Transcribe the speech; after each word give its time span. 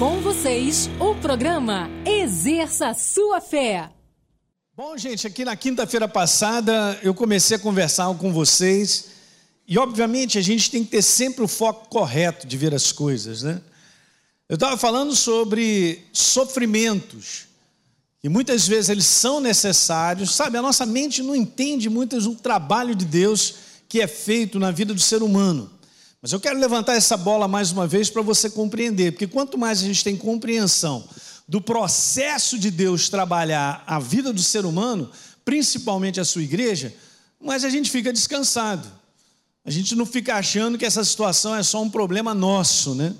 Com 0.00 0.18
vocês, 0.22 0.88
o 0.98 1.14
programa 1.16 1.86
Exerça 2.06 2.94
Sua 2.94 3.38
Fé. 3.38 3.90
Bom, 4.74 4.96
gente, 4.96 5.26
aqui 5.26 5.44
na 5.44 5.54
quinta-feira 5.54 6.08
passada 6.08 6.98
eu 7.02 7.12
comecei 7.12 7.58
a 7.58 7.60
conversar 7.60 8.06
com 8.14 8.32
vocês 8.32 9.08
e, 9.68 9.78
obviamente, 9.78 10.38
a 10.38 10.40
gente 10.40 10.70
tem 10.70 10.82
que 10.82 10.92
ter 10.92 11.02
sempre 11.02 11.44
o 11.44 11.46
foco 11.46 11.90
correto 11.90 12.46
de 12.46 12.56
ver 12.56 12.74
as 12.74 12.92
coisas, 12.92 13.42
né? 13.42 13.60
Eu 14.48 14.54
estava 14.54 14.74
falando 14.78 15.14
sobre 15.14 16.02
sofrimentos, 16.14 17.48
e 18.24 18.28
muitas 18.30 18.66
vezes 18.66 18.88
eles 18.88 19.04
são 19.04 19.38
necessários, 19.38 20.34
sabe? 20.34 20.56
A 20.56 20.62
nossa 20.62 20.86
mente 20.86 21.22
não 21.22 21.36
entende 21.36 21.90
muitas 21.90 22.24
o 22.24 22.34
trabalho 22.34 22.94
de 22.94 23.04
Deus 23.04 23.54
que 23.86 24.00
é 24.00 24.06
feito 24.06 24.58
na 24.58 24.70
vida 24.70 24.94
do 24.94 25.00
ser 25.00 25.22
humano. 25.22 25.70
Mas 26.22 26.32
eu 26.32 26.40
quero 26.40 26.58
levantar 26.58 26.94
essa 26.94 27.16
bola 27.16 27.48
mais 27.48 27.72
uma 27.72 27.86
vez 27.86 28.10
para 28.10 28.20
você 28.20 28.50
compreender, 28.50 29.12
porque 29.12 29.26
quanto 29.26 29.56
mais 29.56 29.80
a 29.80 29.86
gente 29.86 30.04
tem 30.04 30.16
compreensão 30.16 31.08
do 31.48 31.60
processo 31.60 32.58
de 32.58 32.70
Deus 32.70 33.08
trabalhar 33.08 33.82
a 33.86 33.98
vida 33.98 34.32
do 34.32 34.42
ser 34.42 34.66
humano, 34.66 35.10
principalmente 35.44 36.20
a 36.20 36.24
sua 36.24 36.42
igreja, 36.42 36.94
mais 37.40 37.64
a 37.64 37.70
gente 37.70 37.90
fica 37.90 38.12
descansado. 38.12 38.86
A 39.64 39.70
gente 39.70 39.94
não 39.94 40.04
fica 40.04 40.36
achando 40.36 40.76
que 40.76 40.84
essa 40.84 41.02
situação 41.02 41.56
é 41.56 41.62
só 41.62 41.82
um 41.82 41.90
problema 41.90 42.34
nosso, 42.34 42.94
né? 42.94 43.14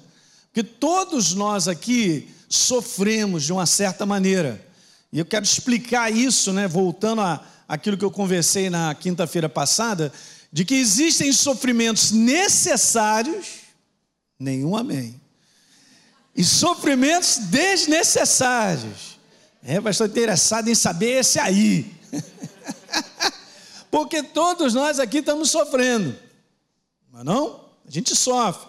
Porque 0.53 0.63
todos 0.63 1.33
nós 1.33 1.69
aqui 1.69 2.29
sofremos 2.49 3.45
de 3.45 3.53
uma 3.53 3.67
certa 3.67 4.05
maneira. 4.05 4.65
E 5.13 5.19
eu 5.19 5.25
quero 5.25 5.45
explicar 5.45 6.13
isso, 6.13 6.53
né, 6.53 6.69
voltando 6.69 7.23
a 7.23 7.45
aquilo 7.71 7.97
que 7.97 8.05
eu 8.05 8.11
conversei 8.11 8.69
na 8.69 8.93
quinta-feira 8.97 9.49
passada, 9.49 10.13
de 10.53 10.65
que 10.65 10.75
existem 10.75 11.33
sofrimentos 11.33 12.11
necessários, 12.11 13.47
nenhum 14.39 14.77
amém. 14.77 15.21
E 16.35 16.45
sofrimentos 16.45 17.39
desnecessários. 17.39 19.19
É, 19.63 19.77
estou 19.77 20.07
interessado 20.07 20.69
em 20.69 20.75
saber 20.75 21.21
esse 21.21 21.39
aí. 21.39 21.93
Porque 23.91 24.23
todos 24.23 24.75
nós 24.75 24.99
aqui 24.99 25.19
estamos 25.19 25.51
sofrendo. 25.51 26.17
Mas 27.13 27.25
não? 27.25 27.65
A 27.87 27.91
gente 27.91 28.15
sofre. 28.17 28.69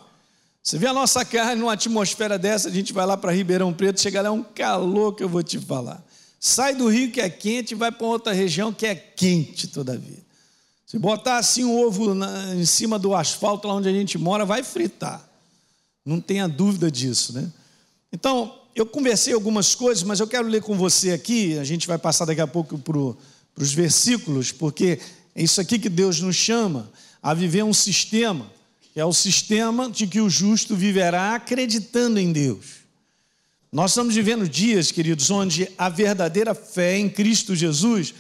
Você 0.63 0.77
vê 0.77 0.87
a 0.87 0.93
nossa 0.93 1.25
carne 1.25 1.55
numa 1.55 1.73
atmosfera 1.73 2.37
dessa, 2.37 2.67
a 2.67 2.71
gente 2.71 2.93
vai 2.93 3.05
lá 3.05 3.17
para 3.17 3.31
Ribeirão 3.31 3.73
Preto, 3.73 3.99
chega 3.99 4.21
lá 4.21 4.27
é 4.27 4.31
um 4.31 4.43
calor 4.43 5.15
que 5.15 5.23
eu 5.23 5.29
vou 5.29 5.41
te 5.41 5.57
falar. 5.57 6.03
Sai 6.39 6.75
do 6.75 6.87
rio 6.87 7.11
que 7.11 7.19
é 7.19 7.29
quente 7.29 7.71
e 7.71 7.75
vai 7.75 7.91
para 7.91 8.05
outra 8.05 8.31
região 8.31 8.71
que 8.71 8.85
é 8.85 8.93
quente 8.93 9.67
todavia. 9.67 10.19
Se 10.91 10.99
botar 10.99 11.37
assim 11.37 11.63
um 11.63 11.79
ovo 11.79 12.13
na, 12.13 12.53
em 12.53 12.65
cima 12.65 12.99
do 12.99 13.15
asfalto 13.15 13.65
lá 13.65 13.75
onde 13.75 13.87
a 13.87 13.93
gente 13.93 14.17
mora, 14.17 14.43
vai 14.43 14.61
fritar. 14.61 15.25
Não 16.05 16.19
tenha 16.19 16.49
dúvida 16.49 16.91
disso, 16.91 17.31
né? 17.31 17.49
Então, 18.11 18.53
eu 18.75 18.85
conversei 18.85 19.33
algumas 19.33 19.73
coisas, 19.73 20.03
mas 20.03 20.19
eu 20.19 20.27
quero 20.27 20.49
ler 20.49 20.61
com 20.61 20.77
você 20.77 21.11
aqui, 21.13 21.57
a 21.57 21.63
gente 21.63 21.87
vai 21.87 21.97
passar 21.97 22.25
daqui 22.25 22.41
a 22.41 22.45
pouco 22.45 22.77
para 22.77 22.97
os 23.63 23.73
versículos, 23.73 24.51
porque 24.51 24.99
é 25.33 25.41
isso 25.41 25.61
aqui 25.61 25.79
que 25.79 25.87
Deus 25.87 26.19
nos 26.19 26.35
chama 26.35 26.91
a 27.23 27.33
viver 27.33 27.63
um 27.63 27.73
sistema 27.73 28.51
que 28.93 28.99
é 28.99 29.05
o 29.05 29.13
sistema 29.13 29.89
de 29.89 30.05
que 30.05 30.19
o 30.19 30.29
justo 30.29 30.75
viverá 30.75 31.35
acreditando 31.35 32.19
em 32.19 32.33
Deus. 32.33 32.81
Nós 33.71 33.91
estamos 33.91 34.13
vivendo 34.13 34.45
dias, 34.45 34.91
queridos, 34.91 35.31
onde 35.31 35.69
a 35.77 35.87
verdadeira 35.87 36.53
fé 36.53 36.97
em 36.97 37.09
Cristo 37.09 37.55
Jesus 37.55 38.13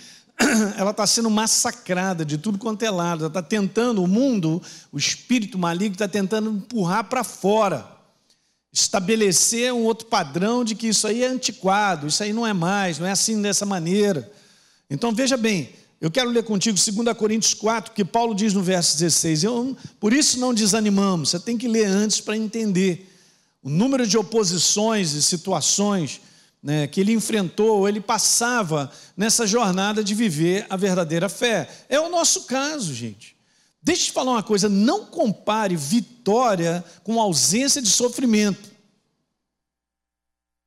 ela 0.77 0.91
está 0.91 1.05
sendo 1.05 1.29
massacrada 1.29 2.25
de 2.25 2.37
tudo 2.37 2.57
quanto 2.57 2.83
é 2.83 2.89
lado. 2.89 3.21
Ela 3.21 3.27
está 3.27 3.41
tentando, 3.41 4.03
o 4.03 4.07
mundo, 4.07 4.61
o 4.91 4.97
espírito 4.97 5.57
maligno 5.57 5.93
está 5.93 6.07
tentando 6.07 6.49
empurrar 6.49 7.05
para 7.05 7.23
fora, 7.23 7.85
estabelecer 8.71 9.73
um 9.73 9.83
outro 9.83 10.07
padrão 10.07 10.63
de 10.63 10.75
que 10.75 10.87
isso 10.87 11.07
aí 11.07 11.23
é 11.23 11.27
antiquado, 11.27 12.07
isso 12.07 12.23
aí 12.23 12.33
não 12.33 12.45
é 12.45 12.53
mais, 12.53 12.99
não 12.99 13.07
é 13.07 13.11
assim 13.11 13.41
dessa 13.41 13.65
maneira. 13.65 14.31
Então 14.89 15.13
veja 15.13 15.37
bem, 15.37 15.69
eu 15.99 16.09
quero 16.09 16.29
ler 16.29 16.43
contigo 16.43 16.77
2 16.77 17.15
Coríntios 17.17 17.53
4, 17.53 17.93
que 17.93 18.03
Paulo 18.03 18.33
diz 18.33 18.53
no 18.53 18.63
verso 18.63 18.97
16. 18.97 19.43
Eu, 19.43 19.77
por 19.99 20.13
isso 20.13 20.39
não 20.39 20.53
desanimamos, 20.53 21.29
você 21.29 21.39
tem 21.39 21.57
que 21.57 21.67
ler 21.67 21.85
antes 21.85 22.19
para 22.19 22.35
entender. 22.35 23.07
O 23.61 23.69
número 23.69 24.07
de 24.07 24.17
oposições 24.17 25.13
e 25.13 25.21
situações 25.21 26.19
né, 26.61 26.87
que 26.87 27.01
ele 27.01 27.13
enfrentou, 27.13 27.87
ele 27.87 27.99
passava 27.99 28.91
nessa 29.17 29.47
jornada 29.47 30.03
de 30.03 30.13
viver 30.13 30.65
a 30.69 30.75
verdadeira 30.75 31.27
fé. 31.27 31.67
É 31.89 31.99
o 31.99 32.09
nosso 32.09 32.43
caso, 32.43 32.93
gente. 32.93 33.35
Deixa 33.81 34.03
eu 34.03 34.05
te 34.07 34.11
falar 34.11 34.33
uma 34.33 34.43
coisa: 34.43 34.69
não 34.69 35.05
compare 35.05 35.75
vitória 35.75 36.83
com 37.03 37.19
ausência 37.19 37.81
de 37.81 37.89
sofrimento. 37.89 38.69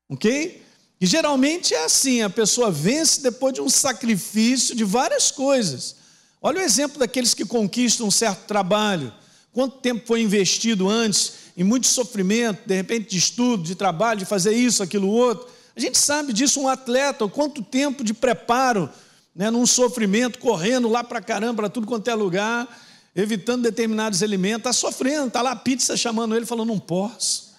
Ok? 0.09 0.63
E 1.01 1.07
geralmente 1.07 1.75
é 1.75 1.85
assim: 1.85 2.23
a 2.23 2.31
pessoa 2.31 2.71
vence 2.71 3.23
depois 3.23 3.55
de 3.55 3.61
um 3.61 3.69
sacrifício 3.69 4.75
de 4.75 4.83
várias 4.83 5.31
coisas. 5.31 5.97
Olha 6.43 6.61
o 6.61 6.63
exemplo 6.63 6.99
daqueles 6.99 7.35
que 7.35 7.45
conquistam 7.45 8.07
um 8.07 8.11
certo 8.11 8.47
trabalho. 8.47 9.15
Quanto 9.53 9.79
tempo 9.79 10.05
foi 10.07 10.21
investido 10.21 10.89
antes, 10.89 11.33
em 11.57 11.63
muito 11.63 11.87
sofrimento, 11.87 12.67
de 12.67 12.75
repente 12.75 13.11
de 13.11 13.19
estudo, 13.19 13.63
de 13.63 13.77
trabalho, 13.77 14.19
de 14.19 14.27
fazer 14.27 14.53
isso, 14.53 14.83
aquilo, 14.83 15.09
outro. 15.09 15.54
A 15.77 15.81
gente 15.81 15.99
sabe 15.99 16.33
disso, 16.33 16.61
um 16.61 16.69
atleta, 16.69 17.27
quanto 17.29 17.63
tempo 17.63 18.05
de 18.05 18.15
preparo, 18.15 18.89
né, 19.35 19.51
num 19.51 19.67
sofrimento, 19.67 20.39
correndo 20.39 20.89
lá 20.89 21.03
para 21.03 21.21
caramba, 21.21 21.63
para 21.63 21.69
tudo 21.69 21.87
quanto 21.87 22.09
é 22.09 22.15
lugar, 22.15 22.69
evitando 23.15 23.63
determinados 23.63 24.23
alimentos, 24.23 24.59
está 24.59 24.73
sofrendo, 24.73 25.29
está 25.29 25.43
lá 25.43 25.53
a 25.53 25.57
pizza 25.57 25.97
chamando 25.97 26.37
ele, 26.37 26.47
falando, 26.47 26.69
não 26.69 26.79
posso. 26.79 27.55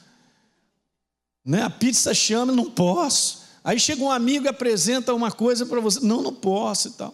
Né? 1.43 1.61
A 1.61 1.69
pizza 1.69 2.13
chama, 2.13 2.51
não 2.51 2.71
posso. 2.71 3.43
Aí 3.63 3.79
chega 3.79 4.01
um 4.01 4.11
amigo 4.11 4.45
e 4.45 4.47
apresenta 4.47 5.13
uma 5.13 5.31
coisa 5.31 5.65
para 5.65 5.79
você, 5.79 5.99
não, 5.99 6.21
não 6.21 6.33
posso 6.33 6.89
e 6.89 6.91
tal. 6.91 7.13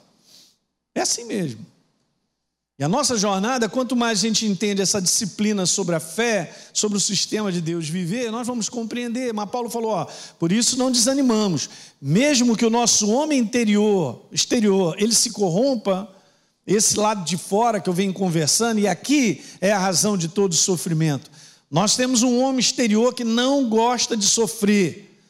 É 0.94 1.02
assim 1.02 1.26
mesmo. 1.26 1.66
E 2.82 2.84
a 2.84 2.90
nossa 2.90 3.16
jornada, 3.16 3.70
quanto 3.70 3.96
mais 3.96 4.18
a 4.18 4.22
gente 4.24 4.44
entende 4.48 4.82
essa 4.82 5.00
disciplina 5.00 5.68
sobre 5.68 5.94
a 5.94 6.00
fé, 6.00 6.52
sobre 6.74 6.98
o 6.98 7.00
sistema 7.00 7.52
de 7.52 7.62
Deus 7.62 7.88
viver, 7.88 8.32
nós 8.32 8.48
vamos 8.48 8.70
compreender. 8.70 9.32
Mas 9.32 9.52
Paulo 9.52 9.70
falou: 9.70 9.92
ó, 9.92 10.08
por 10.40 10.52
isso 10.52 10.76
não 10.80 10.92
desanimamos, 10.92 11.70
mesmo 12.02 12.58
que 12.58 12.66
o 12.66 12.72
nosso 12.72 13.08
homem 13.12 13.38
interior, 13.38 14.26
exterior, 14.32 14.96
ele 14.98 15.14
se 15.14 15.30
corrompa, 15.30 16.12
esse 16.66 16.98
lado 16.98 17.24
de 17.24 17.38
fora 17.38 17.80
que 17.80 17.88
eu 17.88 17.94
venho 17.94 18.12
conversando, 18.14 18.80
e 18.80 18.88
aqui 18.88 19.44
é 19.62 19.72
a 19.72 19.78
razão 19.78 20.18
de 20.18 20.28
todo 20.28 20.54
o 20.54 20.56
sofrimento. 20.56 21.30
Nós 21.70 21.96
temos 21.96 22.24
um 22.24 22.42
homem 22.42 22.62
exterior 22.62 23.14
que 23.14 23.24
não 23.24 23.70
gosta 23.70 24.18
de 24.18 24.26
sofrer, 24.26 25.22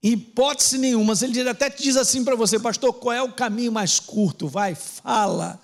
em 0.00 0.12
hipótese 0.12 0.78
nenhuma, 0.78 1.06
mas 1.06 1.22
ele 1.22 1.48
até 1.48 1.68
diz 1.68 1.96
assim 1.96 2.22
para 2.22 2.36
você, 2.36 2.56
pastor, 2.56 2.92
qual 2.92 3.12
é 3.12 3.20
o 3.20 3.32
caminho 3.32 3.72
mais 3.72 3.98
curto? 3.98 4.46
Vai, 4.46 4.76
fala. 4.76 5.63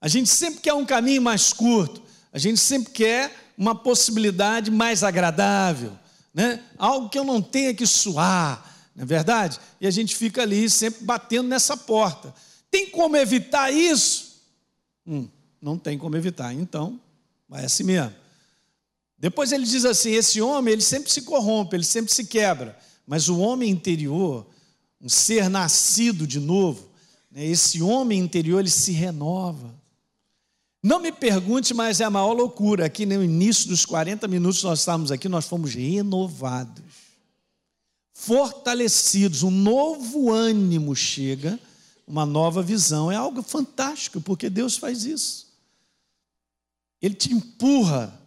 A 0.00 0.08
gente 0.08 0.30
sempre 0.30 0.60
quer 0.60 0.72
um 0.72 0.86
caminho 0.86 1.20
mais 1.20 1.52
curto, 1.52 2.02
a 2.32 2.38
gente 2.38 2.58
sempre 2.58 2.92
quer 2.92 3.52
uma 3.56 3.74
possibilidade 3.74 4.70
mais 4.70 5.04
agradável, 5.04 5.92
né? 6.32 6.62
algo 6.78 7.10
que 7.10 7.18
eu 7.18 7.24
não 7.24 7.42
tenha 7.42 7.74
que 7.74 7.86
suar, 7.86 8.90
não 8.96 9.02
é 9.02 9.06
verdade? 9.06 9.60
E 9.80 9.86
a 9.86 9.90
gente 9.90 10.16
fica 10.16 10.42
ali 10.42 10.70
sempre 10.70 11.04
batendo 11.04 11.48
nessa 11.48 11.76
porta. 11.76 12.34
Tem 12.70 12.88
como 12.88 13.16
evitar 13.16 13.70
isso? 13.70 14.40
Hum, 15.06 15.28
não 15.60 15.76
tem 15.76 15.98
como 15.98 16.16
evitar, 16.16 16.54
então 16.54 16.98
vai 17.48 17.64
assim 17.64 17.84
mesmo. 17.84 18.14
Depois 19.18 19.52
ele 19.52 19.66
diz 19.66 19.84
assim: 19.84 20.12
esse 20.12 20.40
homem, 20.40 20.72
ele 20.72 20.82
sempre 20.82 21.12
se 21.12 21.22
corrompe, 21.22 21.76
ele 21.76 21.84
sempre 21.84 22.12
se 22.12 22.24
quebra, 22.24 22.78
mas 23.06 23.28
o 23.28 23.38
homem 23.38 23.68
interior, 23.68 24.46
um 25.00 25.08
ser 25.08 25.50
nascido 25.50 26.26
de 26.26 26.40
novo, 26.40 26.88
né, 27.30 27.44
esse 27.44 27.82
homem 27.82 28.18
interior, 28.18 28.60
ele 28.60 28.70
se 28.70 28.92
renova. 28.92 29.79
Não 30.82 30.98
me 30.98 31.12
pergunte, 31.12 31.74
mas 31.74 32.00
é 32.00 32.04
a 32.04 32.10
maior 32.10 32.32
loucura. 32.32 32.86
Aqui 32.86 33.04
no 33.04 33.22
início 33.22 33.68
dos 33.68 33.84
40 33.84 34.26
minutos 34.28 34.62
nós 34.62 34.80
estávamos 34.80 35.12
aqui, 35.12 35.28
nós 35.28 35.46
fomos 35.46 35.74
renovados, 35.74 36.82
fortalecidos, 38.14 39.42
um 39.42 39.50
novo 39.50 40.32
ânimo 40.32 40.96
chega, 40.96 41.60
uma 42.06 42.24
nova 42.24 42.62
visão. 42.62 43.12
É 43.12 43.16
algo 43.16 43.42
fantástico, 43.42 44.20
porque 44.20 44.48
Deus 44.48 44.76
faz 44.76 45.04
isso. 45.04 45.48
Ele 47.02 47.14
te 47.14 47.32
empurra 47.32 48.20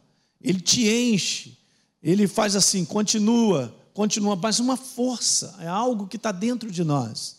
ele 0.44 0.60
te 0.60 0.88
enche, 0.88 1.58
ele 2.02 2.28
faz 2.28 2.56
assim, 2.56 2.84
continua, 2.84 3.74
continua, 3.94 4.36
mas 4.36 4.60
uma 4.60 4.76
força, 4.76 5.56
é 5.60 5.68
algo 5.68 6.06
que 6.08 6.18
está 6.18 6.34
dentro 6.34 6.70
de 6.70 6.84
nós. 6.84 7.38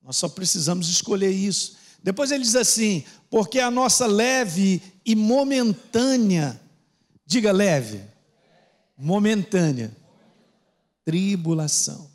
Nós 0.00 0.16
só 0.16 0.28
precisamos 0.28 0.88
escolher 0.88 1.30
isso. 1.30 1.76
Depois 2.02 2.30
ele 2.30 2.42
diz 2.42 2.56
assim: 2.56 3.04
porque 3.28 3.60
a 3.60 3.70
nossa 3.70 4.06
leve 4.06 4.82
e 5.04 5.14
momentânea, 5.14 6.60
diga 7.26 7.52
leve, 7.52 8.02
momentânea, 8.96 9.96
tribulação, 11.04 12.10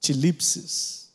tilipsis, 0.00 1.10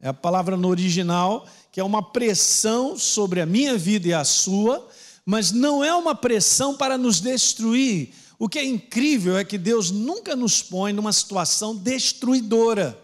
é 0.00 0.08
a 0.08 0.14
palavra 0.14 0.56
no 0.56 0.68
original 0.68 1.46
que 1.72 1.80
é 1.80 1.84
uma 1.84 2.02
pressão 2.02 2.98
sobre 2.98 3.40
a 3.40 3.46
minha 3.46 3.76
vida 3.78 4.08
e 4.08 4.12
a 4.12 4.24
sua, 4.24 4.88
mas 5.24 5.52
não 5.52 5.84
é 5.84 5.94
uma 5.94 6.14
pressão 6.14 6.76
para 6.76 6.98
nos 6.98 7.20
destruir. 7.20 8.12
o 8.38 8.48
que 8.48 8.58
é 8.58 8.64
incrível 8.64 9.36
é 9.36 9.44
que 9.44 9.58
Deus 9.58 9.90
nunca 9.90 10.34
nos 10.34 10.62
põe 10.62 10.92
numa 10.92 11.12
situação 11.12 11.76
destruidora. 11.76 12.98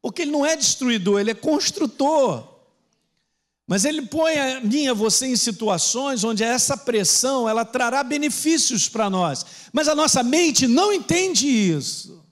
Porque 0.00 0.22
Ele 0.22 0.30
não 0.30 0.44
é 0.44 0.54
destruidor, 0.54 1.18
Ele 1.18 1.30
é 1.30 1.34
construtor. 1.34 2.57
Mas 3.68 3.84
Ele 3.84 4.00
põe 4.00 4.38
a 4.38 4.60
mim 4.62 4.84
e 4.84 4.88
a 4.88 4.94
você 4.94 5.26
em 5.26 5.36
situações 5.36 6.24
onde 6.24 6.42
essa 6.42 6.74
pressão 6.74 7.46
ela 7.46 7.66
trará 7.66 8.02
benefícios 8.02 8.88
para 8.88 9.10
nós. 9.10 9.44
Mas 9.74 9.88
a 9.88 9.94
nossa 9.94 10.22
mente 10.22 10.66
não 10.66 10.90
entende 10.90 11.46
isso. 11.46 12.24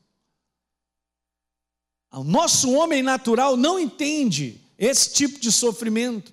O 2.11 2.25
nosso 2.25 2.73
homem 2.73 3.03
natural 3.03 3.55
não 3.55 3.79
entende 3.79 4.59
esse 4.79 5.13
tipo 5.13 5.39
de 5.39 5.53
sofrimento. 5.53 6.33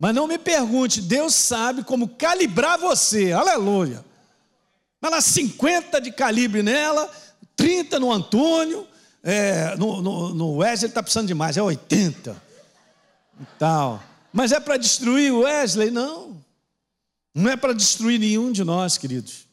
Mas 0.00 0.16
não 0.16 0.26
me 0.26 0.36
pergunte, 0.36 1.00
Deus 1.00 1.32
sabe 1.32 1.84
como 1.84 2.08
calibrar 2.08 2.76
você, 2.76 3.30
aleluia. 3.30 4.04
Vai 5.00 5.12
lá, 5.12 5.20
50 5.20 6.00
de 6.00 6.10
calibre 6.10 6.64
nela, 6.64 7.08
30 7.54 8.00
no 8.00 8.10
Antônio, 8.10 8.84
é, 9.22 9.76
no, 9.76 10.02
no, 10.02 10.34
no 10.34 10.56
Wesley 10.56 10.88
está 10.88 11.00
precisando 11.00 11.28
de 11.28 11.34
mais, 11.34 11.56
é 11.56 11.62
80 11.62 12.49
e 13.40 13.44
tal. 13.58 14.02
Mas 14.32 14.52
é 14.52 14.60
para 14.60 14.76
destruir 14.76 15.32
o 15.32 15.40
Wesley? 15.40 15.90
Não. 15.90 16.44
Não 17.34 17.50
é 17.50 17.56
para 17.56 17.72
destruir 17.72 18.18
nenhum 18.18 18.52
de 18.52 18.62
nós, 18.62 18.98
queridos. 18.98 19.48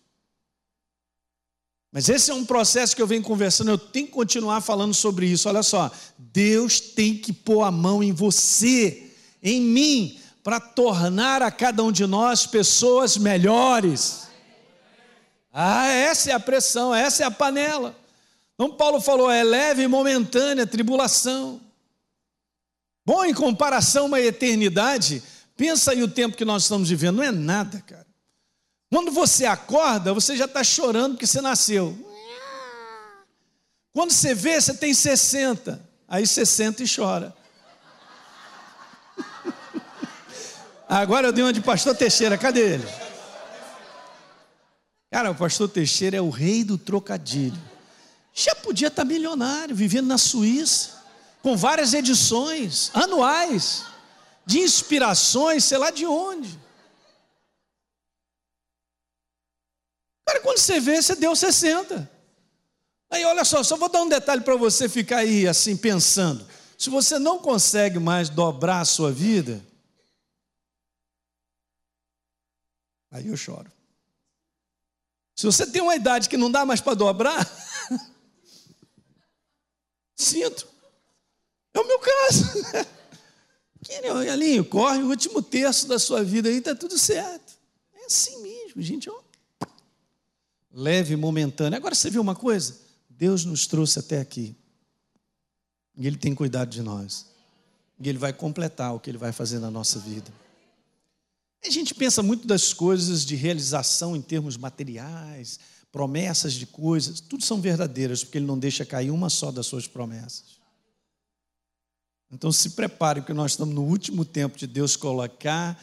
Mas 1.91 2.09
esse 2.09 2.29
é 2.29 2.33
um 2.33 2.45
processo 2.45 2.95
que 2.95 3.01
eu 3.01 3.07
venho 3.07 3.23
conversando, 3.23 3.71
eu 3.71 3.77
tenho 3.77 4.07
que 4.07 4.11
continuar 4.11 4.61
falando 4.61 4.93
sobre 4.93 5.25
isso. 5.25 5.47
Olha 5.47 5.63
só, 5.63 5.89
Deus 6.17 6.79
tem 6.79 7.17
que 7.17 7.31
pôr 7.31 7.63
a 7.63 7.71
mão 7.71 8.03
em 8.03 8.11
você, 8.11 9.11
em 9.41 9.61
mim, 9.61 10.19
para 10.43 10.59
tornar 10.59 11.41
a 11.41 11.49
cada 11.49 11.83
um 11.83 11.91
de 11.91 12.05
nós 12.05 12.45
pessoas 12.45 13.17
melhores. 13.17 14.27
Ah, 15.51 15.87
essa 15.87 16.31
é 16.31 16.33
a 16.33 16.39
pressão, 16.39 16.93
essa 16.93 17.23
é 17.23 17.25
a 17.25 17.31
panela. 17.31 17.95
Então 18.53 18.75
Paulo 18.75 18.99
falou, 18.99 19.31
é 19.31 19.43
leve 19.43 19.83
e 19.83 19.87
momentânea 19.87 20.67
tribulação. 20.67 21.61
Bom, 23.07 23.23
em 23.23 23.33
comparação 23.33 24.03
a 24.03 24.07
uma 24.07 24.19
eternidade, 24.19 25.23
pensa 25.55 25.91
aí 25.91 26.03
o 26.03 26.09
tempo 26.09 26.35
que 26.35 26.43
nós 26.43 26.63
estamos 26.63 26.89
vivendo, 26.89 27.15
não 27.15 27.23
é 27.23 27.31
nada, 27.31 27.81
cara. 27.87 28.05
Quando 28.91 29.11
você 29.11 29.45
acorda, 29.45 30.13
você 30.13 30.35
já 30.35 30.43
está 30.43 30.61
chorando 30.61 31.13
porque 31.13 31.25
você 31.25 31.39
nasceu. 31.39 31.97
Quando 33.93 34.11
você 34.11 34.35
vê, 34.35 34.59
você 34.59 34.73
tem 34.73 34.93
60. 34.93 35.81
Aí 36.05 36.27
você 36.27 36.45
senta 36.45 36.83
e 36.83 36.85
chora. 36.85 37.33
Agora 40.85 41.29
eu 41.29 41.31
dei 41.31 41.45
uma 41.45 41.53
de 41.53 41.61
pastor 41.61 41.95
Teixeira, 41.95 42.37
cadê 42.37 42.73
ele? 42.73 42.87
Cara, 45.09 45.31
o 45.31 45.35
pastor 45.35 45.69
Teixeira 45.69 46.17
é 46.17 46.21
o 46.21 46.29
rei 46.29 46.61
do 46.61 46.77
trocadilho. 46.77 47.57
Já 48.33 48.53
podia 48.53 48.89
estar 48.89 49.05
milionário, 49.05 49.73
vivendo 49.73 50.07
na 50.07 50.17
Suíça, 50.17 50.96
com 51.41 51.55
várias 51.55 51.93
edições 51.93 52.91
anuais, 52.93 53.85
de 54.45 54.59
inspirações, 54.59 55.63
sei 55.63 55.77
lá 55.77 55.91
de 55.91 56.05
onde. 56.05 56.59
Cara, 60.25 60.41
quando 60.41 60.57
você 60.57 60.79
vê, 60.79 61.01
você 61.01 61.15
deu 61.15 61.35
60. 61.35 62.09
Aí, 63.09 63.23
olha 63.23 63.45
só, 63.45 63.63
só 63.63 63.77
vou 63.77 63.89
dar 63.89 64.01
um 64.01 64.09
detalhe 64.09 64.41
para 64.41 64.55
você 64.55 64.89
ficar 64.89 65.19
aí 65.19 65.47
assim 65.47 65.77
pensando. 65.77 66.45
Se 66.77 66.89
você 66.89 67.17
não 67.17 67.39
consegue 67.39 67.99
mais 67.99 68.29
dobrar 68.29 68.81
a 68.81 68.85
sua 68.85 69.11
vida, 69.11 69.63
Aí 73.11 73.27
eu 73.27 73.37
choro. 73.37 73.71
Se 75.35 75.45
você 75.45 75.65
tem 75.65 75.81
uma 75.81 75.95
idade 75.95 76.29
que 76.29 76.37
não 76.37 76.51
dá 76.51 76.65
mais 76.65 76.81
para 76.81 76.95
dobrar, 76.95 77.47
sinto. 80.15 80.67
É 81.73 81.79
o 81.79 81.87
meu 81.87 81.99
caso. 81.99 82.87
Alinho, 84.31 84.65
corre 84.65 84.99
o 84.99 85.09
último 85.09 85.41
terço 85.41 85.87
da 85.87 85.99
sua 85.99 86.23
vida 86.23 86.49
aí, 86.49 86.57
está 86.57 86.75
tudo 86.75 86.97
certo. 86.97 87.53
É 87.93 88.05
assim 88.05 88.41
mesmo, 88.41 88.81
gente. 88.81 89.09
Ó. 89.09 89.19
Leve, 90.71 91.15
momentâneo. 91.15 91.77
Agora 91.77 91.95
você 91.95 92.09
viu 92.09 92.21
uma 92.21 92.35
coisa? 92.35 92.77
Deus 93.09 93.45
nos 93.45 93.65
trouxe 93.65 93.99
até 93.99 94.19
aqui. 94.19 94.55
E 95.95 96.05
Ele 96.05 96.17
tem 96.17 96.35
cuidado 96.35 96.69
de 96.69 96.81
nós. 96.81 97.25
E 97.99 98.07
Ele 98.07 98.17
vai 98.17 98.31
completar 98.31 98.93
o 98.93 98.99
que 98.99 99.09
Ele 99.09 99.17
vai 99.17 99.31
fazer 99.31 99.59
na 99.59 99.71
nossa 99.71 99.97
vida. 99.99 100.31
A 101.65 101.69
gente 101.69 101.95
pensa 101.95 102.21
muito 102.21 102.45
das 102.45 102.73
coisas 102.73 103.25
de 103.25 103.35
realização 103.35 104.15
em 104.15 104.21
termos 104.21 104.55
materiais, 104.55 105.59
promessas 105.91 106.53
de 106.53 106.67
coisas, 106.67 107.19
tudo 107.19 107.43
são 107.43 107.59
verdadeiras, 107.59 108.23
porque 108.23 108.37
Ele 108.37 108.45
não 108.45 108.59
deixa 108.59 108.85
cair 108.85 109.09
uma 109.09 109.29
só 109.29 109.51
das 109.51 109.65
suas 109.65 109.87
promessas. 109.87 110.56
Então 112.31 112.51
se 112.51 112.71
prepare, 112.71 113.21
porque 113.21 113.33
nós 113.33 113.51
estamos 113.51 113.73
no 113.73 113.83
último 113.83 114.25
tempo 114.25 114.57
de 114.57 114.67
Deus 114.67 114.95
colocar, 114.95 115.81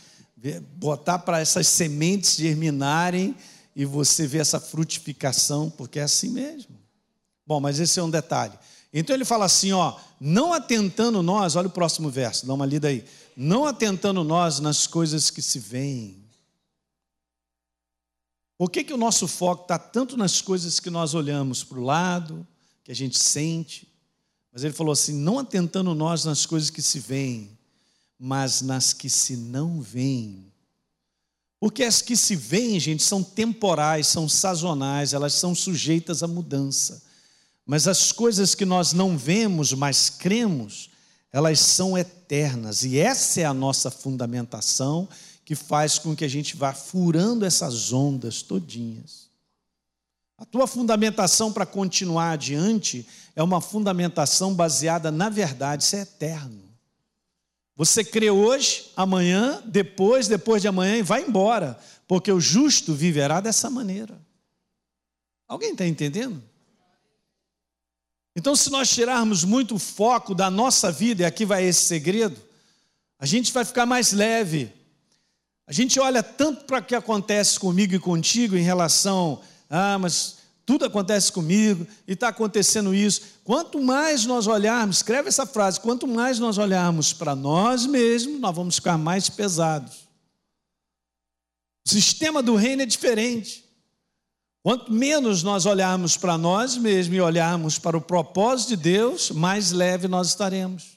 botar 0.76 1.18
para 1.20 1.40
essas 1.40 1.66
sementes 1.66 2.36
germinarem 2.36 3.34
e 3.74 3.84
você 3.84 4.26
ver 4.26 4.38
essa 4.38 4.60
frutificação, 4.60 5.70
porque 5.70 5.98
é 5.98 6.02
assim 6.02 6.30
mesmo. 6.30 6.76
Bom, 7.46 7.60
mas 7.60 7.80
esse 7.80 7.98
é 7.98 8.02
um 8.02 8.10
detalhe. 8.10 8.58
Então 8.92 9.16
ele 9.16 9.24
fala 9.24 9.46
assim, 9.46 9.72
ó, 9.72 9.98
não 10.20 10.52
atentando 10.52 11.22
nós, 11.22 11.56
olha 11.56 11.68
o 11.68 11.70
próximo 11.70 12.10
verso, 12.10 12.46
dá 12.46 12.54
uma 12.54 12.66
lida 12.66 12.88
aí 12.88 13.04
não 13.36 13.64
atentando 13.66 14.22
nós 14.22 14.60
nas 14.60 14.86
coisas 14.86 15.30
que 15.30 15.42
se 15.42 15.58
veem. 15.58 16.24
Por 18.56 18.70
que, 18.70 18.84
que 18.84 18.92
o 18.92 18.98
nosso 18.98 19.26
foco 19.26 19.62
está 19.62 19.78
tanto 19.78 20.16
nas 20.16 20.40
coisas 20.40 20.78
que 20.78 20.90
nós 20.90 21.14
olhamos 21.14 21.64
para 21.64 21.78
o 21.78 21.82
lado, 21.82 22.46
que 22.84 22.92
a 22.92 22.94
gente 22.94 23.18
sente? 23.18 23.88
Mas 24.54 24.62
ele 24.62 24.72
falou 24.72 24.92
assim: 24.92 25.12
não 25.12 25.40
atentando 25.40 25.92
nós 25.96 26.24
nas 26.24 26.46
coisas 26.46 26.70
que 26.70 26.80
se 26.80 27.00
veem, 27.00 27.50
mas 28.16 28.62
nas 28.62 28.92
que 28.92 29.10
se 29.10 29.36
não 29.36 29.80
veem. 29.80 30.52
Porque 31.58 31.82
as 31.82 32.00
que 32.00 32.16
se 32.16 32.36
veem, 32.36 32.78
gente, 32.78 33.02
são 33.02 33.20
temporais, 33.20 34.06
são 34.06 34.28
sazonais, 34.28 35.12
elas 35.12 35.34
são 35.34 35.56
sujeitas 35.56 36.22
à 36.22 36.28
mudança. 36.28 37.02
Mas 37.66 37.88
as 37.88 38.12
coisas 38.12 38.54
que 38.54 38.64
nós 38.64 38.92
não 38.92 39.18
vemos, 39.18 39.72
mas 39.72 40.08
cremos, 40.08 40.90
elas 41.32 41.58
são 41.58 41.98
eternas. 41.98 42.84
E 42.84 42.98
essa 42.98 43.40
é 43.40 43.44
a 43.44 43.54
nossa 43.54 43.90
fundamentação 43.90 45.08
que 45.44 45.56
faz 45.56 45.98
com 45.98 46.14
que 46.14 46.24
a 46.24 46.28
gente 46.28 46.54
vá 46.54 46.72
furando 46.72 47.44
essas 47.44 47.92
ondas 47.92 48.42
todinhas. 48.42 49.24
A 50.36 50.44
tua 50.44 50.66
fundamentação 50.66 51.52
para 51.52 51.64
continuar 51.64 52.32
adiante 52.32 53.06
é 53.36 53.42
uma 53.42 53.60
fundamentação 53.60 54.54
baseada 54.54 55.10
na 55.10 55.28
verdade, 55.28 55.82
isso 55.82 55.96
é 55.96 56.00
eterno. 56.00 56.62
Você 57.76 58.04
crê 58.04 58.30
hoje, 58.30 58.92
amanhã, 58.96 59.60
depois, 59.66 60.28
depois 60.28 60.62
de 60.62 60.68
amanhã 60.68 60.96
e 60.96 61.02
vai 61.02 61.22
embora, 61.22 61.78
porque 62.06 62.30
o 62.30 62.40
justo 62.40 62.94
viverá 62.94 63.40
dessa 63.40 63.68
maneira. 63.68 64.20
Alguém 65.48 65.72
está 65.72 65.84
entendendo? 65.86 66.42
Então, 68.36 68.54
se 68.54 68.70
nós 68.70 68.88
tirarmos 68.88 69.44
muito 69.44 69.76
o 69.76 69.78
foco 69.78 70.34
da 70.34 70.50
nossa 70.50 70.90
vida, 70.90 71.22
e 71.22 71.24
aqui 71.24 71.44
vai 71.44 71.64
esse 71.64 71.82
segredo, 71.82 72.40
a 73.18 73.26
gente 73.26 73.52
vai 73.52 73.64
ficar 73.64 73.86
mais 73.86 74.12
leve. 74.12 74.72
A 75.66 75.72
gente 75.72 75.98
olha 75.98 76.22
tanto 76.22 76.64
para 76.64 76.78
o 76.78 76.84
que 76.84 76.94
acontece 76.94 77.58
comigo 77.58 77.94
e 77.94 77.98
contigo 77.98 78.56
em 78.56 78.62
relação, 78.62 79.40
ah, 79.70 79.98
mas 79.98 80.38
tudo 80.66 80.84
acontece 80.86 81.30
comigo 81.30 81.86
e 82.08 82.12
está 82.12 82.28
acontecendo 82.28 82.94
isso. 82.94 83.20
Quanto 83.44 83.82
mais 83.82 84.24
nós 84.24 84.46
olharmos, 84.46 84.96
escreve 84.96 85.28
essa 85.28 85.44
frase: 85.46 85.80
quanto 85.80 86.06
mais 86.06 86.38
nós 86.38 86.56
olharmos 86.56 87.12
para 87.12 87.34
nós 87.34 87.84
mesmos, 87.86 88.40
nós 88.40 88.56
vamos 88.56 88.76
ficar 88.76 88.96
mais 88.96 89.28
pesados. 89.28 90.08
O 91.86 91.90
sistema 91.90 92.42
do 92.42 92.54
reino 92.54 92.82
é 92.82 92.86
diferente. 92.86 93.64
Quanto 94.62 94.90
menos 94.90 95.42
nós 95.42 95.66
olharmos 95.66 96.16
para 96.16 96.38
nós 96.38 96.78
mesmos 96.78 97.18
e 97.18 97.20
olharmos 97.20 97.78
para 97.78 97.98
o 97.98 98.00
propósito 98.00 98.70
de 98.70 98.76
Deus, 98.76 99.30
mais 99.30 99.70
leve 99.70 100.08
nós 100.08 100.28
estaremos. 100.28 100.94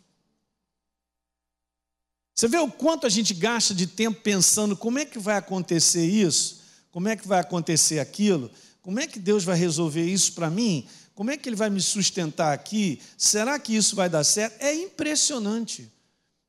Você 2.33 2.47
vê 2.47 2.57
o 2.57 2.71
quanto 2.71 3.05
a 3.05 3.09
gente 3.09 3.33
gasta 3.33 3.73
de 3.73 3.85
tempo 3.85 4.21
pensando 4.21 4.77
como 4.77 4.99
é 4.99 5.03
que 5.03 5.19
vai 5.19 5.35
acontecer 5.35 6.05
isso, 6.05 6.61
como 6.91 7.09
é 7.09 7.17
que 7.17 7.27
vai 7.27 7.41
acontecer 7.41 7.99
aquilo, 7.99 8.49
como 8.87 9.01
é 9.01 9.05
que 9.05 9.19
Deus 9.19 9.43
vai 9.43 9.57
resolver 9.57 10.05
isso 10.05 10.31
para 10.31 10.49
mim, 10.49 10.87
como 11.13 11.29
é 11.29 11.35
que 11.35 11.49
Ele 11.49 11.57
vai 11.57 11.69
me 11.69 11.81
sustentar 11.81 12.53
aqui, 12.53 13.01
será 13.17 13.59
que 13.59 13.75
isso 13.75 13.97
vai 13.97 14.07
dar 14.09 14.23
certo? 14.23 14.61
É 14.61 14.73
impressionante. 14.73 15.91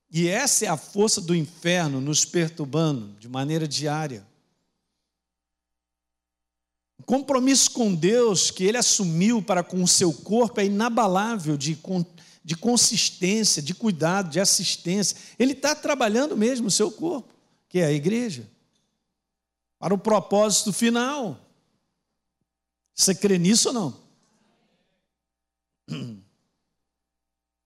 E 0.09 0.29
essa 0.29 0.65
é 0.65 0.69
a 0.69 0.77
força 0.77 1.21
do 1.21 1.35
inferno 1.35 2.01
nos 2.01 2.25
perturbando 2.25 3.13
de 3.19 3.29
maneira 3.29 3.67
diária. 3.67 4.25
O 6.97 7.03
compromisso 7.03 7.73
com 7.73 7.93
Deus 7.93 8.53
que 8.53 8.63
ele 8.63 8.79
assumiu 8.79 9.43
para 9.43 9.65
com 9.65 9.83
o 9.83 9.89
seu 9.89 10.13
corpo 10.13 10.61
é 10.61 10.67
inabalável 10.67 11.57
de, 11.57 11.77
de 12.45 12.57
consistência, 12.57 13.61
de 13.61 13.75
cuidado, 13.75 14.31
de 14.31 14.39
assistência. 14.39 15.17
Ele 15.41 15.55
está 15.55 15.75
trabalhando 15.75 16.37
mesmo 16.37 16.69
o 16.69 16.71
seu 16.71 16.89
corpo, 16.89 17.35
que 17.69 17.81
é 17.81 17.87
a 17.87 17.93
igreja, 17.93 18.49
para 19.77 19.93
o 19.93 19.99
propósito 19.99 20.73
final. 20.73 21.48
Você 22.99 23.15
crê 23.15 23.39
nisso 23.39 23.69
ou 23.69 23.75
não? 23.75 23.97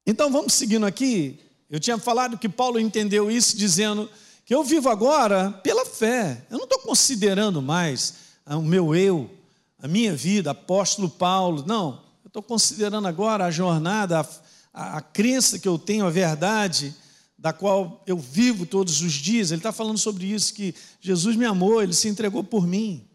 Então 0.05 0.33
vamos 0.33 0.55
seguindo 0.55 0.85
aqui. 0.85 1.39
Eu 1.71 1.79
tinha 1.79 1.97
falado 1.97 2.37
que 2.37 2.49
Paulo 2.49 2.81
entendeu 2.81 3.31
isso 3.31 3.57
dizendo 3.57 4.11
que 4.45 4.53
eu 4.53 4.65
vivo 4.65 4.89
agora 4.89 5.53
pela 5.63 5.87
fé. 5.87 6.45
Eu 6.51 6.59
não 6.59 6.65
estou 6.65 6.81
considerando 6.81 7.63
mais 7.63 8.15
o 8.45 8.61
meu 8.63 8.97
eu, 8.97 9.31
a 9.79 9.87
minha 9.87 10.13
vida, 10.17 10.51
apóstolo 10.51 11.09
Paulo. 11.09 11.65
Não, 11.65 12.03
eu 12.25 12.27
estou 12.27 12.43
considerando 12.43 13.07
agora 13.07 13.45
a 13.45 13.51
jornada, 13.53 14.23
a, 14.23 14.27
a, 14.73 14.97
a 14.99 15.01
crença 15.01 15.57
que 15.57 15.69
eu 15.69 15.79
tenho, 15.79 16.05
a 16.05 16.11
verdade 16.11 16.93
da 17.39 17.53
qual 17.53 18.03
eu 18.05 18.19
vivo 18.19 18.67
todos 18.67 19.01
os 19.03 19.13
dias. 19.13 19.53
Ele 19.53 19.61
está 19.61 19.71
falando 19.71 19.99
sobre 19.99 20.27
isso, 20.27 20.53
que 20.53 20.75
Jesus 21.01 21.37
me 21.37 21.45
amou, 21.45 21.81
ele 21.81 21.93
se 21.93 22.09
entregou 22.09 22.43
por 22.43 22.67
mim. 22.67 23.09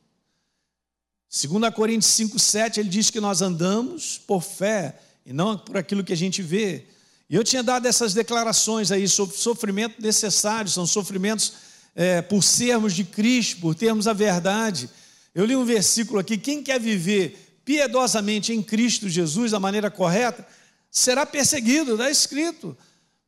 2 1.30 1.74
Coríntios 1.74 2.12
5, 2.12 2.40
7, 2.40 2.80
ele 2.80 2.90
diz 2.90 3.10
que 3.10 3.20
nós 3.20 3.42
andamos 3.42 4.18
por 4.18 4.42
fé 4.42 4.98
e 5.26 5.34
não 5.34 5.58
por 5.58 5.76
aquilo 5.76 6.04
que 6.04 6.14
a 6.14 6.18
gente 6.18 6.42
vê. 6.42 6.86
E 7.30 7.36
eu 7.36 7.44
tinha 7.44 7.62
dado 7.62 7.86
essas 7.86 8.14
declarações 8.14 8.92
aí 8.92 9.08
sobre 9.08 9.36
sofrimento 9.36 10.02
necessário, 10.02 10.72
são 10.72 10.88
sofrimentos 10.88 11.54
é, 11.94 12.22
por 12.22 12.42
sermos 12.42 12.94
de 12.94 13.04
Cristo, 13.04 13.60
por 13.60 13.76
termos 13.76 14.08
a 14.08 14.14
verdade. 14.14 14.90
Eu 15.36 15.46
li 15.46 15.56
um 15.56 15.66
versículo 15.66 16.20
aqui: 16.20 16.38
quem 16.38 16.64
quer 16.64 16.80
viver 16.80 17.60
piedosamente 17.66 18.54
em 18.54 18.64
Cristo 18.64 19.10
Jesus 19.10 19.52
da 19.52 19.60
maneira 19.60 19.92
correta, 19.92 20.48
será 20.90 21.26
perseguido, 21.26 21.92
está 21.92 22.10
escrito. 22.10 22.78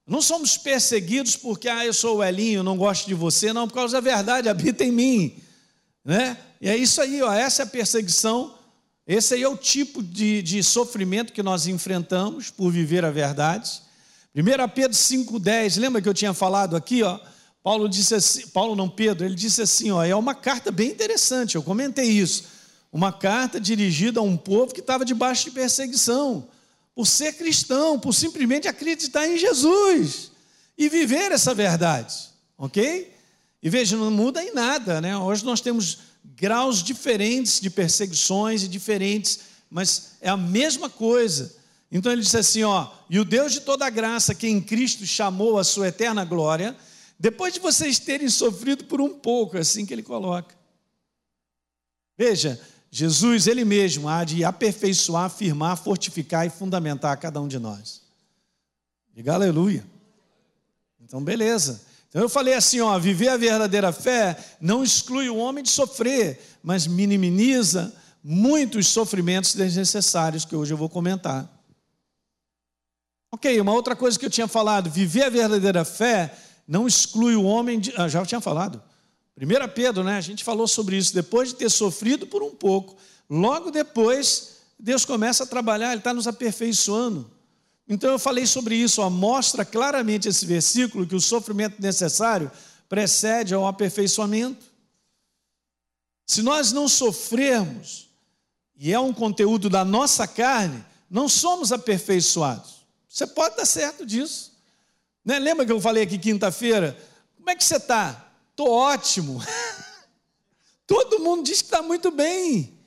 Não 0.07 0.21
somos 0.21 0.57
perseguidos 0.57 1.35
porque, 1.35 1.67
ah, 1.67 1.85
eu 1.85 1.93
sou 1.93 2.17
o 2.17 2.23
Elinho, 2.23 2.63
não 2.63 2.77
gosto 2.77 3.05
de 3.05 3.13
você, 3.13 3.51
não, 3.51 3.67
por 3.67 3.73
causa 3.73 3.97
da 3.97 4.01
verdade, 4.01 4.47
habita 4.47 4.85
em 4.85 4.91
mim. 4.91 5.37
Né? 6.09 6.37
E 6.59 6.67
é 6.67 6.75
isso 6.75 6.99
aí, 7.01 7.21
ó, 7.21 7.31
essa 7.31 7.61
é 7.61 7.65
a 7.65 7.67
perseguição 7.67 8.59
esse 9.09 9.33
aí 9.33 9.41
é 9.41 9.49
o 9.49 9.57
tipo 9.57 10.03
de, 10.03 10.43
de 10.43 10.61
sofrimento 10.61 11.33
que 11.33 11.41
nós 11.41 11.65
enfrentamos 11.65 12.51
por 12.51 12.71
viver 12.71 13.03
a 13.03 13.09
verdade. 13.09 13.81
1 14.35 14.69
Pedro 14.69 14.95
5,10, 14.95 15.79
lembra 15.79 15.99
que 15.99 16.07
eu 16.07 16.13
tinha 16.13 16.31
falado 16.31 16.75
aqui, 16.75 17.01
ó? 17.01 17.19
Paulo 17.63 17.89
disse 17.89 18.13
assim, 18.13 18.45
Paulo 18.49 18.75
não 18.75 18.87
Pedro, 18.87 19.25
ele 19.25 19.33
disse 19.33 19.63
assim, 19.63 19.89
ó, 19.89 20.03
é 20.03 20.13
uma 20.13 20.35
carta 20.35 20.71
bem 20.71 20.91
interessante, 20.91 21.55
eu 21.55 21.63
comentei 21.63 22.05
isso. 22.05 22.43
Uma 22.93 23.11
carta 23.11 23.59
dirigida 23.59 24.19
a 24.19 24.23
um 24.23 24.37
povo 24.37 24.75
que 24.75 24.79
estava 24.79 25.03
debaixo 25.03 25.45
de 25.45 25.51
perseguição, 25.55 26.47
por 26.93 27.07
ser 27.07 27.33
cristão, 27.33 27.99
por 27.99 28.13
simplesmente 28.13 28.67
acreditar 28.67 29.27
em 29.27 29.39
Jesus 29.39 30.31
e 30.77 30.87
viver 30.87 31.31
essa 31.31 31.55
verdade, 31.55 32.29
ok? 32.55 33.11
E 33.61 33.69
veja, 33.69 33.97
não 33.97 34.09
muda 34.09 34.43
em 34.43 34.53
nada, 34.53 35.01
né? 35.01 35.17
Hoje 35.17 35.43
nós 35.43 35.59
temos 35.61 35.99
graus 36.23 36.81
diferentes 36.81 37.59
de 37.59 37.69
perseguições 37.69 38.63
e 38.63 38.67
diferentes, 38.67 39.39
mas 39.69 40.13
é 40.21 40.29
a 40.29 40.37
mesma 40.37 40.89
coisa. 40.89 41.55
Então 41.91 42.11
ele 42.11 42.21
disse 42.21 42.37
assim, 42.37 42.63
ó, 42.63 42.89
e 43.09 43.19
o 43.19 43.25
Deus 43.25 43.51
de 43.51 43.61
toda 43.61 43.89
graça, 43.89 44.35
que 44.35 44.47
em 44.47 44.61
Cristo 44.61 45.05
chamou 45.05 45.57
a 45.57 45.63
sua 45.63 45.87
eterna 45.89 46.23
glória, 46.23 46.75
depois 47.19 47.53
de 47.53 47.59
vocês 47.59 47.99
terem 47.99 48.29
sofrido 48.29 48.85
por 48.85 49.01
um 49.01 49.19
pouco, 49.19 49.57
é 49.57 49.59
assim 49.59 49.85
que 49.85 49.93
ele 49.93 50.03
coloca. 50.03 50.55
Veja, 52.17 52.59
Jesus, 52.91 53.47
ele 53.47 53.65
mesmo, 53.65 54.07
há 54.07 54.23
de 54.23 54.43
aperfeiçoar, 54.43 55.25
afirmar, 55.25 55.77
fortificar 55.77 56.45
e 56.45 56.49
fundamentar 56.49 57.17
cada 57.17 57.41
um 57.41 57.47
de 57.47 57.59
nós. 57.59 58.01
Diga 59.13 59.33
aleluia. 59.33 59.85
Então, 61.01 61.21
beleza. 61.23 61.81
Então 62.09 62.23
eu 62.23 62.29
falei 62.29 62.55
assim, 62.55 62.79
ó, 62.81 62.97
viver 62.97 63.29
a 63.29 63.37
verdadeira 63.37 63.91
fé 63.91 64.37
não 64.59 64.83
exclui 64.83 65.29
o 65.29 65.37
homem 65.37 65.63
de 65.63 65.69
sofrer, 65.69 66.41
mas 66.63 66.87
minimiza 66.87 67.93
muitos 68.23 68.87
sofrimentos 68.87 69.53
desnecessários 69.53 70.43
que 70.43 70.55
hoje 70.55 70.73
eu 70.73 70.77
vou 70.77 70.89
comentar. 70.89 71.47
Ok, 73.31 73.61
uma 73.61 73.73
outra 73.73 73.95
coisa 73.95 74.17
que 74.17 74.25
eu 74.25 74.29
tinha 74.29 74.47
falado, 74.47 74.89
viver 74.89 75.23
a 75.23 75.29
verdadeira 75.29 75.85
fé 75.85 76.35
não 76.67 76.87
exclui 76.87 77.35
o 77.35 77.43
homem 77.43 77.79
de. 77.79 77.93
Ah, 77.95 78.07
já 78.07 78.25
tinha 78.25 78.41
falado. 78.41 78.81
1 79.37 79.73
Pedro, 79.73 80.03
né? 80.03 80.17
A 80.17 80.21
gente 80.21 80.43
falou 80.43 80.67
sobre 80.67 80.97
isso. 80.97 81.13
Depois 81.13 81.49
de 81.49 81.55
ter 81.55 81.69
sofrido 81.69 82.27
por 82.27 82.43
um 82.43 82.51
pouco, 82.51 82.97
logo 83.29 83.71
depois, 83.71 84.57
Deus 84.77 85.05
começa 85.05 85.43
a 85.43 85.47
trabalhar, 85.47 85.91
Ele 85.91 85.99
está 85.99 86.13
nos 86.13 86.27
aperfeiçoando. 86.27 87.29
Então 87.89 88.11
eu 88.11 88.19
falei 88.19 88.45
sobre 88.45 88.75
isso, 88.75 89.01
ó, 89.01 89.09
mostra 89.09 89.65
claramente 89.65 90.29
esse 90.29 90.45
versículo 90.45 91.07
que 91.07 91.15
o 91.15 91.19
sofrimento 91.19 91.81
necessário 91.81 92.51
precede 92.87 93.55
ao 93.55 93.65
aperfeiçoamento. 93.65 94.63
Se 96.27 96.43
nós 96.43 96.71
não 96.71 96.87
sofrermos, 96.87 98.07
e 98.77 98.93
é 98.93 98.99
um 98.99 99.11
conteúdo 99.11 99.71
da 99.71 99.83
nossa 99.83 100.27
carne, 100.27 100.85
não 101.09 101.27
somos 101.27 101.71
aperfeiçoados. 101.71 102.85
Você 103.07 103.25
pode 103.25 103.53
estar 103.53 103.65
certo 103.65 104.05
disso. 104.05 104.53
Né? 105.25 105.39
Lembra 105.39 105.65
que 105.65 105.71
eu 105.71 105.81
falei 105.81 106.03
aqui 106.03 106.19
quinta-feira? 106.19 106.95
Como 107.35 107.49
é 107.49 107.55
que 107.55 107.63
você 107.63 107.77
está? 107.77 108.31
Estou 108.51 108.69
ótimo. 108.69 109.43
Todo 110.85 111.19
mundo 111.19 111.43
diz 111.43 111.61
que 111.61 111.67
está 111.67 111.81
muito 111.81 112.11
bem. 112.11 112.77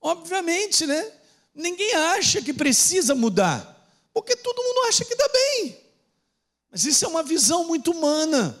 Obviamente, 0.00 0.86
né? 0.86 1.12
Ninguém 1.54 1.94
acha 1.94 2.42
que 2.42 2.52
precisa 2.52 3.14
mudar. 3.14 3.79
Porque 4.20 4.36
todo 4.36 4.62
mundo 4.62 4.86
acha 4.86 5.02
que 5.02 5.14
está 5.14 5.26
bem. 5.32 5.78
Mas 6.70 6.84
isso 6.84 7.06
é 7.06 7.08
uma 7.08 7.22
visão 7.22 7.66
muito 7.66 7.90
humana. 7.90 8.54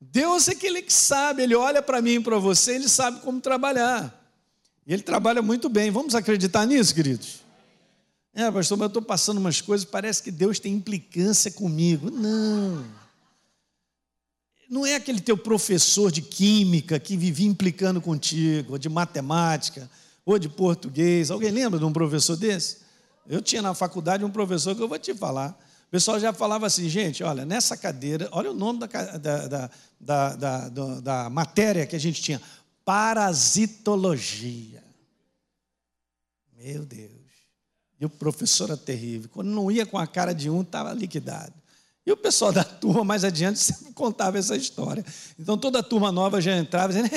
Deus 0.00 0.48
é 0.48 0.50
aquele 0.50 0.82
que 0.82 0.92
sabe, 0.92 1.44
ele 1.44 1.54
olha 1.54 1.80
para 1.80 2.02
mim 2.02 2.14
e 2.14 2.20
para 2.20 2.38
você, 2.38 2.74
ele 2.74 2.88
sabe 2.88 3.20
como 3.20 3.40
trabalhar. 3.40 4.20
E 4.84 4.92
ele 4.92 5.02
trabalha 5.02 5.40
muito 5.40 5.68
bem. 5.68 5.92
Vamos 5.92 6.16
acreditar 6.16 6.66
nisso, 6.66 6.92
queridos? 6.92 7.36
É, 8.34 8.50
pastor, 8.50 8.76
mas 8.76 8.86
eu 8.86 8.88
estou 8.88 9.02
passando 9.02 9.38
umas 9.38 9.60
coisas, 9.60 9.86
parece 9.86 10.20
que 10.20 10.32
Deus 10.32 10.58
tem 10.58 10.72
implicância 10.74 11.52
comigo. 11.52 12.10
Não. 12.10 12.84
Não 14.68 14.84
é 14.84 14.96
aquele 14.96 15.20
teu 15.20 15.38
professor 15.38 16.10
de 16.10 16.20
química 16.20 16.98
que 16.98 17.16
vivia 17.16 17.46
implicando 17.46 18.00
contigo, 18.00 18.72
ou 18.72 18.78
de 18.78 18.88
matemática, 18.88 19.88
ou 20.26 20.36
de 20.36 20.48
português. 20.48 21.30
Alguém 21.30 21.52
lembra 21.52 21.78
de 21.78 21.84
um 21.84 21.92
professor 21.92 22.36
desse? 22.36 22.83
Eu 23.26 23.40
tinha 23.40 23.62
na 23.62 23.74
faculdade 23.74 24.24
um 24.24 24.30
professor 24.30 24.74
que 24.74 24.82
eu 24.82 24.88
vou 24.88 24.98
te 24.98 25.14
falar. 25.14 25.58
O 25.86 25.90
pessoal 25.90 26.18
já 26.18 26.32
falava 26.32 26.66
assim, 26.66 26.88
gente, 26.88 27.22
olha, 27.22 27.44
nessa 27.44 27.76
cadeira, 27.76 28.28
olha 28.32 28.50
o 28.50 28.54
nome 28.54 28.80
da, 28.80 28.86
da, 29.16 29.70
da, 30.68 30.68
da, 31.00 31.30
matéria 31.30 31.86
que 31.86 31.94
a 31.96 32.00
gente 32.00 32.20
tinha: 32.20 32.40
parasitologia. 32.84 34.82
Meu 36.56 36.84
Deus. 36.84 37.12
E 38.00 38.04
o 38.04 38.10
professor 38.10 38.70
era 38.70 38.76
terrível. 38.76 39.30
Quando 39.32 39.48
não 39.48 39.70
ia 39.70 39.86
com 39.86 39.96
a 39.96 40.06
cara 40.06 40.34
de 40.34 40.50
um, 40.50 40.62
estava 40.62 40.92
liquidado. 40.92 41.54
E 42.06 42.12
o 42.12 42.16
pessoal 42.16 42.52
da 42.52 42.62
turma 42.64 43.02
mais 43.04 43.24
adiante 43.24 43.58
sempre 43.64 43.92
contava 43.92 44.38
essa 44.38 44.56
história. 44.56 45.04
Então 45.38 45.56
toda 45.56 45.78
a 45.78 45.82
turma 45.82 46.12
nova 46.12 46.40
já 46.40 46.56
entrava 46.56 46.92
dizendo. 46.92 47.08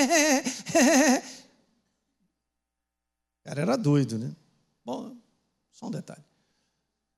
o 3.40 3.44
cara 3.44 3.60
era 3.60 3.76
doido, 3.76 4.18
né? 4.18 4.34
Bom, 4.84 5.17
só 5.78 5.86
um 5.86 5.90
detalhe. 5.92 6.24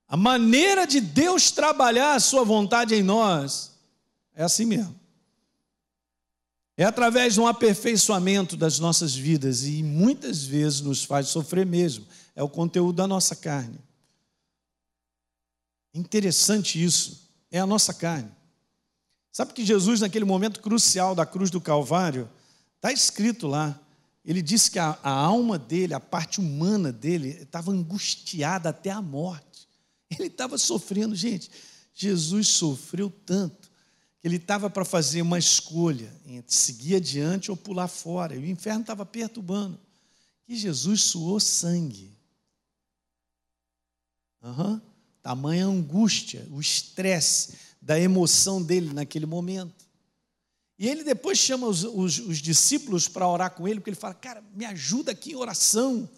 A 0.06 0.18
maneira 0.18 0.86
de 0.86 1.00
Deus 1.00 1.50
trabalhar 1.50 2.14
a 2.14 2.20
sua 2.20 2.44
vontade 2.44 2.94
em 2.94 3.02
nós 3.02 3.72
é 4.34 4.42
assim 4.42 4.66
mesmo. 4.66 4.94
É 6.76 6.84
através 6.84 7.34
de 7.34 7.40
um 7.40 7.46
aperfeiçoamento 7.46 8.58
das 8.58 8.78
nossas 8.78 9.14
vidas 9.14 9.64
e 9.64 9.82
muitas 9.82 10.44
vezes 10.44 10.82
nos 10.82 11.04
faz 11.04 11.28
sofrer 11.28 11.64
mesmo. 11.64 12.06
É 12.36 12.42
o 12.42 12.50
conteúdo 12.50 12.96
da 12.96 13.06
nossa 13.06 13.34
carne. 13.34 13.78
Interessante 15.94 16.82
isso. 16.82 17.30
É 17.50 17.60
a 17.60 17.66
nossa 17.66 17.94
carne. 17.94 18.30
Sabe 19.32 19.54
que 19.54 19.64
Jesus, 19.64 20.02
naquele 20.02 20.26
momento 20.26 20.60
crucial 20.60 21.14
da 21.14 21.24
cruz 21.24 21.50
do 21.50 21.62
Calvário, 21.62 22.28
está 22.76 22.92
escrito 22.92 23.46
lá 23.46 23.80
ele 24.30 24.42
disse 24.42 24.70
que 24.70 24.78
a, 24.78 24.96
a 25.02 25.10
alma 25.10 25.58
dele, 25.58 25.92
a 25.92 25.98
parte 25.98 26.38
humana 26.38 26.92
dele, 26.92 27.30
estava 27.42 27.72
angustiada 27.72 28.68
até 28.68 28.88
a 28.88 29.02
morte. 29.02 29.66
Ele 30.08 30.28
estava 30.28 30.56
sofrendo, 30.56 31.16
gente. 31.16 31.50
Jesus 31.92 32.46
sofreu 32.46 33.10
tanto 33.10 33.68
que 34.20 34.28
ele 34.28 34.36
estava 34.36 34.70
para 34.70 34.84
fazer 34.84 35.20
uma 35.20 35.36
escolha 35.36 36.14
entre 36.24 36.54
seguir 36.54 36.94
adiante 36.94 37.50
ou 37.50 37.56
pular 37.56 37.88
fora. 37.88 38.36
E 38.36 38.38
o 38.38 38.46
inferno 38.46 38.82
estava 38.82 39.04
perturbando. 39.04 39.76
E 40.46 40.54
Jesus 40.54 41.02
suou 41.02 41.40
sangue. 41.40 42.16
Uhum. 44.44 44.80
Tamanha 45.24 45.66
angústia, 45.66 46.46
o 46.52 46.60
estresse 46.60 47.54
da 47.82 47.98
emoção 47.98 48.62
dele 48.62 48.94
naquele 48.94 49.26
momento. 49.26 49.89
E 50.80 50.88
ele 50.88 51.04
depois 51.04 51.38
chama 51.38 51.68
os, 51.68 51.84
os, 51.84 52.18
os 52.18 52.38
discípulos 52.38 53.06
para 53.06 53.28
orar 53.28 53.52
com 53.52 53.68
ele, 53.68 53.78
porque 53.78 53.90
ele 53.90 53.96
fala: 53.96 54.14
Cara, 54.14 54.42
me 54.52 54.64
ajuda 54.64 55.12
aqui 55.12 55.32
em 55.32 55.36
oração. 55.36 56.10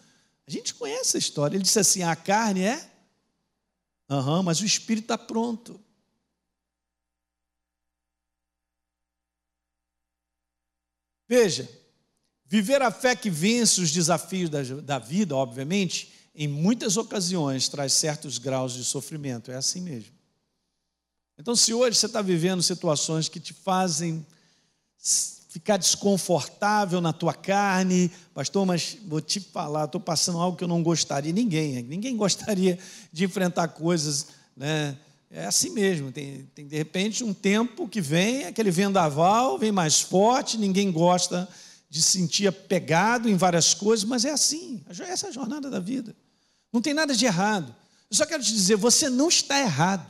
A 0.46 0.50
gente 0.50 0.72
conhece 0.72 1.18
a 1.18 1.18
história. 1.18 1.56
Ele 1.56 1.64
disse 1.64 1.80
assim: 1.80 2.02
A 2.02 2.16
carne 2.16 2.62
é? 2.62 2.90
Aham, 4.08 4.38
uhum, 4.38 4.42
mas 4.44 4.60
o 4.60 4.64
espírito 4.64 5.04
está 5.04 5.18
pronto. 5.18 5.78
Veja, 11.28 11.68
Viver 12.52 12.82
a 12.82 12.90
fé 12.90 13.16
que 13.16 13.30
vence 13.30 13.80
os 13.80 13.90
desafios 13.90 14.50
da, 14.50 14.62
da 14.62 14.98
vida, 14.98 15.34
obviamente, 15.34 16.12
em 16.34 16.46
muitas 16.46 16.98
ocasiões 16.98 17.66
traz 17.66 17.94
certos 17.94 18.36
graus 18.36 18.74
de 18.74 18.84
sofrimento. 18.84 19.50
É 19.50 19.54
assim 19.54 19.80
mesmo. 19.80 20.12
Então, 21.38 21.56
se 21.56 21.72
hoje 21.72 21.96
você 21.96 22.04
está 22.04 22.20
vivendo 22.20 22.62
situações 22.62 23.26
que 23.26 23.40
te 23.40 23.54
fazem 23.54 24.26
ficar 25.48 25.76
desconfortável 25.76 27.00
na 27.00 27.12
tua 27.12 27.34
carne, 27.34 28.10
pastor, 28.32 28.64
mas 28.64 28.96
vou 29.06 29.20
te 29.20 29.38
falar, 29.38 29.84
estou 29.84 30.00
passando 30.00 30.38
algo 30.38 30.56
que 30.56 30.64
eu 30.64 30.68
não 30.68 30.82
gostaria, 30.82 31.32
ninguém, 31.32 31.82
ninguém 31.82 32.16
gostaria 32.16 32.78
de 33.12 33.24
enfrentar 33.24 33.68
coisas, 33.68 34.28
né? 34.56 34.96
É 35.30 35.46
assim 35.46 35.70
mesmo, 35.70 36.12
tem, 36.12 36.48
tem 36.54 36.66
de 36.66 36.76
repente 36.76 37.24
um 37.24 37.32
tempo 37.32 37.88
que 37.88 38.00
vem, 38.00 38.44
aquele 38.44 38.70
vendaval, 38.70 39.58
vem 39.58 39.72
mais 39.72 40.00
forte, 40.00 40.58
ninguém 40.58 40.92
gosta 40.92 41.48
de 41.88 42.00
sentir 42.00 42.46
apegado 42.46 43.28
em 43.28 43.36
várias 43.36 43.74
coisas, 43.74 44.04
mas 44.04 44.24
é 44.24 44.30
assim, 44.30 44.82
essa 44.88 45.26
é 45.26 45.28
a 45.28 45.32
jornada 45.32 45.68
da 45.68 45.80
vida. 45.80 46.14
Não 46.72 46.80
tem 46.80 46.94
nada 46.94 47.14
de 47.14 47.26
errado. 47.26 47.74
Eu 48.10 48.16
só 48.16 48.24
quero 48.24 48.42
te 48.42 48.52
dizer, 48.52 48.76
você 48.76 49.10
não 49.10 49.28
está 49.28 49.58
errado. 49.58 50.06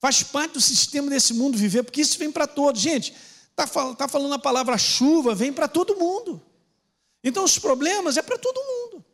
Faz 0.00 0.22
parte 0.22 0.52
do 0.54 0.60
sistema 0.60 1.08
desse 1.08 1.32
mundo 1.32 1.56
viver, 1.56 1.82
porque 1.82 2.00
isso 2.00 2.18
vem 2.18 2.30
para 2.30 2.46
todos. 2.46 2.80
Gente, 2.80 3.14
está 3.52 3.94
tá 3.94 4.08
falando 4.08 4.34
a 4.34 4.38
palavra 4.38 4.76
chuva, 4.76 5.34
vem 5.34 5.52
para 5.52 5.68
todo 5.68 5.96
mundo. 5.96 6.40
Então 7.22 7.44
os 7.44 7.58
problemas 7.58 8.16
é 8.16 8.22
para 8.22 8.36
todo 8.36 8.56
mundo. 8.56 9.04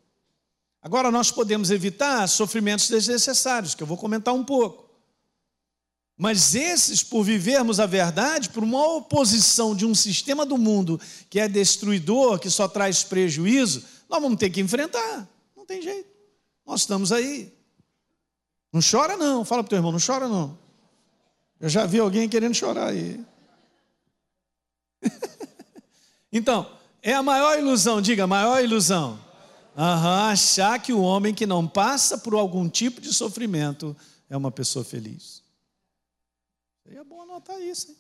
Agora, 0.81 1.11
nós 1.11 1.31
podemos 1.31 1.71
evitar 1.71 2.27
sofrimentos 2.29 2.89
desnecessários, 2.89 3.75
que 3.75 3.83
eu 3.83 3.87
vou 3.87 3.97
comentar 3.97 4.33
um 4.33 4.45
pouco. 4.45 4.89
Mas 6.17 6.55
esses, 6.55 7.03
por 7.03 7.23
vivermos 7.23 7.79
a 7.79 7.87
verdade, 7.87 8.49
por 8.51 8.63
uma 8.63 8.97
oposição 8.97 9.75
de 9.75 9.85
um 9.87 9.95
sistema 9.95 10.47
do 10.47 10.57
mundo 10.57 11.01
que 11.29 11.39
é 11.39 11.49
destruidor, 11.49 12.39
que 12.39 12.51
só 12.51 12.67
traz 12.67 13.05
prejuízo, 13.05 13.85
nós 14.09 14.21
vamos 14.21 14.39
ter 14.39 14.51
que 14.51 14.61
enfrentar. 14.61 15.29
Não 15.57 15.67
tem 15.67 15.83
jeito. 15.83 16.09
Nós 16.67 16.81
estamos 16.81 17.13
aí. 17.13 17.53
Não 18.73 18.81
chora, 18.81 19.17
não. 19.17 19.45
Fala 19.45 19.63
para 19.63 19.69
o 19.69 19.71
teu 19.71 19.79
irmão, 19.79 19.93
não 19.93 20.01
chora, 20.05 20.27
não. 20.27 20.59
Eu 21.61 21.69
já 21.69 21.87
vi 21.87 21.99
alguém 21.99 22.29
querendo 22.29 22.55
chorar 22.55 22.89
aí. 22.89 23.25
então, 26.33 26.71
é 27.03 27.15
a 27.15 27.23
maior 27.23 27.59
ilusão, 27.59 28.01
diga, 28.01 28.27
maior 28.27 28.63
ilusão 28.63 29.19
Uhum, 29.79 29.85
achar 29.85 30.83
que 30.83 30.93
o 30.93 31.01
homem 31.01 31.33
que 31.33 31.47
não 31.47 31.69
passa 31.69 32.19
por 32.19 32.35
algum 32.35 32.69
tipo 32.69 33.01
de 33.01 33.15
sofrimento 33.15 33.97
é 34.29 34.37
uma 34.37 34.51
pessoa 34.51 34.85
feliz. 34.85 35.41
Seria 36.83 37.05
bom 37.05 37.23
anotar 37.23 37.61
isso. 37.61 37.93
Hein? 37.93 37.97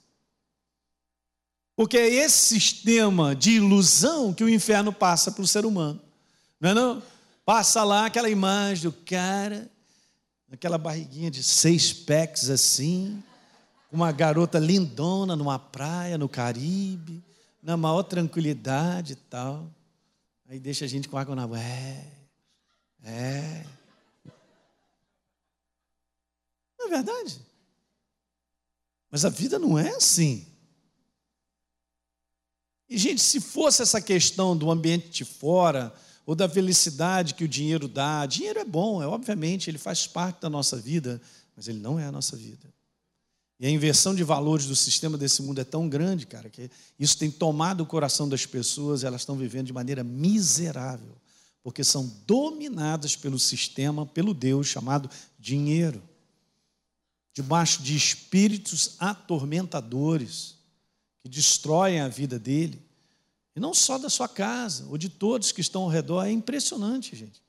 Porque 1.77 1.97
é 1.97 2.09
esse 2.09 2.37
sistema 2.49 3.37
de 3.37 3.53
ilusão 3.53 4.35
que 4.35 4.43
o 4.43 4.49
inferno 4.49 4.93
passa 4.93 5.31
para 5.31 5.45
o 5.45 5.47
ser 5.47 5.65
humano. 5.65 6.01
Não 6.61 6.71
é 6.71 6.75
não? 6.75 7.03
Passa 7.45 7.85
lá 7.85 8.07
aquela 8.07 8.29
imagem 8.29 8.91
do 8.91 8.93
cara, 8.93 9.71
aquela 10.51 10.79
barriguinha 10.79 11.31
de 11.31 11.45
seis 11.45 11.93
packs 11.93 12.51
assim, 12.51 13.23
uma 13.91 14.13
garota 14.13 14.59
lindona 14.59 15.35
numa 15.35 15.59
praia 15.59 16.19
no 16.19 16.29
Caribe, 16.29 17.23
na 17.63 17.77
maior 17.77 18.03
tranquilidade 18.03 19.15
e 19.15 19.17
tal. 19.17 19.71
Aí 20.49 20.59
deixa 20.59 20.85
a 20.85 20.89
gente 20.89 21.09
com 21.09 21.17
água 21.17 21.35
na 21.35 21.47
boca. 21.47 21.61
É, 21.61 22.11
é. 23.05 23.67
Não 26.79 26.87
é 26.87 26.91
verdade? 26.91 27.41
Mas 29.11 29.25
a 29.25 29.29
vida 29.29 29.59
não 29.59 29.79
é 29.79 29.91
assim. 29.91 30.47
E, 32.89 32.97
gente, 32.97 33.21
se 33.21 33.41
fosse 33.41 33.83
essa 33.83 34.01
questão 34.01 34.57
do 34.57 34.71
ambiente 34.71 35.11
de 35.11 35.25
fora, 35.25 35.95
ou 36.25 36.35
da 36.35 36.49
felicidade 36.49 37.35
que 37.35 37.45
o 37.45 37.49
dinheiro 37.49 37.89
dá, 37.89 38.25
dinheiro 38.27 38.59
é 38.59 38.65
bom, 38.65 39.03
é 39.03 39.07
obviamente, 39.07 39.71
ele 39.71 39.79
faz 39.79 40.07
parte 40.07 40.41
da 40.43 40.51
nossa 40.51 40.77
vida, 40.77 41.21
mas 41.57 41.69
ele 41.69 41.79
não 41.79 41.99
é 41.99 42.05
a 42.05 42.13
nossa 42.13 42.37
vida. 42.37 42.73
E 43.61 43.67
a 43.67 43.71
inversão 43.71 44.15
de 44.15 44.23
valores 44.23 44.67
do 44.67 44.77
sistema 44.77 45.19
desse 45.19 45.43
mundo 45.43 45.61
é 45.61 45.65
tão 45.65 45.89
grande, 45.89 46.27
cara, 46.27 46.49
que 46.49 46.71
isso 46.99 47.19
tem 47.19 47.31
tomado 47.31 47.81
o 47.81 47.87
coração 47.87 48.29
das 48.29 48.47
pessoas, 48.47 49.03
elas 49.03 49.23
estão 49.23 49.37
vivendo 49.37 49.67
de 49.67 49.73
maneira 49.73 50.05
miserável, 50.05 51.17
porque 51.63 51.83
são 51.83 52.07
dominadas 52.25 53.17
pelo 53.17 53.39
sistema, 53.39 54.07
pelo 54.07 54.33
Deus 54.33 54.69
chamado 54.69 55.11
dinheiro, 55.39 56.01
debaixo 57.33 57.83
de 57.83 57.97
espíritos 57.97 58.95
atormentadores 59.01 60.55
que 61.21 61.29
destroem 61.29 62.01
a 62.01 62.09
vida 62.09 62.39
dele, 62.39 62.81
e 63.57 63.61
não 63.61 63.75
só 63.75 63.99
da 63.99 64.09
sua 64.09 64.29
casa, 64.29 64.87
ou 64.87 64.97
de 64.97 65.09
todos 65.09 65.51
que 65.51 65.61
estão 65.61 65.83
ao 65.83 65.89
redor, 65.89 66.25
é 66.25 66.31
impressionante, 66.31 67.17
gente. 67.17 67.43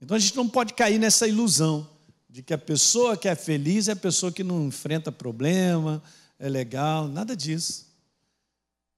Então 0.00 0.16
a 0.16 0.20
gente 0.20 0.34
não 0.34 0.48
pode 0.48 0.74
cair 0.74 0.98
nessa 0.98 1.28
ilusão 1.28 1.95
de 2.36 2.42
que 2.42 2.52
a 2.52 2.58
pessoa 2.58 3.16
que 3.16 3.28
é 3.28 3.34
feliz 3.34 3.88
é 3.88 3.92
a 3.92 3.96
pessoa 3.96 4.30
que 4.30 4.44
não 4.44 4.66
enfrenta 4.66 5.10
problema, 5.10 6.02
é 6.38 6.50
legal, 6.50 7.08
nada 7.08 7.34
disso. 7.34 7.86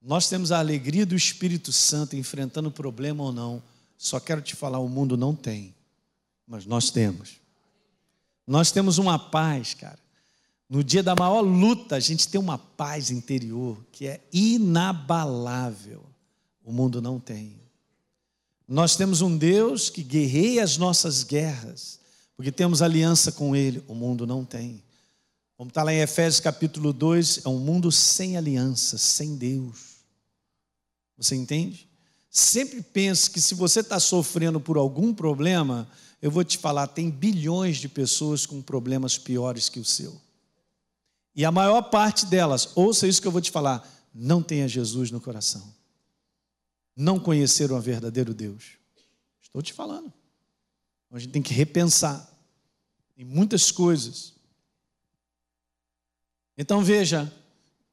Nós 0.02 0.28
temos 0.28 0.50
a 0.50 0.58
alegria 0.58 1.06
do 1.06 1.14
Espírito 1.14 1.72
Santo 1.72 2.16
enfrentando 2.16 2.68
problema 2.68 3.22
ou 3.22 3.30
não. 3.30 3.62
Só 3.96 4.18
quero 4.18 4.42
te 4.42 4.56
falar, 4.56 4.80
o 4.80 4.88
mundo 4.88 5.16
não 5.16 5.36
tem, 5.36 5.72
mas 6.48 6.66
nós 6.66 6.90
temos. 6.90 7.36
Nós 8.44 8.72
temos 8.72 8.98
uma 8.98 9.20
paz, 9.20 9.72
cara. 9.72 10.00
No 10.68 10.82
dia 10.82 11.04
da 11.04 11.14
maior 11.14 11.42
luta, 11.42 11.94
a 11.94 12.00
gente 12.00 12.26
tem 12.26 12.40
uma 12.40 12.58
paz 12.58 13.08
interior 13.08 13.78
que 13.92 14.08
é 14.08 14.20
inabalável. 14.32 16.04
O 16.64 16.72
mundo 16.72 17.00
não 17.00 17.20
tem. 17.20 17.54
Nós 18.66 18.96
temos 18.96 19.20
um 19.20 19.38
Deus 19.38 19.88
que 19.90 20.02
guerreia 20.02 20.64
as 20.64 20.76
nossas 20.76 21.22
guerras 21.22 21.97
porque 22.38 22.52
temos 22.52 22.82
aliança 22.82 23.32
com 23.32 23.56
Ele, 23.56 23.82
o 23.88 23.96
mundo 23.96 24.24
não 24.24 24.44
tem. 24.44 24.80
Vamos 25.58 25.72
estar 25.72 25.82
lá 25.82 25.92
em 25.92 25.98
Efésios 25.98 26.38
capítulo 26.38 26.92
2, 26.92 27.44
é 27.44 27.48
um 27.48 27.58
mundo 27.58 27.90
sem 27.90 28.36
aliança, 28.36 28.96
sem 28.96 29.34
Deus. 29.34 30.04
Você 31.16 31.34
entende? 31.34 31.88
Sempre 32.30 32.80
pense 32.80 33.28
que 33.28 33.40
se 33.40 33.56
você 33.56 33.80
está 33.80 33.98
sofrendo 33.98 34.60
por 34.60 34.76
algum 34.76 35.12
problema, 35.12 35.90
eu 36.22 36.30
vou 36.30 36.44
te 36.44 36.58
falar, 36.58 36.86
tem 36.86 37.10
bilhões 37.10 37.78
de 37.78 37.88
pessoas 37.88 38.46
com 38.46 38.62
problemas 38.62 39.18
piores 39.18 39.68
que 39.68 39.80
o 39.80 39.84
seu. 39.84 40.16
E 41.34 41.44
a 41.44 41.50
maior 41.50 41.82
parte 41.90 42.24
delas, 42.24 42.70
ouça 42.76 43.08
isso 43.08 43.20
que 43.20 43.26
eu 43.26 43.32
vou 43.32 43.40
te 43.40 43.50
falar, 43.50 43.84
não 44.14 44.44
tenha 44.44 44.68
Jesus 44.68 45.10
no 45.10 45.20
coração. 45.20 45.74
Não 46.94 47.18
conheceram 47.18 47.76
o 47.76 47.80
verdadeiro 47.80 48.32
Deus. 48.32 48.78
Estou 49.42 49.60
te 49.60 49.72
falando. 49.72 50.12
A 51.10 51.18
gente 51.18 51.32
tem 51.32 51.42
que 51.42 51.54
repensar 51.54 52.28
em 53.16 53.24
muitas 53.24 53.70
coisas. 53.70 54.34
Então 56.56 56.82
veja, 56.82 57.32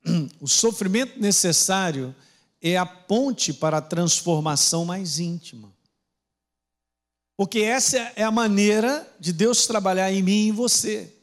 o 0.40 0.48
sofrimento 0.48 1.20
necessário 1.20 2.16
é 2.62 2.78
a 2.78 2.86
ponte 2.86 3.54
para 3.54 3.78
a 3.78 3.82
transformação 3.82 4.86
mais 4.86 5.20
íntima. 5.20 5.74
Porque 7.38 7.60
essa 7.60 7.98
é 8.16 8.24
a 8.24 8.32
maneira 8.32 9.08
de 9.20 9.34
Deus 9.34 9.68
trabalhar 9.68 10.12
em 10.12 10.24
mim 10.24 10.46
e 10.46 10.48
em 10.48 10.52
você. 10.52 11.14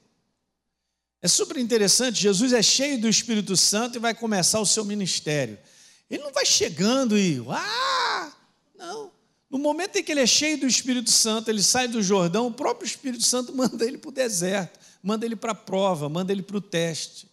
É 1.21 1.29
super 1.29 1.57
interessante, 1.57 2.21
Jesus 2.21 2.53
é 2.53 2.63
cheio 2.63 3.01
do 3.01 3.09
Espírito 3.09 3.57
Santo 3.57 3.97
e 3.97 4.01
vai 4.01 4.15
começar 4.15 4.61
o 4.61 4.67
seu 4.67 4.85
ministério. 4.85 5.59
Ele 6.11 6.23
não 6.23 6.33
vai 6.33 6.45
chegando 6.45 7.17
e, 7.17 7.43
ah. 7.49 8.02
No 9.53 9.59
momento 9.59 9.97
em 9.97 10.03
que 10.03 10.11
ele 10.11 10.23
é 10.23 10.27
cheio 10.27 10.57
do 10.57 10.67
Espírito 10.67 11.11
Santo, 11.11 11.51
ele 11.51 11.63
sai 11.63 11.87
do 11.87 12.03
Jordão, 12.03 12.47
o 12.47 12.51
próprio 12.51 12.87
Espírito 12.87 13.23
Santo 13.23 13.53
manda 13.55 13.85
ele 13.85 13.99
para 13.99 14.09
o 14.09 14.13
deserto, 14.13 14.81
manda 15.03 15.27
ele 15.27 15.37
para 15.37 15.53
a 15.53 15.55
prova, 15.55 16.09
manda 16.09 16.33
ele 16.33 16.41
para 16.41 16.57
o 16.57 16.61
teste. 16.61 17.31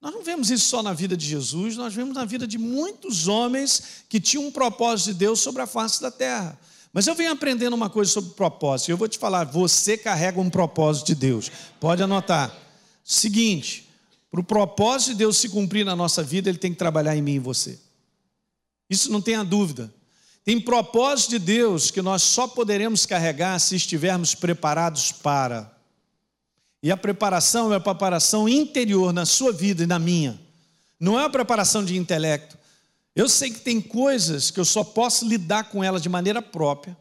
Nós 0.00 0.14
não 0.14 0.22
vemos 0.22 0.48
isso 0.48 0.66
só 0.66 0.80
na 0.80 0.92
vida 0.92 1.16
de 1.16 1.26
Jesus, 1.26 1.76
nós 1.76 1.92
vemos 1.92 2.14
na 2.14 2.24
vida 2.24 2.46
de 2.46 2.56
muitos 2.56 3.26
homens 3.26 4.04
que 4.08 4.20
tinham 4.20 4.46
um 4.46 4.52
propósito 4.52 5.06
de 5.08 5.14
Deus 5.14 5.40
sobre 5.40 5.60
a 5.60 5.66
face 5.66 6.00
da 6.00 6.10
terra. 6.10 6.56
Mas 6.92 7.08
eu 7.08 7.16
venho 7.16 7.32
aprendendo 7.32 7.74
uma 7.74 7.90
coisa 7.90 8.12
sobre 8.12 8.30
propósito, 8.30 8.88
e 8.88 8.92
eu 8.92 8.96
vou 8.96 9.08
te 9.08 9.18
falar: 9.18 9.44
você 9.44 9.98
carrega 9.98 10.40
um 10.40 10.48
propósito 10.48 11.08
de 11.08 11.16
Deus. 11.16 11.50
Pode 11.80 12.00
anotar. 12.00 12.56
Seguinte, 13.02 13.88
para 14.30 14.40
o 14.40 14.44
propósito 14.44 15.10
de 15.10 15.16
Deus 15.16 15.36
se 15.36 15.48
cumprir 15.48 15.84
na 15.84 15.96
nossa 15.96 16.22
vida, 16.22 16.48
ele 16.48 16.58
tem 16.58 16.70
que 16.70 16.78
trabalhar 16.78 17.16
em 17.16 17.22
mim 17.22 17.34
e 17.34 17.38
você. 17.40 17.76
Isso 18.88 19.10
não 19.10 19.20
tenha 19.20 19.44
dúvida. 19.44 19.92
Tem 20.44 20.60
propósito 20.60 21.30
de 21.30 21.38
Deus 21.38 21.90
que 21.90 22.00
nós 22.00 22.22
só 22.22 22.46
poderemos 22.46 23.04
carregar 23.04 23.58
se 23.58 23.76
estivermos 23.76 24.34
preparados 24.34 25.12
para. 25.12 25.70
E 26.82 26.90
a 26.90 26.96
preparação 26.96 27.72
é 27.72 27.76
a 27.76 27.80
preparação 27.80 28.48
interior 28.48 29.12
na 29.12 29.26
sua 29.26 29.52
vida 29.52 29.82
e 29.82 29.86
na 29.86 29.98
minha. 29.98 30.40
Não 30.98 31.20
é 31.20 31.24
a 31.24 31.30
preparação 31.30 31.84
de 31.84 31.96
intelecto. 31.96 32.58
Eu 33.14 33.28
sei 33.28 33.50
que 33.50 33.60
tem 33.60 33.80
coisas 33.80 34.50
que 34.50 34.58
eu 34.58 34.64
só 34.64 34.82
posso 34.82 35.26
lidar 35.26 35.64
com 35.64 35.84
elas 35.84 36.00
de 36.00 36.08
maneira 36.08 36.40
própria 36.40 36.96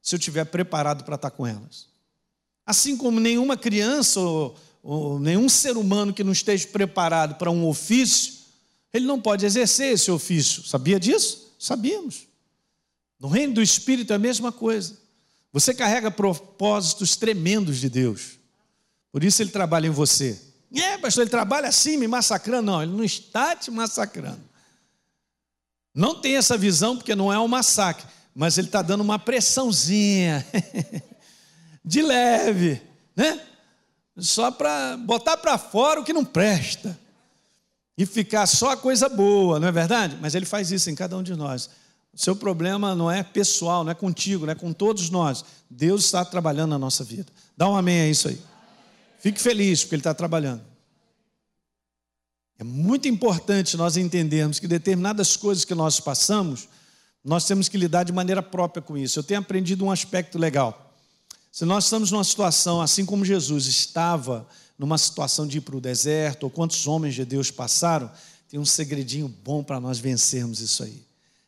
se 0.00 0.14
eu 0.14 0.18
estiver 0.18 0.44
preparado 0.44 1.04
para 1.04 1.16
estar 1.16 1.30
com 1.30 1.46
elas. 1.46 1.86
Assim 2.64 2.96
como 2.96 3.18
nenhuma 3.18 3.56
criança 3.56 4.20
ou, 4.20 4.56
ou 4.82 5.18
nenhum 5.18 5.48
ser 5.48 5.76
humano 5.76 6.12
que 6.12 6.22
não 6.22 6.32
esteja 6.32 6.68
preparado 6.68 7.36
para 7.36 7.50
um 7.50 7.66
ofício 7.66 8.34
Ele 8.92 9.06
não 9.06 9.20
pode 9.20 9.44
exercer 9.44 9.92
esse 9.92 10.10
ofício. 10.10 10.62
Sabia 10.64 11.00
disso? 11.00 11.52
Sabíamos. 11.58 12.33
No 13.18 13.28
reino 13.28 13.54
do 13.54 13.62
Espírito 13.62 14.12
é 14.12 14.16
a 14.16 14.18
mesma 14.18 14.52
coisa. 14.52 14.98
Você 15.52 15.72
carrega 15.72 16.10
propósitos 16.10 17.16
tremendos 17.16 17.78
de 17.78 17.88
Deus. 17.88 18.38
Por 19.12 19.22
isso 19.22 19.40
ele 19.42 19.50
trabalha 19.50 19.86
em 19.86 19.90
você. 19.90 20.40
É, 20.74 20.98
pastor, 20.98 21.22
ele 21.22 21.30
trabalha 21.30 21.68
assim, 21.68 21.96
me 21.96 22.08
massacrando. 22.08 22.62
Não, 22.62 22.82
ele 22.82 22.92
não 22.92 23.04
está 23.04 23.54
te 23.54 23.70
massacrando. 23.70 24.42
Não 25.94 26.20
tem 26.20 26.36
essa 26.36 26.58
visão, 26.58 26.96
porque 26.96 27.14
não 27.14 27.32
é 27.32 27.38
um 27.38 27.46
massacre, 27.46 28.04
mas 28.34 28.58
ele 28.58 28.66
está 28.66 28.82
dando 28.82 29.02
uma 29.02 29.18
pressãozinha, 29.18 30.44
de 31.84 32.02
leve, 32.02 32.82
né? 33.14 33.40
Só 34.18 34.50
para 34.50 34.96
botar 34.96 35.36
para 35.36 35.56
fora 35.56 36.00
o 36.00 36.04
que 36.04 36.12
não 36.12 36.24
presta 36.24 36.98
e 37.96 38.04
ficar 38.04 38.46
só 38.46 38.70
a 38.70 38.76
coisa 38.76 39.08
boa, 39.08 39.60
não 39.60 39.68
é 39.68 39.72
verdade? 39.72 40.18
Mas 40.20 40.34
ele 40.34 40.46
faz 40.46 40.72
isso 40.72 40.90
em 40.90 40.94
cada 40.96 41.16
um 41.16 41.22
de 41.22 41.36
nós. 41.36 41.70
O 42.14 42.20
seu 42.20 42.36
problema 42.36 42.94
não 42.94 43.10
é 43.10 43.22
pessoal, 43.22 43.82
não 43.82 43.90
é 43.90 43.94
contigo, 43.94 44.46
não 44.46 44.52
é 44.52 44.54
com 44.54 44.72
todos 44.72 45.10
nós. 45.10 45.44
Deus 45.68 46.04
está 46.04 46.24
trabalhando 46.24 46.70
na 46.70 46.78
nossa 46.78 47.02
vida. 47.02 47.32
Dá 47.56 47.68
um 47.68 47.76
amém 47.76 48.02
a 48.02 48.08
isso 48.08 48.28
aí. 48.28 48.40
Fique 49.18 49.40
feliz, 49.40 49.82
porque 49.82 49.96
Ele 49.96 50.00
está 50.00 50.14
trabalhando. 50.14 50.62
É 52.58 52.62
muito 52.62 53.08
importante 53.08 53.76
nós 53.76 53.96
entendermos 53.96 54.60
que 54.60 54.68
determinadas 54.68 55.36
coisas 55.36 55.64
que 55.64 55.74
nós 55.74 55.98
passamos, 55.98 56.68
nós 57.24 57.44
temos 57.46 57.68
que 57.68 57.76
lidar 57.76 58.04
de 58.04 58.12
maneira 58.12 58.42
própria 58.42 58.80
com 58.80 58.96
isso. 58.96 59.18
Eu 59.18 59.24
tenho 59.24 59.40
aprendido 59.40 59.84
um 59.84 59.90
aspecto 59.90 60.38
legal. 60.38 60.94
Se 61.50 61.64
nós 61.64 61.84
estamos 61.84 62.10
numa 62.10 62.22
situação, 62.22 62.80
assim 62.80 63.04
como 63.04 63.24
Jesus 63.24 63.66
estava 63.66 64.46
numa 64.78 64.98
situação 64.98 65.46
de 65.46 65.58
ir 65.58 65.60
para 65.62 65.76
o 65.76 65.80
deserto, 65.80 66.44
ou 66.44 66.50
quantos 66.50 66.86
homens 66.86 67.14
de 67.14 67.24
Deus 67.24 67.50
passaram, 67.50 68.10
tem 68.48 68.60
um 68.60 68.64
segredinho 68.64 69.26
bom 69.26 69.64
para 69.64 69.80
nós 69.80 69.98
vencermos 69.98 70.60
isso 70.60 70.84
aí. 70.84 71.04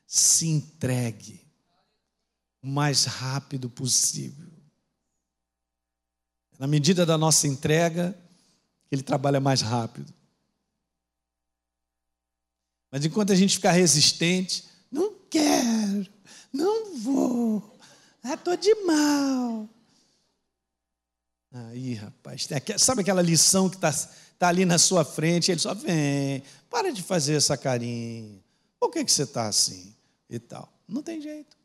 Se 0.06 0.46
entregue 0.46 1.44
o 2.62 2.66
mais 2.66 3.04
rápido 3.04 3.68
possível. 3.68 4.46
Na 6.58 6.66
medida 6.66 7.04
da 7.04 7.18
nossa 7.18 7.46
entrega, 7.46 8.16
ele 8.90 9.02
trabalha 9.02 9.40
mais 9.40 9.60
rápido. 9.60 10.12
Mas 12.90 13.04
enquanto 13.04 13.32
a 13.32 13.36
gente 13.36 13.56
ficar 13.56 13.72
resistente, 13.72 14.64
não 14.90 15.14
quero, 15.28 16.06
não 16.52 16.96
vou, 16.98 17.78
estou 18.24 18.52
ah, 18.52 18.56
de 18.56 18.74
mal. 18.84 19.68
Aí, 21.52 21.94
rapaz, 21.94 22.48
sabe 22.78 23.00
aquela 23.00 23.22
lição 23.22 23.68
que 23.68 23.76
está 23.76 23.92
tá 24.38 24.48
ali 24.48 24.64
na 24.64 24.78
sua 24.78 25.04
frente? 25.04 25.50
Ele 25.50 25.60
só 25.60 25.74
vem, 25.74 26.42
para 26.70 26.92
de 26.92 27.02
fazer 27.02 27.34
essa 27.34 27.56
carinha. 27.56 28.42
Por 28.78 28.90
que, 28.90 29.04
que 29.04 29.12
você 29.12 29.22
está 29.22 29.48
assim? 29.48 29.95
E 30.28 30.38
tal. 30.38 30.72
Não 30.88 31.02
tem 31.02 31.20
jeito. 31.20 31.56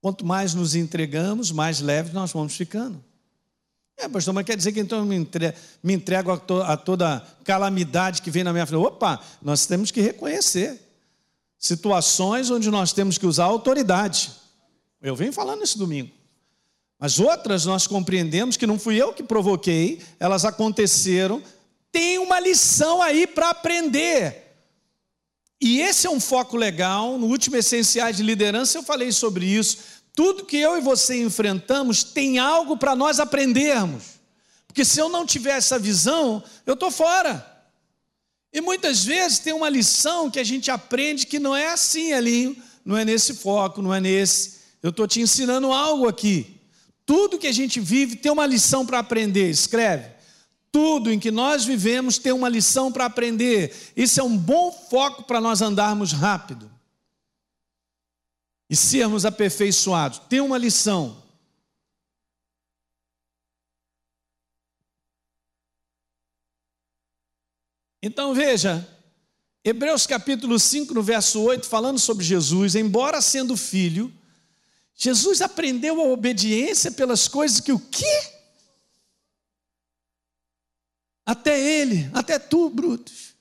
Quanto 0.00 0.24
mais 0.24 0.54
nos 0.54 0.74
entregamos, 0.74 1.50
mais 1.50 1.80
leves 1.80 2.12
nós 2.12 2.32
vamos 2.32 2.56
ficando. 2.56 3.04
É, 3.96 4.08
pastor, 4.08 4.32
mas 4.32 4.46
quer 4.46 4.56
dizer 4.56 4.72
que 4.72 4.80
então 4.80 5.00
eu 5.00 5.04
me 5.04 5.14
entrego, 5.14 5.58
me 5.82 5.92
entrego 5.92 6.30
a, 6.32 6.38
to, 6.38 6.62
a 6.62 6.74
toda 6.74 7.20
calamidade 7.44 8.22
que 8.22 8.30
vem 8.30 8.42
na 8.42 8.52
minha 8.52 8.64
frente? 8.64 8.82
Opa, 8.82 9.20
nós 9.42 9.66
temos 9.66 9.90
que 9.90 10.00
reconhecer 10.00 10.80
situações 11.58 12.50
onde 12.50 12.70
nós 12.70 12.94
temos 12.94 13.18
que 13.18 13.26
usar 13.26 13.44
autoridade. 13.44 14.32
Eu 15.02 15.14
venho 15.14 15.34
falando 15.34 15.62
esse 15.62 15.76
domingo. 15.76 16.10
Mas 16.98 17.18
outras 17.18 17.66
nós 17.66 17.86
compreendemos 17.86 18.56
que 18.56 18.66
não 18.66 18.78
fui 18.78 18.96
eu 18.96 19.12
que 19.12 19.22
provoquei, 19.22 20.00
elas 20.18 20.46
aconteceram. 20.46 21.42
Tem 21.92 22.18
uma 22.18 22.40
lição 22.40 23.02
aí 23.02 23.26
para 23.26 23.50
aprender. 23.50 24.49
E 25.60 25.80
esse 25.80 26.06
é 26.06 26.10
um 26.10 26.20
foco 26.20 26.56
legal. 26.56 27.18
No 27.18 27.26
último 27.26 27.56
Essenciais 27.56 28.16
de 28.16 28.22
Liderança 28.22 28.78
eu 28.78 28.82
falei 28.82 29.12
sobre 29.12 29.44
isso. 29.44 29.78
Tudo 30.14 30.44
que 30.44 30.56
eu 30.56 30.76
e 30.76 30.80
você 30.80 31.22
enfrentamos 31.22 32.02
tem 32.02 32.38
algo 32.38 32.76
para 32.76 32.96
nós 32.96 33.20
aprendermos. 33.20 34.20
Porque 34.66 34.84
se 34.84 34.98
eu 35.00 35.08
não 35.08 35.26
tiver 35.26 35.56
essa 35.56 35.78
visão, 35.78 36.42
eu 36.64 36.74
estou 36.74 36.90
fora. 36.90 37.46
E 38.52 38.60
muitas 38.60 39.04
vezes 39.04 39.38
tem 39.38 39.52
uma 39.52 39.68
lição 39.68 40.30
que 40.30 40.40
a 40.40 40.44
gente 40.44 40.70
aprende 40.70 41.26
que 41.26 41.38
não 41.38 41.54
é 41.54 41.70
assim, 41.72 42.12
ali, 42.12 42.60
não 42.84 42.96
é 42.96 43.04
nesse 43.04 43.34
foco, 43.34 43.82
não 43.82 43.94
é 43.94 44.00
nesse. 44.00 44.60
Eu 44.82 44.90
estou 44.90 45.06
te 45.06 45.20
ensinando 45.20 45.72
algo 45.72 46.08
aqui. 46.08 46.56
Tudo 47.04 47.38
que 47.38 47.46
a 47.46 47.52
gente 47.52 47.78
vive 47.80 48.16
tem 48.16 48.32
uma 48.32 48.46
lição 48.46 48.86
para 48.86 48.98
aprender. 48.98 49.50
Escreve. 49.50 50.19
Tudo 50.72 51.10
em 51.10 51.18
que 51.18 51.30
nós 51.30 51.64
vivemos 51.64 52.18
tem 52.18 52.32
uma 52.32 52.48
lição 52.48 52.92
para 52.92 53.06
aprender. 53.06 53.74
Isso 53.96 54.20
é 54.20 54.22
um 54.22 54.36
bom 54.36 54.70
foco 54.70 55.24
para 55.24 55.40
nós 55.40 55.60
andarmos 55.60 56.12
rápido 56.12 56.70
e 58.68 58.76
sermos 58.76 59.24
aperfeiçoados. 59.24 60.20
Tem 60.28 60.40
uma 60.40 60.56
lição. 60.56 61.20
Então 68.02 68.32
veja, 68.32 68.88
Hebreus 69.62 70.06
capítulo 70.06 70.58
5, 70.58 70.94
no 70.94 71.02
verso 71.02 71.42
8, 71.42 71.66
falando 71.66 71.98
sobre 71.98 72.24
Jesus, 72.24 72.74
embora 72.74 73.20
sendo 73.20 73.56
filho, 73.56 74.12
Jesus 74.94 75.42
aprendeu 75.42 76.00
a 76.00 76.04
obediência 76.04 76.90
pelas 76.92 77.26
coisas 77.28 77.60
que 77.60 77.72
o 77.72 77.78
quê? 77.78 78.39
Até 81.30 81.60
ele, 81.60 82.10
até 82.12 82.40
tu, 82.40 82.68
Brutus. 82.68 83.36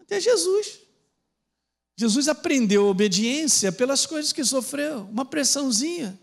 Até 0.00 0.18
Jesus. 0.18 0.78
Jesus 1.94 2.28
aprendeu 2.28 2.86
obediência 2.86 3.70
pelas 3.70 4.06
coisas 4.06 4.32
que 4.32 4.42
sofreu, 4.42 5.02
uma 5.10 5.26
pressãozinha. 5.26 6.18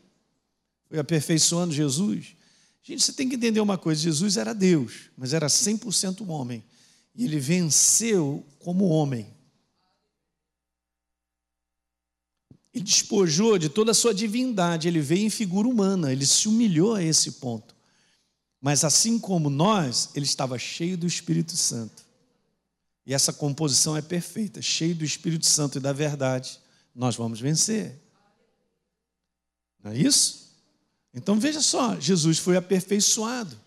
Foi 0.90 0.98
aperfeiçoando 0.98 1.72
Jesus. 1.72 2.36
Gente, 2.82 3.04
você 3.04 3.14
tem 3.14 3.30
que 3.30 3.36
entender 3.36 3.60
uma 3.60 3.78
coisa: 3.78 4.02
Jesus 4.02 4.38
era 4.38 4.56
Deus, 4.56 5.12
mas 5.16 5.36
era 5.36 5.46
100% 5.46 6.28
homem. 6.28 6.64
E 7.14 7.26
ele 7.26 7.40
venceu 7.40 8.44
como 8.58 8.88
homem. 8.88 9.32
Ele 12.74 12.84
despojou 12.84 13.60
de 13.60 13.70
toda 13.70 13.92
a 13.92 13.94
sua 13.94 14.16
divindade, 14.16 14.88
ele 14.88 15.00
veio 15.00 15.28
em 15.28 15.30
figura 15.30 15.68
humana, 15.68 16.12
ele 16.12 16.26
se 16.26 16.48
humilhou 16.48 16.96
a 16.96 17.04
esse 17.04 17.34
ponto. 17.34 17.76
Mas 18.62 18.84
assim 18.84 19.18
como 19.18 19.50
nós, 19.50 20.12
ele 20.14 20.26
estava 20.26 20.60
cheio 20.60 20.96
do 20.96 21.08
Espírito 21.08 21.58
Santo. 21.58 22.06
E 23.06 23.14
essa 23.14 23.34
composição 23.34 23.98
é 23.98 24.02
perfeita, 24.02 24.62
cheio 24.62 24.94
do 24.94 25.04
Espírito 25.04 25.48
Santo 25.48 25.80
e 25.80 25.82
da 25.82 25.92
verdade. 25.92 26.60
Nós 26.94 27.16
vamos 27.16 27.40
vencer. 27.40 28.00
Não 29.84 29.92
é 29.92 29.98
isso? 29.98 30.52
Então 31.12 31.40
veja 31.40 31.60
só, 31.60 32.00
Jesus 32.00 32.38
foi 32.38 32.56
aperfeiçoado. 32.56 33.60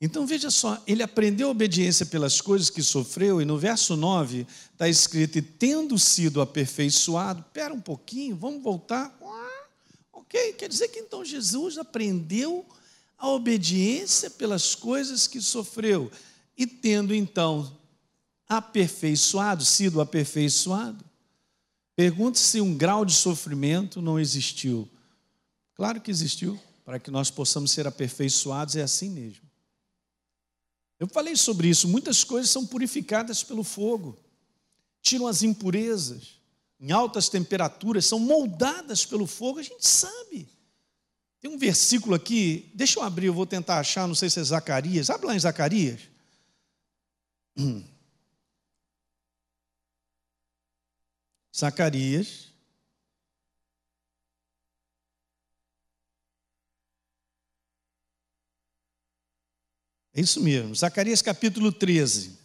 Então 0.00 0.26
veja 0.26 0.50
só, 0.50 0.82
ele 0.86 1.02
aprendeu 1.02 1.50
obediência 1.50 2.06
pelas 2.06 2.40
coisas 2.40 2.70
que 2.70 2.82
sofreu, 2.82 3.42
e 3.42 3.44
no 3.44 3.58
verso 3.58 3.96
9 3.96 4.46
está 4.72 4.88
escrito: 4.88 5.36
e 5.36 5.42
tendo 5.42 5.98
sido 5.98 6.40
aperfeiçoado, 6.40 7.40
espera 7.40 7.74
um 7.74 7.80
pouquinho, 7.80 8.34
vamos 8.36 8.62
voltar. 8.62 9.14
ok, 10.12 10.54
quer 10.54 10.68
dizer 10.68 10.88
que 10.88 11.00
então 11.00 11.22
Jesus 11.22 11.76
aprendeu 11.76 12.64
a 13.20 13.28
obediência 13.28 14.30
pelas 14.30 14.74
coisas 14.74 15.26
que 15.26 15.42
sofreu, 15.42 16.10
e 16.56 16.66
tendo 16.66 17.14
então 17.14 17.78
aperfeiçoado, 18.48 19.62
sido 19.62 20.00
aperfeiçoado, 20.00 21.04
pergunte 21.94 22.38
se 22.38 22.62
um 22.62 22.74
grau 22.74 23.04
de 23.04 23.12
sofrimento 23.12 24.00
não 24.00 24.18
existiu. 24.18 24.88
Claro 25.74 26.00
que 26.00 26.10
existiu, 26.10 26.58
para 26.82 26.98
que 26.98 27.10
nós 27.10 27.30
possamos 27.30 27.70
ser 27.70 27.86
aperfeiçoados, 27.86 28.74
é 28.74 28.82
assim 28.82 29.10
mesmo. 29.10 29.48
Eu 30.98 31.06
falei 31.06 31.36
sobre 31.36 31.68
isso, 31.68 31.86
muitas 31.86 32.24
coisas 32.24 32.50
são 32.50 32.66
purificadas 32.66 33.42
pelo 33.42 33.62
fogo, 33.62 34.18
tiram 35.02 35.26
as 35.26 35.42
impurezas, 35.42 36.40
em 36.80 36.90
altas 36.90 37.28
temperaturas, 37.28 38.06
são 38.06 38.18
moldadas 38.18 39.04
pelo 39.04 39.26
fogo, 39.26 39.58
a 39.58 39.62
gente 39.62 39.86
sabe. 39.86 40.48
Tem 41.40 41.50
um 41.50 41.56
versículo 41.56 42.14
aqui, 42.14 42.70
deixa 42.74 42.98
eu 42.98 43.02
abrir, 43.02 43.26
eu 43.26 43.34
vou 43.34 43.46
tentar 43.46 43.78
achar, 43.78 44.06
não 44.06 44.14
sei 44.14 44.28
se 44.28 44.38
é 44.38 44.44
Zacarias. 44.44 45.08
Abre 45.08 45.26
lá 45.26 45.34
em 45.34 45.40
Zacarias. 45.40 46.02
Zacarias. 51.56 52.50
É 60.12 60.20
isso 60.20 60.42
mesmo, 60.42 60.74
Zacarias 60.74 61.22
capítulo 61.22 61.72
13. 61.72 62.38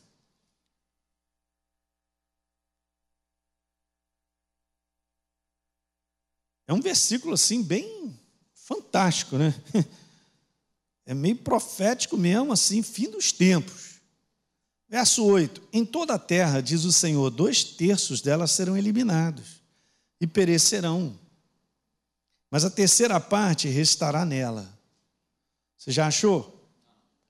É 6.68 6.74
um 6.74 6.80
versículo 6.80 7.34
assim, 7.34 7.62
bem 7.62 8.18
fantástico, 8.66 9.38
né? 9.38 9.54
É 11.08 11.14
meio 11.14 11.36
profético 11.36 12.18
mesmo, 12.18 12.52
assim, 12.52 12.82
fim 12.82 13.08
dos 13.12 13.32
tempos. 13.32 14.02
Verso 14.90 15.24
8: 15.24 15.62
Em 15.72 15.86
toda 15.86 16.16
a 16.16 16.20
terra, 16.20 16.62
diz 16.62 16.84
o 16.84 16.92
Senhor, 16.92 17.30
dois 17.30 17.64
terços 17.64 18.22
dela 18.22 18.48
serão 18.48 18.76
eliminados 18.76 19.62
e 20.20 20.26
perecerão, 20.26 21.16
mas 22.50 22.66
a 22.66 22.72
terceira 22.72 23.20
parte 23.20 23.68
restará 23.68 24.26
nela. 24.26 24.68
Você 25.78 25.92
já 25.92 26.08
achou? 26.08 26.68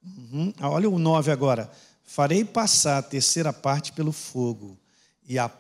Uhum. 0.01 0.53
Olha 0.61 0.89
o 0.89 0.97
9 0.97 1.29
agora. 1.29 1.69
Farei 2.01 2.45
passar 2.45 2.99
a 2.99 3.03
terceira 3.03 3.51
parte 3.51 3.91
pelo 3.91 4.13
fogo 4.13 4.79
e 5.27 5.37
a 5.37 5.51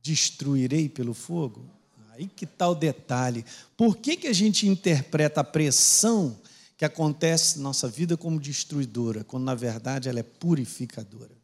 destruirei 0.00 0.88
pelo 0.88 1.14
fogo. 1.14 1.68
Aí 2.14 2.28
que 2.28 2.46
tal 2.46 2.74
tá 2.74 2.80
detalhe. 2.80 3.44
Por 3.76 3.96
que, 3.96 4.16
que 4.16 4.28
a 4.28 4.32
gente 4.32 4.66
interpreta 4.68 5.40
a 5.40 5.44
pressão 5.44 6.40
que 6.76 6.84
acontece 6.84 7.58
na 7.58 7.64
nossa 7.64 7.88
vida 7.88 8.16
como 8.16 8.40
destruidora, 8.40 9.24
quando 9.24 9.44
na 9.44 9.54
verdade 9.54 10.08
ela 10.08 10.20
é 10.20 10.22
purificadora? 10.22 11.34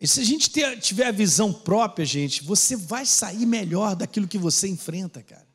E 0.00 0.06
se 0.06 0.20
a 0.20 0.24
gente 0.24 0.50
ter, 0.50 0.78
tiver 0.78 1.06
a 1.06 1.12
visão 1.12 1.52
própria, 1.52 2.04
gente, 2.04 2.42
você 2.42 2.76
vai 2.76 3.06
sair 3.06 3.46
melhor 3.46 3.96
daquilo 3.96 4.28
que 4.28 4.36
você 4.36 4.68
enfrenta, 4.68 5.22
cara. 5.22 5.46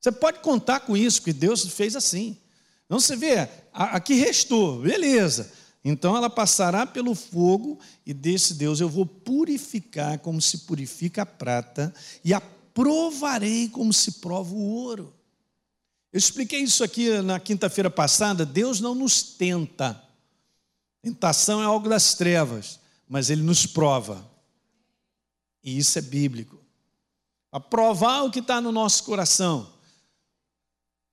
Você 0.00 0.12
pode 0.12 0.40
contar 0.40 0.80
com 0.80 0.96
isso, 0.96 1.22
que 1.22 1.32
Deus 1.32 1.64
fez 1.68 1.96
assim. 1.96 2.36
Então 2.86 3.00
você 3.00 3.16
vê, 3.16 3.48
aqui 3.72 4.14
restou, 4.14 4.80
beleza. 4.80 5.50
Então 5.84 6.16
ela 6.16 6.30
passará 6.30 6.86
pelo 6.86 7.14
fogo, 7.14 7.78
e 8.06 8.14
desse 8.14 8.54
Deus 8.54 8.80
eu 8.80 8.88
vou 8.88 9.04
purificar 9.04 10.18
como 10.20 10.40
se 10.40 10.58
purifica 10.58 11.22
a 11.22 11.26
prata, 11.26 11.92
e 12.24 12.32
a 12.32 12.40
provarei 12.40 13.68
como 13.68 13.92
se 13.92 14.12
prova 14.12 14.54
o 14.54 14.62
ouro. 14.62 15.12
Eu 16.12 16.18
expliquei 16.18 16.60
isso 16.60 16.84
aqui 16.84 17.20
na 17.22 17.40
quinta-feira 17.40 17.90
passada. 17.90 18.44
Deus 18.44 18.80
não 18.80 18.94
nos 18.94 19.22
tenta. 19.22 20.00
Tentação 21.00 21.62
é 21.62 21.64
algo 21.64 21.88
das 21.88 22.14
trevas, 22.14 22.78
mas 23.08 23.30
Ele 23.30 23.42
nos 23.42 23.66
prova. 23.66 24.30
E 25.64 25.78
isso 25.78 25.98
é 25.98 26.02
bíblico. 26.02 26.60
A 27.50 27.58
provar 27.58 28.22
o 28.22 28.30
que 28.30 28.40
está 28.40 28.60
no 28.60 28.70
nosso 28.70 29.04
coração. 29.04 29.72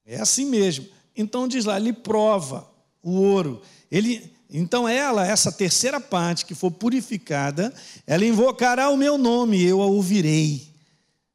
É 0.06 0.20
assim 0.20 0.46
mesmo. 0.46 0.88
Então 1.16 1.48
diz 1.48 1.66
lá, 1.66 1.78
Ele 1.78 1.94
prova 1.94 2.70
o 3.02 3.12
ouro. 3.12 3.62
Ele 3.90 4.34
então 4.50 4.88
ela, 4.90 5.28
essa 5.28 5.52
terceira 5.52 6.02
parte 6.02 6.46
que 6.46 6.56
for 6.56 6.72
purificada, 6.72 7.74
ela 8.08 8.26
invocará 8.26 8.90
o 8.90 8.98
meu 8.98 9.18
nome, 9.18 9.62
eu 9.64 9.82
a 9.82 9.86
ouvirei. 9.86 10.68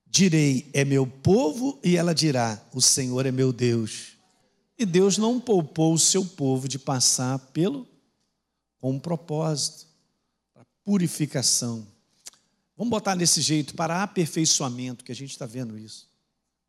Direi, 0.07 0.68
é 0.72 0.85
meu 0.85 1.07
povo, 1.07 1.79
e 1.83 1.96
ela 1.96 2.14
dirá, 2.14 2.61
o 2.72 2.81
Senhor 2.81 3.27
é 3.27 3.33
meu 3.33 3.53
Deus. 3.53 4.14
E 4.79 4.85
Deus 4.85 5.16
não 5.16 5.40
poupou 5.40 5.94
o 5.94 5.98
seu 5.98 6.24
povo 6.24 6.68
de 6.68 6.79
passar 6.79 7.38
pelo 7.53 7.87
com 8.79 8.90
um 8.90 8.98
propósito, 8.98 9.87
para 10.53 10.64
purificação. 10.85 11.87
Vamos 12.77 12.90
botar 12.90 13.14
desse 13.14 13.40
jeito, 13.40 13.74
para 13.74 14.03
aperfeiçoamento, 14.03 15.05
que 15.05 15.12
a 15.12 15.14
gente 15.14 15.31
está 15.31 15.46
vendo 15.46 15.79
isso. 15.79 16.09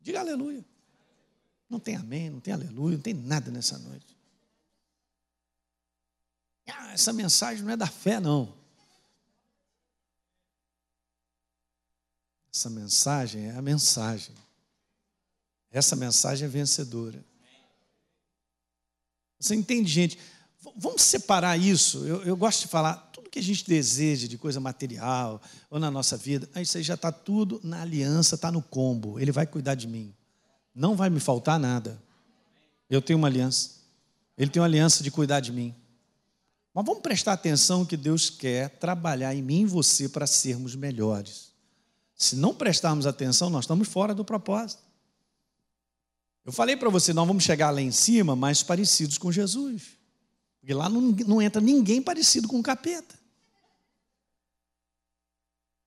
Diga 0.00 0.20
aleluia. 0.20 0.64
Não 1.68 1.78
tem 1.78 1.96
amém, 1.96 2.30
não 2.30 2.40
tem 2.40 2.54
aleluia, 2.54 2.96
não 2.96 3.02
tem 3.02 3.12
nada 3.12 3.50
nessa 3.50 3.76
noite. 3.78 4.15
Ah, 6.68 6.92
essa 6.92 7.12
mensagem 7.12 7.64
não 7.64 7.72
é 7.72 7.76
da 7.76 7.86
fé, 7.86 8.20
não. 8.20 8.54
Essa 12.52 12.70
mensagem 12.70 13.46
é 13.48 13.56
a 13.56 13.62
mensagem. 13.62 14.34
Essa 15.70 15.94
mensagem 15.94 16.46
é 16.46 16.48
vencedora. 16.48 17.22
Você 19.38 19.54
entende, 19.54 19.90
gente? 19.90 20.18
Vamos 20.74 21.02
separar 21.02 21.56
isso. 21.58 22.06
Eu, 22.06 22.22
eu, 22.24 22.36
gosto 22.36 22.62
de 22.62 22.68
falar, 22.68 22.94
tudo 23.12 23.28
que 23.28 23.38
a 23.38 23.42
gente 23.42 23.66
deseja 23.66 24.26
de 24.26 24.38
coisa 24.38 24.58
material 24.58 25.40
ou 25.70 25.78
na 25.78 25.90
nossa 25.90 26.16
vida, 26.16 26.48
isso 26.60 26.78
aí 26.78 26.82
já 26.82 26.94
está 26.94 27.12
tudo 27.12 27.60
na 27.62 27.82
aliança, 27.82 28.34
está 28.36 28.50
no 28.50 28.62
combo. 28.62 29.20
Ele 29.20 29.30
vai 29.30 29.46
cuidar 29.46 29.74
de 29.74 29.86
mim. 29.86 30.14
Não 30.74 30.96
vai 30.96 31.10
me 31.10 31.20
faltar 31.20 31.60
nada. 31.60 32.02
Eu 32.88 33.02
tenho 33.02 33.18
uma 33.18 33.28
aliança. 33.28 33.72
Ele 34.36 34.50
tem 34.50 34.60
uma 34.60 34.66
aliança 34.66 35.04
de 35.04 35.10
cuidar 35.10 35.40
de 35.40 35.52
mim. 35.52 35.74
Mas 36.76 36.84
vamos 36.84 37.00
prestar 37.00 37.32
atenção 37.32 37.86
que 37.86 37.96
Deus 37.96 38.28
quer 38.28 38.68
trabalhar 38.68 39.34
em 39.34 39.40
mim 39.40 39.62
e 39.62 39.64
você 39.64 40.10
para 40.10 40.26
sermos 40.26 40.74
melhores. 40.74 41.50
Se 42.14 42.36
não 42.36 42.54
prestarmos 42.54 43.06
atenção, 43.06 43.48
nós 43.48 43.64
estamos 43.64 43.88
fora 43.88 44.14
do 44.14 44.22
propósito. 44.22 44.82
Eu 46.44 46.52
falei 46.52 46.76
para 46.76 46.90
você, 46.90 47.14
nós 47.14 47.26
vamos 47.26 47.44
chegar 47.44 47.70
lá 47.70 47.80
em 47.80 47.90
cima 47.90 48.36
mais 48.36 48.62
parecidos 48.62 49.16
com 49.16 49.32
Jesus. 49.32 49.96
Porque 50.60 50.74
lá 50.74 50.90
não, 50.90 51.00
não 51.00 51.40
entra 51.40 51.62
ninguém 51.62 52.02
parecido 52.02 52.46
com 52.46 52.58
o 52.58 52.62
capeta. 52.62 53.18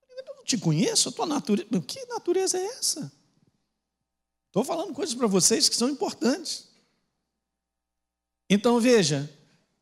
Eu 0.10 0.36
não 0.38 0.44
te 0.44 0.58
conheço, 0.58 1.10
a 1.10 1.12
tua 1.12 1.28
natureza. 1.28 1.70
Que 1.82 2.04
natureza 2.08 2.58
é 2.58 2.66
essa? 2.66 3.12
Estou 4.48 4.64
falando 4.64 4.92
coisas 4.96 5.14
para 5.14 5.28
vocês 5.28 5.70
que 5.70 5.76
são 5.76 5.88
importantes. 5.88 6.68
Então 8.50 8.80
veja, 8.80 9.32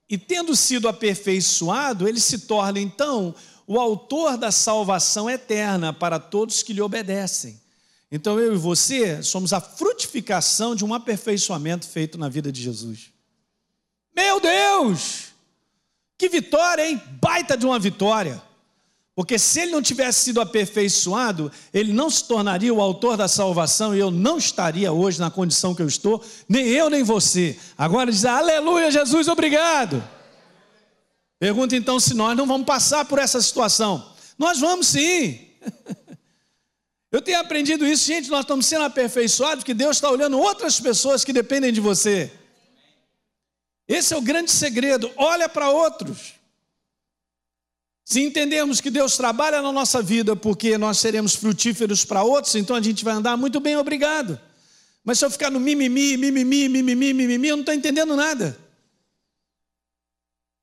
e 0.10 0.18
tendo 0.18 0.56
sido 0.56 0.88
aperfeiçoado, 0.88 2.08
ele 2.08 2.20
se 2.20 2.40
torna 2.40 2.80
então 2.80 3.36
o 3.66 3.80
autor 3.80 4.38
da 4.38 4.52
salvação 4.52 5.30
eterna 5.30 5.92
para 5.92 6.20
todos 6.20 6.64
que 6.64 6.72
lhe 6.72 6.82
obedecem. 6.82 7.60
Então 8.10 8.40
eu 8.40 8.54
e 8.54 8.58
você 8.58 9.22
somos 9.22 9.52
a 9.52 9.60
frutificação 9.60 10.74
de 10.74 10.86
um 10.86 10.94
aperfeiçoamento 10.94 11.86
feito 11.86 12.18
na 12.18 12.30
vida 12.30 12.52
de 12.52 12.62
Jesus. 12.62 13.12
Meu 14.16 14.40
Deus! 14.40 15.26
Que 16.18 16.30
vitória, 16.30 16.90
hein? 16.90 17.02
Baita 17.22 17.58
de 17.58 17.66
uma 17.66 17.78
vitória. 17.78 18.42
Porque 19.18 19.40
se 19.40 19.62
ele 19.62 19.72
não 19.72 19.82
tivesse 19.82 20.26
sido 20.26 20.40
aperfeiçoado, 20.40 21.52
ele 21.74 21.92
não 21.92 22.08
se 22.08 22.24
tornaria 22.26 22.72
o 22.72 22.80
autor 22.80 23.18
da 23.18 23.28
salvação 23.28 23.96
e 23.96 24.00
eu 24.00 24.12
não 24.12 24.38
estaria 24.38 24.94
hoje 24.94 25.20
na 25.20 25.32
condição 25.32 25.74
que 25.74 25.82
eu 25.82 25.88
estou, 25.88 26.24
nem 26.48 26.68
eu 26.68 26.88
nem 26.88 27.02
você. 27.02 27.58
Agora 27.76 28.12
diz: 28.12 28.26
Aleluia, 28.26 28.92
Jesus, 28.92 29.28
obrigado. 29.28 30.08
Pergunta 31.40 31.76
então 31.76 32.00
se 32.00 32.14
nós 32.14 32.38
não 32.38 32.46
vamos 32.46 32.68
passar 32.68 33.06
por 33.06 33.18
essa 33.18 33.42
situação. 33.42 34.08
Nós 34.38 34.60
vamos 34.60 34.86
sim. 34.86 35.48
Eu 37.12 37.20
tenho 37.20 37.40
aprendido 37.40 37.88
isso, 37.88 38.06
gente. 38.06 38.30
Nós 38.30 38.42
estamos 38.42 38.68
sendo 38.68 38.84
aperfeiçoados 38.84 39.64
porque 39.64 39.74
Deus 39.74 39.98
está 39.98 40.12
olhando 40.12 40.38
outras 40.38 40.80
pessoas 40.80 41.24
que 41.24 41.34
dependem 41.34 41.74
de 41.74 41.82
você. 41.82 42.32
Esse 43.88 44.14
é 44.14 44.18
o 44.18 44.22
grande 44.22 44.52
segredo. 44.52 45.12
Olha 45.18 45.50
para 45.50 45.72
outros. 45.72 46.37
Se 48.08 48.22
entendermos 48.22 48.80
que 48.80 48.90
Deus 48.90 49.18
trabalha 49.18 49.62
na 49.62 49.70
nossa 49.70 50.02
vida 50.02 50.34
porque 50.34 50.78
nós 50.78 50.98
seremos 50.98 51.36
frutíferos 51.36 52.06
para 52.06 52.24
outros, 52.24 52.56
então 52.56 52.74
a 52.74 52.82
gente 52.82 53.04
vai 53.04 53.14
andar 53.14 53.36
muito 53.36 53.60
bem, 53.60 53.76
obrigado. 53.76 54.40
Mas 55.04 55.20
se 55.20 55.26
eu 55.26 55.30
ficar 55.30 55.52
no 55.52 55.60
mimimi, 55.60 56.16
mimimi, 56.16 56.70
mimimi, 56.70 57.14
mimimi, 57.14 57.48
eu 57.50 57.58
não 57.58 57.64
estou 57.64 57.76
entendendo 57.76 58.16
nada. 58.16 58.58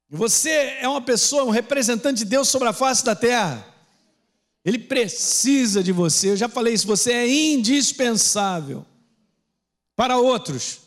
Você 0.08 0.48
é 0.80 0.88
uma 0.88 1.02
pessoa, 1.02 1.44
um 1.44 1.50
representante 1.50 2.20
de 2.20 2.24
Deus 2.24 2.48
sobre 2.48 2.66
a 2.66 2.72
face 2.72 3.04
da 3.04 3.14
terra. 3.14 3.62
Ele 4.64 4.78
precisa 4.78 5.82
de 5.82 5.92
você. 5.92 6.30
Eu 6.30 6.38
já 6.38 6.48
falei 6.48 6.72
isso, 6.72 6.86
você 6.86 7.12
é 7.12 7.30
indispensável 7.30 8.86
para 9.94 10.16
outros. 10.16 10.78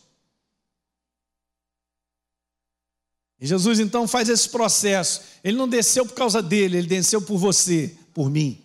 E 3.39 3.45
Jesus 3.45 3.79
então 3.79 4.07
faz 4.07 4.29
esse 4.29 4.49
processo. 4.49 5.21
Ele 5.43 5.57
não 5.57 5.67
desceu 5.67 6.05
por 6.05 6.15
causa 6.15 6.41
dele, 6.41 6.77
ele 6.77 6.87
desceu 6.87 7.21
por 7.21 7.37
você, 7.37 7.95
por 8.13 8.29
mim. 8.29 8.63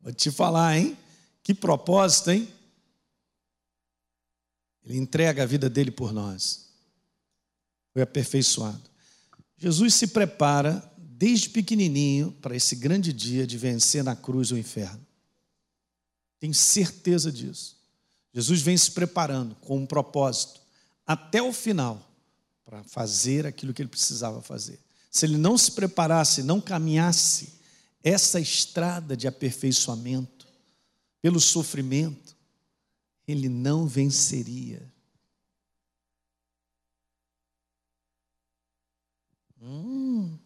Vou 0.00 0.12
te 0.12 0.30
falar, 0.30 0.78
hein? 0.78 0.96
Que 1.42 1.52
propósito, 1.52 2.30
hein? 2.30 2.48
Ele 4.84 4.96
entrega 4.96 5.42
a 5.42 5.46
vida 5.46 5.68
dele 5.68 5.90
por 5.90 6.12
nós. 6.12 6.68
Foi 7.92 8.02
aperfeiçoado. 8.02 8.82
Jesus 9.58 9.94
se 9.94 10.08
prepara 10.08 10.82
desde 10.96 11.48
pequenininho 11.48 12.32
para 12.40 12.54
esse 12.54 12.76
grande 12.76 13.12
dia 13.12 13.46
de 13.46 13.58
vencer 13.58 14.04
na 14.04 14.14
cruz 14.14 14.50
o 14.50 14.58
inferno. 14.58 15.04
Tenho 16.38 16.54
certeza 16.54 17.32
disso. 17.32 17.76
Jesus 18.32 18.60
vem 18.60 18.76
se 18.76 18.92
preparando 18.92 19.54
com 19.56 19.78
um 19.78 19.86
propósito 19.86 20.60
até 21.06 21.42
o 21.42 21.52
final 21.52 22.06
para 22.66 22.82
fazer 22.82 23.46
aquilo 23.46 23.72
que 23.72 23.80
ele 23.80 23.88
precisava 23.88 24.42
fazer. 24.42 24.80
Se 25.08 25.24
ele 25.24 25.38
não 25.38 25.56
se 25.56 25.70
preparasse, 25.70 26.42
não 26.42 26.60
caminhasse 26.60 27.60
essa 28.02 28.40
estrada 28.40 29.16
de 29.16 29.28
aperfeiçoamento, 29.28 30.48
pelo 31.22 31.40
sofrimento, 31.40 32.36
ele 33.26 33.48
não 33.48 33.86
venceria. 33.86 34.92
Hum, 39.62 40.36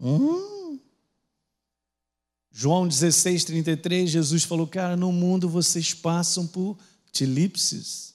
hum. 0.00 0.78
João 2.52 2.86
16, 2.86 3.44
33, 3.44 4.10
Jesus 4.10 4.44
falou: 4.44 4.66
Cara, 4.66 4.96
no 4.96 5.12
mundo 5.12 5.48
vocês 5.48 5.92
passam 5.92 6.46
por 6.46 6.78
tilipses 7.12 8.07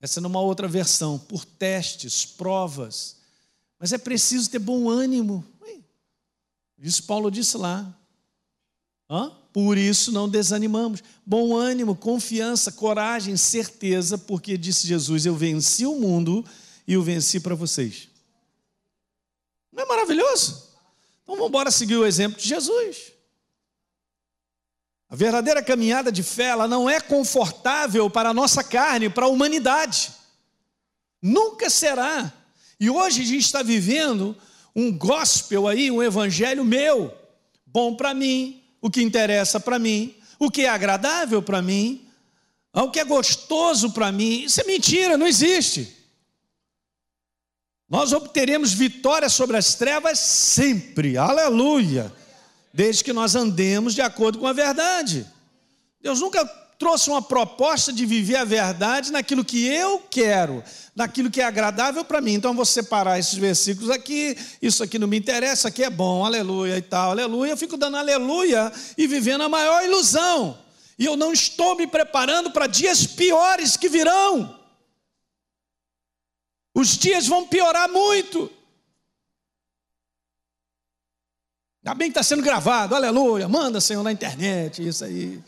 Essa 0.00 0.20
é 0.20 0.22
numa 0.22 0.40
outra 0.40 0.68
versão, 0.68 1.18
por 1.18 1.44
testes, 1.44 2.24
provas. 2.24 3.16
Mas 3.78 3.92
é 3.92 3.98
preciso 3.98 4.50
ter 4.50 4.58
bom 4.58 4.88
ânimo. 4.88 5.44
Isso 6.80 7.02
Paulo 7.04 7.30
disse 7.30 7.56
lá. 7.56 7.92
Hã? 9.10 9.32
Por 9.52 9.76
isso 9.76 10.12
não 10.12 10.28
desanimamos. 10.28 11.02
Bom 11.26 11.56
ânimo, 11.56 11.96
confiança, 11.96 12.70
coragem, 12.70 13.36
certeza, 13.36 14.16
porque 14.16 14.56
disse 14.56 14.86
Jesus: 14.86 15.26
Eu 15.26 15.34
venci 15.34 15.84
o 15.86 15.96
mundo 15.96 16.44
e 16.86 16.96
o 16.96 17.02
venci 17.02 17.40
para 17.40 17.54
vocês. 17.54 18.08
Não 19.72 19.82
é 19.82 19.86
maravilhoso? 19.86 20.68
Então 21.22 21.34
vamos 21.34 21.48
embora 21.48 21.70
seguir 21.70 21.96
o 21.96 22.06
exemplo 22.06 22.40
de 22.40 22.48
Jesus. 22.48 23.12
A 25.10 25.16
verdadeira 25.16 25.62
caminhada 25.62 26.12
de 26.12 26.22
fé, 26.22 26.48
ela 26.48 26.68
não 26.68 26.88
é 26.88 27.00
confortável 27.00 28.10
para 28.10 28.28
a 28.28 28.34
nossa 28.34 28.62
carne, 28.62 29.08
para 29.08 29.24
a 29.24 29.28
humanidade. 29.28 30.12
Nunca 31.22 31.70
será. 31.70 32.32
E 32.78 32.90
hoje 32.90 33.22
a 33.22 33.24
gente 33.24 33.44
está 33.44 33.62
vivendo 33.62 34.36
um 34.76 34.92
gospel 34.96 35.66
aí, 35.66 35.90
um 35.90 36.02
evangelho 36.02 36.62
meu, 36.64 37.16
bom 37.66 37.96
para 37.96 38.12
mim, 38.12 38.62
o 38.82 38.90
que 38.90 39.02
interessa 39.02 39.58
para 39.58 39.78
mim, 39.78 40.14
o 40.38 40.50
que 40.50 40.62
é 40.62 40.68
agradável 40.68 41.42
para 41.42 41.62
mim, 41.62 42.06
o 42.72 42.90
que 42.90 43.00
é 43.00 43.04
gostoso 43.04 43.92
para 43.92 44.12
mim. 44.12 44.42
Isso 44.42 44.60
é 44.60 44.64
mentira, 44.64 45.16
não 45.16 45.26
existe. 45.26 45.96
Nós 47.88 48.12
obteremos 48.12 48.74
vitória 48.74 49.30
sobre 49.30 49.56
as 49.56 49.74
trevas 49.74 50.18
sempre, 50.18 51.16
aleluia 51.16 52.12
desde 52.72 53.04
que 53.04 53.12
nós 53.12 53.34
andemos 53.34 53.94
de 53.94 54.00
acordo 54.00 54.38
com 54.38 54.46
a 54.46 54.52
verdade. 54.52 55.26
Deus 56.00 56.20
nunca 56.20 56.44
trouxe 56.78 57.10
uma 57.10 57.20
proposta 57.20 57.92
de 57.92 58.06
viver 58.06 58.36
a 58.36 58.44
verdade 58.44 59.10
naquilo 59.10 59.44
que 59.44 59.66
eu 59.66 59.98
quero, 60.10 60.62
naquilo 60.94 61.30
que 61.30 61.40
é 61.40 61.44
agradável 61.44 62.04
para 62.04 62.20
mim. 62.20 62.34
Então, 62.34 62.54
vou 62.54 62.64
separar 62.64 63.18
esses 63.18 63.34
versículos 63.34 63.90
aqui, 63.90 64.36
isso 64.62 64.82
aqui 64.82 64.98
não 64.98 65.08
me 65.08 65.18
interessa, 65.18 65.68
aqui 65.68 65.82
é 65.82 65.90
bom, 65.90 66.24
aleluia 66.24 66.78
e 66.78 66.82
tal, 66.82 67.10
aleluia. 67.10 67.50
Eu 67.50 67.56
fico 67.56 67.76
dando 67.76 67.96
aleluia 67.96 68.72
e 68.96 69.06
vivendo 69.06 69.42
a 69.42 69.48
maior 69.48 69.84
ilusão. 69.84 70.56
E 70.96 71.04
eu 71.04 71.16
não 71.16 71.32
estou 71.32 71.76
me 71.76 71.86
preparando 71.86 72.50
para 72.50 72.66
dias 72.66 73.06
piores 73.06 73.76
que 73.76 73.88
virão. 73.88 74.56
Os 76.74 76.96
dias 76.96 77.26
vão 77.26 77.46
piorar 77.46 77.88
muito. 77.88 78.50
Ainda 81.88 81.98
bem 81.98 82.10
que 82.10 82.18
está 82.18 82.22
sendo 82.22 82.42
gravado, 82.42 82.94
aleluia. 82.94 83.48
Manda, 83.48 83.80
Senhor, 83.80 84.02
na 84.02 84.12
internet, 84.12 84.86
isso 84.86 85.02
aí. 85.06 85.42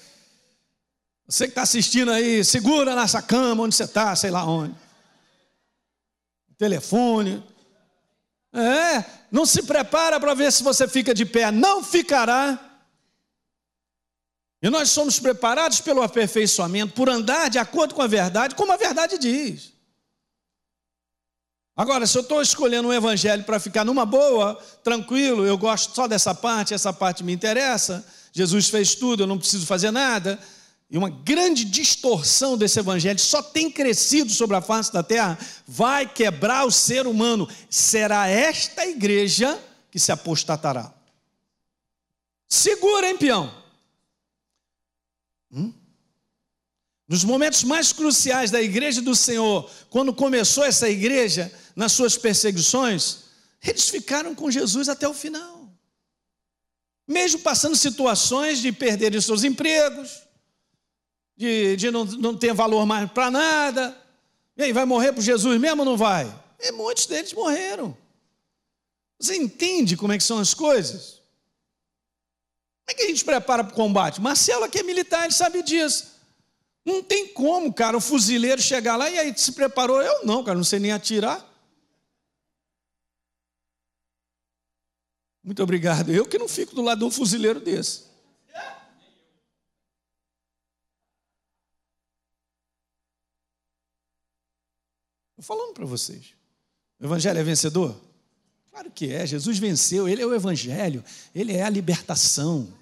Você 1.28 1.44
que 1.44 1.50
está 1.50 1.62
assistindo 1.62 2.10
aí, 2.10 2.42
segura 2.42 2.96
nessa 2.96 3.20
cama 3.20 3.64
onde 3.64 3.74
você 3.74 3.84
está, 3.84 4.16
sei 4.16 4.30
lá 4.30 4.42
onde. 4.46 4.74
Telefone. 6.56 7.44
É, 8.54 9.04
não 9.30 9.44
se 9.44 9.62
prepara 9.64 10.18
para 10.18 10.32
ver 10.32 10.50
se 10.50 10.62
você 10.62 10.88
fica 10.88 11.12
de 11.12 11.26
pé, 11.26 11.50
não 11.50 11.84
ficará. 11.84 12.58
E 14.62 14.70
nós 14.70 14.88
somos 14.88 15.20
preparados 15.20 15.82
pelo 15.82 16.02
aperfeiçoamento, 16.02 16.94
por 16.94 17.10
andar 17.10 17.50
de 17.50 17.58
acordo 17.58 17.94
com 17.94 18.00
a 18.00 18.06
verdade, 18.06 18.54
como 18.54 18.72
a 18.72 18.78
verdade 18.78 19.18
diz. 19.18 19.74
Agora, 21.80 22.06
se 22.06 22.18
eu 22.18 22.20
estou 22.20 22.42
escolhendo 22.42 22.88
um 22.88 22.92
evangelho 22.92 23.42
para 23.42 23.58
ficar 23.58 23.86
numa 23.86 24.04
boa, 24.04 24.54
tranquilo, 24.84 25.46
eu 25.46 25.56
gosto 25.56 25.94
só 25.94 26.06
dessa 26.06 26.34
parte, 26.34 26.74
essa 26.74 26.92
parte 26.92 27.24
me 27.24 27.32
interessa, 27.32 28.06
Jesus 28.34 28.68
fez 28.68 28.94
tudo, 28.94 29.22
eu 29.22 29.26
não 29.26 29.38
preciso 29.38 29.64
fazer 29.64 29.90
nada, 29.90 30.38
e 30.90 30.98
uma 30.98 31.08
grande 31.08 31.64
distorção 31.64 32.58
desse 32.58 32.78
evangelho 32.78 33.18
só 33.18 33.42
tem 33.42 33.70
crescido 33.70 34.30
sobre 34.30 34.58
a 34.58 34.60
face 34.60 34.92
da 34.92 35.02
terra, 35.02 35.38
vai 35.66 36.06
quebrar 36.06 36.66
o 36.66 36.70
ser 36.70 37.06
humano. 37.06 37.48
Será 37.70 38.28
esta 38.28 38.84
igreja 38.84 39.58
que 39.90 39.98
se 39.98 40.12
apostatará. 40.12 40.92
Segura, 42.46 43.08
hein, 43.08 43.16
peão? 43.16 43.50
Hum? 45.50 45.72
Nos 47.10 47.24
momentos 47.24 47.64
mais 47.64 47.92
cruciais 47.92 48.52
da 48.52 48.62
igreja 48.62 49.02
do 49.02 49.16
Senhor, 49.16 49.68
quando 49.90 50.14
começou 50.14 50.64
essa 50.64 50.88
igreja, 50.88 51.52
nas 51.74 51.90
suas 51.90 52.16
perseguições, 52.16 53.24
eles 53.66 53.88
ficaram 53.88 54.32
com 54.32 54.48
Jesus 54.48 54.88
até 54.88 55.08
o 55.08 55.12
final. 55.12 55.68
Mesmo 57.08 57.40
passando 57.40 57.74
situações 57.74 58.60
de 58.60 58.70
perderem 58.70 59.20
seus 59.20 59.42
empregos, 59.42 60.22
de, 61.36 61.74
de 61.74 61.90
não, 61.90 62.04
não 62.04 62.36
ter 62.36 62.54
valor 62.54 62.86
mais 62.86 63.10
para 63.10 63.28
nada. 63.28 64.00
E 64.56 64.62
aí, 64.62 64.72
vai 64.72 64.84
morrer 64.84 65.12
por 65.12 65.20
Jesus 65.20 65.60
mesmo 65.60 65.80
ou 65.80 65.84
não 65.84 65.96
vai? 65.96 66.32
E 66.60 66.70
muitos 66.70 67.06
deles 67.06 67.32
morreram. 67.32 67.96
Você 69.18 69.34
entende 69.34 69.96
como 69.96 70.12
é 70.12 70.16
que 70.16 70.22
são 70.22 70.38
as 70.38 70.54
coisas? 70.54 71.20
Como 72.86 72.90
é 72.90 72.94
que 72.94 73.02
a 73.02 73.08
gente 73.08 73.24
prepara 73.24 73.64
para 73.64 73.72
o 73.72 73.76
combate? 73.76 74.20
Marcelo 74.20 74.62
aqui 74.62 74.78
é 74.78 74.84
militar, 74.84 75.24
ele 75.24 75.34
sabe 75.34 75.60
disso. 75.64 76.09
Não 76.84 77.02
tem 77.02 77.28
como, 77.28 77.72
cara, 77.72 77.96
o 77.96 78.00
fuzileiro 78.00 78.60
chegar 78.60 78.96
lá 78.96 79.10
e 79.10 79.18
aí 79.18 79.36
se 79.36 79.52
preparou. 79.52 80.00
Eu 80.00 80.24
não, 80.24 80.42
cara, 80.42 80.56
não 80.56 80.64
sei 80.64 80.78
nem 80.78 80.92
atirar. 80.92 81.46
Muito 85.42 85.62
obrigado. 85.62 86.10
Eu 86.10 86.26
que 86.26 86.38
não 86.38 86.48
fico 86.48 86.74
do 86.74 86.82
lado 86.82 86.98
de 86.98 87.04
um 87.04 87.10
fuzileiro 87.10 87.60
desse. 87.60 88.10
Estou 95.30 95.56
falando 95.56 95.74
para 95.74 95.86
vocês. 95.86 96.34
O 96.98 97.04
Evangelho 97.04 97.38
é 97.38 97.42
vencedor? 97.42 97.98
Claro 98.70 98.90
que 98.90 99.12
é. 99.12 99.26
Jesus 99.26 99.58
venceu. 99.58 100.06
Ele 100.06 100.22
é 100.22 100.26
o 100.26 100.34
Evangelho. 100.34 101.02
Ele 101.34 101.56
é 101.56 101.62
a 101.62 101.70
libertação. 101.70 102.72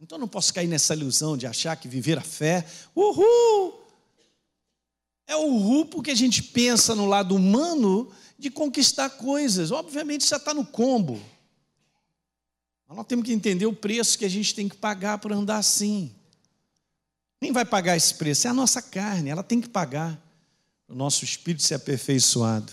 Então 0.00 0.16
não 0.16 0.28
posso 0.28 0.54
cair 0.54 0.68
nessa 0.68 0.94
ilusão 0.94 1.36
de 1.36 1.46
achar 1.46 1.76
que 1.76 1.88
viver 1.88 2.18
a 2.18 2.22
fé, 2.22 2.64
uhul! 2.94 3.84
É 5.26 5.36
o 5.36 5.40
uhul 5.40 5.86
porque 5.86 6.10
a 6.10 6.14
gente 6.14 6.42
pensa 6.42 6.94
no 6.94 7.04
lado 7.04 7.34
humano 7.34 8.10
de 8.38 8.50
conquistar 8.50 9.10
coisas. 9.10 9.70
Obviamente 9.70 10.26
já 10.26 10.36
está 10.36 10.54
no 10.54 10.64
combo. 10.64 11.20
Mas 12.86 12.96
nós 12.96 13.06
temos 13.06 13.26
que 13.26 13.32
entender 13.32 13.66
o 13.66 13.74
preço 13.74 14.16
que 14.16 14.24
a 14.24 14.30
gente 14.30 14.54
tem 14.54 14.68
que 14.68 14.76
pagar 14.76 15.18
por 15.18 15.32
andar 15.32 15.58
assim. 15.58 16.14
Quem 17.40 17.52
vai 17.52 17.64
pagar 17.64 17.96
esse 17.96 18.14
preço? 18.14 18.46
É 18.46 18.50
a 18.50 18.54
nossa 18.54 18.80
carne, 18.80 19.28
ela 19.28 19.42
tem 19.42 19.60
que 19.60 19.68
pagar. 19.68 20.18
O 20.88 20.94
nosso 20.94 21.24
espírito 21.24 21.62
ser 21.62 21.74
aperfeiçoado. 21.74 22.72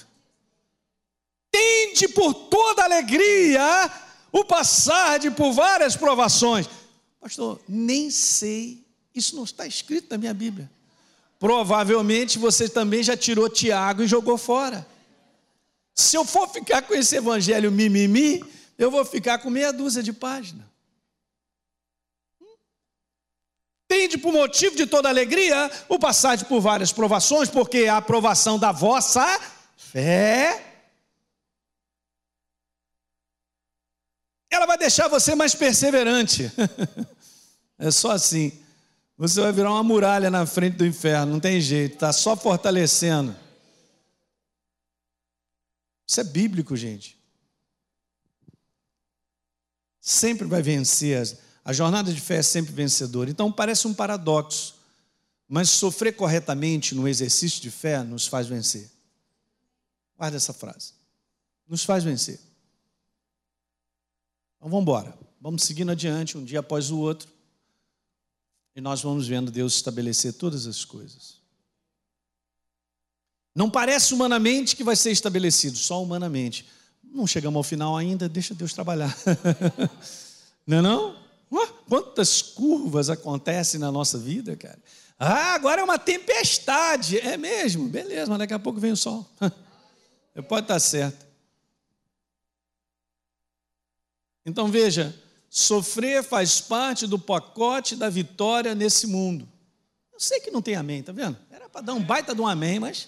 Tende 1.52 2.08
por 2.08 2.34
toda 2.34 2.84
alegria 2.84 3.92
o 4.32 4.46
passar 4.46 5.20
de 5.20 5.30
por 5.30 5.52
várias 5.52 5.98
provações 5.98 6.70
Pastor, 7.26 7.60
nem 7.68 8.12
sei. 8.12 8.86
Isso 9.16 9.36
não 9.36 9.46
está 9.46 9.66
escrito 9.66 10.12
na 10.12 10.18
minha 10.20 10.32
Bíblia. 10.32 10.70
Provavelmente 11.40 12.38
você 12.38 12.70
também 12.70 13.02
já 13.02 13.18
tirou 13.18 13.50
Tiago 13.50 14.04
e 14.04 14.08
jogou 14.08 14.38
fora. 14.38 14.86
Se 15.96 16.16
eu 16.16 16.24
for 16.24 16.48
ficar 16.48 16.84
com 16.84 16.94
esse 16.94 17.16
evangelho 17.16 17.72
mimimi, 17.72 18.44
eu 18.78 18.92
vou 18.92 19.04
ficar 19.04 19.40
com 19.40 19.50
meia 19.50 19.74
dúzia 19.74 20.04
de 20.04 20.14
páginas. 20.14 20.68
Tende 23.88 24.20
por 24.20 24.32
motivo 24.32 24.76
de 24.76 24.86
toda 24.86 25.10
alegria 25.10 25.72
o 25.90 25.98
passagem 25.98 26.46
por 26.46 26.62
várias 26.62 26.94
provações, 26.94 27.50
porque 27.50 27.88
a 27.88 27.98
aprovação 27.98 28.60
da 28.60 28.72
vossa 28.72 29.26
fé 29.76 30.64
ela 34.52 34.68
vai 34.68 34.78
deixar 34.78 35.08
você 35.08 35.34
mais 35.34 35.56
perseverante. 35.56 36.52
É 37.78 37.92
só 37.92 38.12
assim. 38.12 38.52
Você 39.18 39.40
vai 39.40 39.52
virar 39.52 39.72
uma 39.72 39.84
muralha 39.84 40.30
na 40.30 40.46
frente 40.46 40.76
do 40.76 40.86
inferno, 40.86 41.34
não 41.34 41.40
tem 41.40 41.62
jeito, 41.62 41.94
está 41.94 42.12
só 42.12 42.36
fortalecendo. 42.36 43.36
Isso 46.08 46.20
é 46.20 46.24
bíblico, 46.24 46.76
gente. 46.76 47.18
Sempre 50.00 50.46
vai 50.46 50.62
vencer. 50.62 51.38
A 51.64 51.74
jornada 51.74 52.14
de 52.14 52.22
fé 52.22 52.38
é 52.38 52.44
sempre 52.44 52.74
vencedora. 52.74 53.30
Então 53.30 53.52
parece 53.52 53.88
um 53.88 53.94
paradoxo, 53.94 54.76
mas 55.48 55.70
sofrer 55.70 56.16
corretamente 56.16 56.94
no 56.94 57.08
exercício 57.08 57.62
de 57.62 57.72
fé 57.72 58.04
nos 58.04 58.28
faz 58.28 58.48
vencer. 58.48 58.92
Guarda 60.18 60.38
essa 60.38 60.54
frase. 60.54 60.94
Nos 61.68 61.84
faz 61.84 62.04
vencer. 62.04 62.40
Então 64.58 64.70
vamos 64.70 64.84
embora. 64.84 65.18
Vamos 65.42 65.64
seguindo 65.64 65.92
adiante, 65.92 66.38
um 66.38 66.44
dia 66.44 66.60
após 66.60 66.92
o 66.92 67.00
outro. 67.00 67.35
E 68.76 68.82
nós 68.82 69.02
vamos 69.02 69.28
vendo 69.28 69.52
Deus 69.52 69.76
estabelecer 69.76 70.34
todas 70.34 70.68
as 70.68 70.84
coisas. 70.84 71.36
Não 73.56 73.70
parece 73.70 74.14
humanamente 74.14 74.76
que 74.76 74.84
vai 74.84 74.98
ser 74.98 75.12
estabelecido, 75.12 75.78
só 75.78 76.04
humanamente. 76.04 76.66
Não 77.02 77.26
chegamos 77.26 77.56
ao 77.56 77.64
final 77.64 77.96
ainda, 77.96 78.28
deixa 78.28 78.54
Deus 78.54 78.74
trabalhar. 78.74 79.16
não 80.68 80.78
é 80.80 80.82
não? 80.82 81.26
Quantas 81.88 82.42
curvas 82.42 83.10
acontecem 83.10 83.80
na 83.80 83.92
nossa 83.92 84.18
vida, 84.18 84.58
cara? 84.58 84.80
Ah, 85.18 85.54
agora 85.54 85.80
é 85.80 85.84
uma 85.84 85.98
tempestade. 85.98 87.18
É 87.20 87.38
mesmo, 87.38 87.88
beleza, 87.88 88.30
mas 88.30 88.40
daqui 88.40 88.54
a 88.54 88.60
pouco 88.60 88.80
vem 88.80 88.92
o 88.92 88.98
sol. 88.98 89.26
Pode 90.50 90.66
estar 90.66 90.80
certo. 90.80 91.26
Então 94.46 94.68
veja, 94.68 95.16
sofrer 95.56 96.22
faz 96.22 96.60
parte 96.60 97.08
do 97.08 97.18
pacote 97.18 97.96
da 97.96 98.10
vitória 98.10 98.76
nesse 98.76 99.08
mundo. 99.08 99.48
Eu 100.12 100.20
sei 100.20 100.42
que 100.42 100.52
não 100.52 100.62
tem 100.62 100.76
amém, 100.76 101.02
tá 101.02 101.14
vendo? 101.14 101.38
Era 101.50 101.70
para 101.70 101.80
dar 101.80 101.94
um 101.94 102.04
baita 102.04 102.36
de 102.36 102.42
um 102.42 102.48
amém, 102.48 102.78
mas 102.78 103.08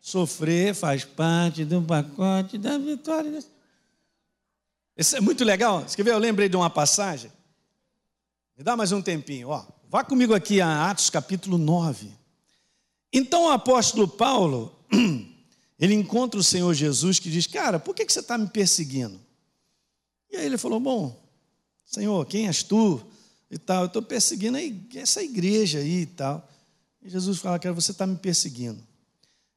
sofrer 0.00 0.76
faz 0.76 1.04
parte 1.04 1.64
do 1.64 1.82
pacote 1.82 2.56
da 2.56 2.78
vitória. 2.78 3.36
Isso 4.96 5.16
é 5.16 5.20
muito 5.20 5.42
legal. 5.42 5.80
Você 5.80 5.96
quer 5.96 6.04
ver? 6.04 6.12
Eu 6.12 6.18
lembrei 6.18 6.48
de 6.48 6.54
uma 6.54 6.70
passagem. 6.70 7.32
Me 8.56 8.62
dá 8.62 8.76
mais 8.76 8.92
um 8.92 9.02
tempinho, 9.02 9.48
ó. 9.48 9.66
Vá 9.88 10.04
comigo 10.04 10.34
aqui 10.34 10.60
a 10.60 10.88
Atos 10.88 11.10
capítulo 11.10 11.58
9. 11.58 12.12
Então 13.12 13.46
o 13.46 13.50
apóstolo 13.50 14.06
Paulo, 14.06 14.72
ele 15.80 15.94
encontra 15.94 16.38
o 16.38 16.44
Senhor 16.44 16.72
Jesus 16.74 17.18
que 17.18 17.28
diz: 17.28 17.48
Cara, 17.48 17.80
por 17.80 17.92
que 17.92 18.08
você 18.08 18.20
está 18.20 18.38
me 18.38 18.46
perseguindo? 18.46 19.20
E 20.30 20.36
aí 20.36 20.46
ele 20.46 20.56
falou: 20.56 20.78
Bom, 20.78 21.21
Senhor, 21.92 22.24
quem 22.24 22.46
és 22.46 22.62
tu? 22.62 23.02
E 23.50 23.58
tal, 23.58 23.82
eu 23.82 23.86
estou 23.86 24.00
perseguindo 24.00 24.56
essa 24.94 25.22
igreja 25.22 25.78
aí 25.78 26.00
e 26.00 26.06
tal. 26.06 26.48
E 27.02 27.10
Jesus 27.10 27.38
fala: 27.38 27.58
Cara, 27.58 27.74
você 27.74 27.90
está 27.90 28.06
me 28.06 28.16
perseguindo. 28.16 28.82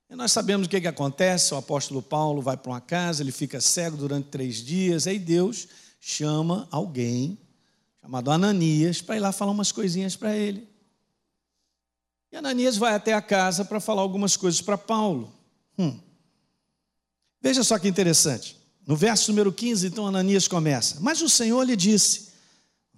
E 0.10 0.16
nós 0.16 0.34
sabemos 0.34 0.68
o 0.68 0.70
que, 0.70 0.82
que 0.82 0.88
acontece: 0.88 1.54
o 1.54 1.58
apóstolo 1.58 2.02
Paulo 2.02 2.42
vai 2.42 2.58
para 2.58 2.72
uma 2.74 2.82
casa, 2.82 3.24
ele 3.24 3.32
fica 3.32 3.62
cego 3.62 3.96
durante 3.96 4.28
três 4.28 4.58
dias, 4.58 5.08
aí 5.08 5.18
Deus 5.18 5.68
chama 6.02 6.68
alguém 6.70 7.38
chamado 8.02 8.30
Ananias, 8.30 9.02
para 9.02 9.16
ir 9.16 9.20
lá 9.20 9.32
falar 9.32 9.52
umas 9.52 9.72
coisinhas 9.72 10.16
para 10.16 10.36
ele. 10.36 10.68
E 12.32 12.38
Ananias 12.38 12.78
vai 12.78 12.94
até 12.94 13.14
a 13.14 13.22
casa 13.22 13.66
para 13.66 13.80
falar 13.80 14.02
algumas 14.02 14.38
coisas 14.38 14.62
para 14.62 14.78
Paulo. 14.78 15.34
Hum. 15.80 15.98
Veja 17.42 17.64
só 17.64 17.80
que 17.80 17.88
interessante. 17.88 18.58
No 18.86 18.96
verso 18.96 19.32
número 19.32 19.52
15, 19.52 19.88
então, 19.88 20.06
Ananias 20.06 20.48
começa. 20.48 21.00
Mas 21.00 21.22
o 21.22 21.30
Senhor 21.30 21.64
lhe 21.64 21.76
disse: 21.76 22.30